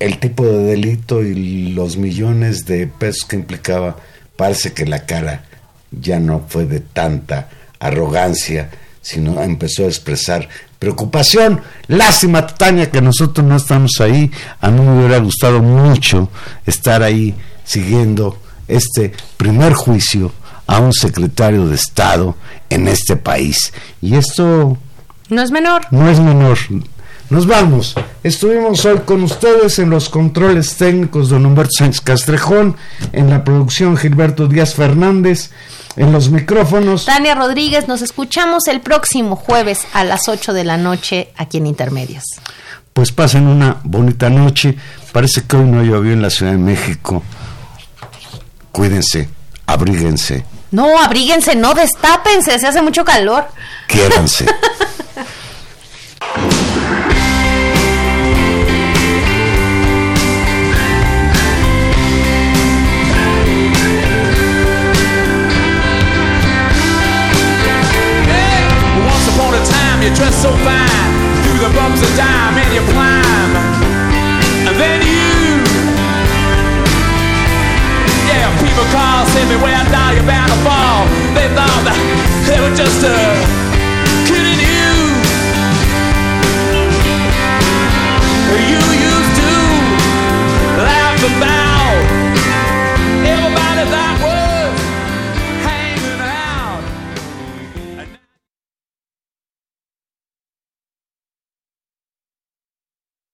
el 0.00 0.18
tipo 0.18 0.44
de 0.44 0.64
delito 0.64 1.22
y 1.22 1.68
los 1.72 1.96
millones 1.96 2.66
de 2.66 2.88
pesos 2.88 3.24
que 3.28 3.36
implicaba, 3.36 3.96
parece 4.36 4.72
que 4.72 4.84
la 4.84 5.06
cara 5.06 5.44
ya 5.92 6.18
no 6.18 6.44
fue 6.48 6.66
de 6.66 6.80
tanta 6.80 7.48
arrogancia, 7.78 8.68
sino 9.00 9.40
empezó 9.40 9.84
a 9.84 9.86
expresar 9.86 10.48
preocupación. 10.80 11.60
Lástima, 11.86 12.48
Tania, 12.48 12.90
que 12.90 13.00
nosotros 13.00 13.46
no 13.46 13.54
estamos 13.56 13.92
ahí. 14.00 14.28
A 14.60 14.70
mí 14.72 14.80
me 14.80 14.98
hubiera 14.98 15.18
gustado 15.18 15.62
mucho 15.62 16.28
estar 16.66 17.04
ahí 17.04 17.36
siguiendo 17.64 18.40
este 18.66 19.12
primer 19.36 19.72
juicio 19.74 20.32
a 20.66 20.80
un 20.80 20.92
secretario 20.92 21.66
de 21.68 21.76
Estado 21.76 22.34
en 22.70 22.88
este 22.88 23.14
país. 23.16 23.72
Y 24.02 24.16
esto 24.16 24.76
No 25.28 25.42
es 25.42 25.52
menor. 25.52 25.82
no 25.92 26.10
es 26.10 26.18
menor. 26.18 26.58
Nos 27.30 27.46
vamos. 27.46 27.94
Estuvimos 28.22 28.84
hoy 28.86 29.00
con 29.04 29.22
ustedes 29.22 29.78
en 29.78 29.90
los 29.90 30.08
controles 30.08 30.76
técnicos 30.76 31.28
don 31.28 31.44
Humberto 31.44 31.72
Sánchez 31.78 32.00
Castrejón, 32.00 32.76
en 33.12 33.28
la 33.28 33.44
producción 33.44 33.96
Gilberto 33.98 34.46
Díaz 34.48 34.74
Fernández, 34.74 35.50
en 35.96 36.10
los 36.10 36.30
micrófonos. 36.30 37.04
Tania 37.04 37.34
Rodríguez, 37.34 37.86
nos 37.86 38.00
escuchamos 38.00 38.66
el 38.66 38.80
próximo 38.80 39.36
jueves 39.36 39.80
a 39.92 40.04
las 40.04 40.26
8 40.28 40.54
de 40.54 40.64
la 40.64 40.78
noche 40.78 41.30
aquí 41.36 41.58
en 41.58 41.66
Intermedios. 41.66 42.24
Pues 42.94 43.12
pasen 43.12 43.46
una 43.46 43.76
bonita 43.84 44.30
noche. 44.30 44.76
Parece 45.12 45.42
que 45.42 45.56
hoy 45.56 45.64
no 45.66 45.82
llovió 45.82 46.12
en 46.12 46.22
la 46.22 46.30
Ciudad 46.30 46.52
de 46.52 46.58
México. 46.58 47.22
Cuídense, 48.72 49.28
abríguense, 49.66 50.44
No, 50.70 50.98
abríguense, 51.00 51.54
no 51.56 51.74
destápense, 51.74 52.58
se 52.58 52.66
hace 52.66 52.80
mucho 52.80 53.04
calor. 53.04 53.46
quiéranse. 53.86 54.46
you 70.08 70.14
dress 70.14 70.40
so 70.40 70.50
fine. 70.64 71.10
Through 71.44 71.60
the 71.60 71.72
bumps 71.76 72.00
of 72.00 72.08
time, 72.16 72.56
and 72.56 72.70
you 72.72 72.80
climb. 72.92 73.50
And 74.68 74.76
then 74.80 75.00
you. 75.04 75.60
Yeah, 78.28 78.48
people 78.62 78.86
call, 78.94 79.26
say 79.26 79.44
me 79.48 79.56
where 79.60 79.84
down, 79.92 80.16
you're 80.16 80.24
bound 80.24 80.50
to 80.52 80.58
fall. 80.64 81.04
They 81.36 81.48
thought 81.52 81.82
that 81.84 81.98
they 82.48 82.58
were 82.60 82.74
just 82.74 83.04
uh, 83.04 83.12
kidding 84.24 84.60
you. 84.64 84.88
You 88.68 88.80
used 88.96 89.34
to 89.40 89.52
laugh 90.84 91.20
about 91.36 91.68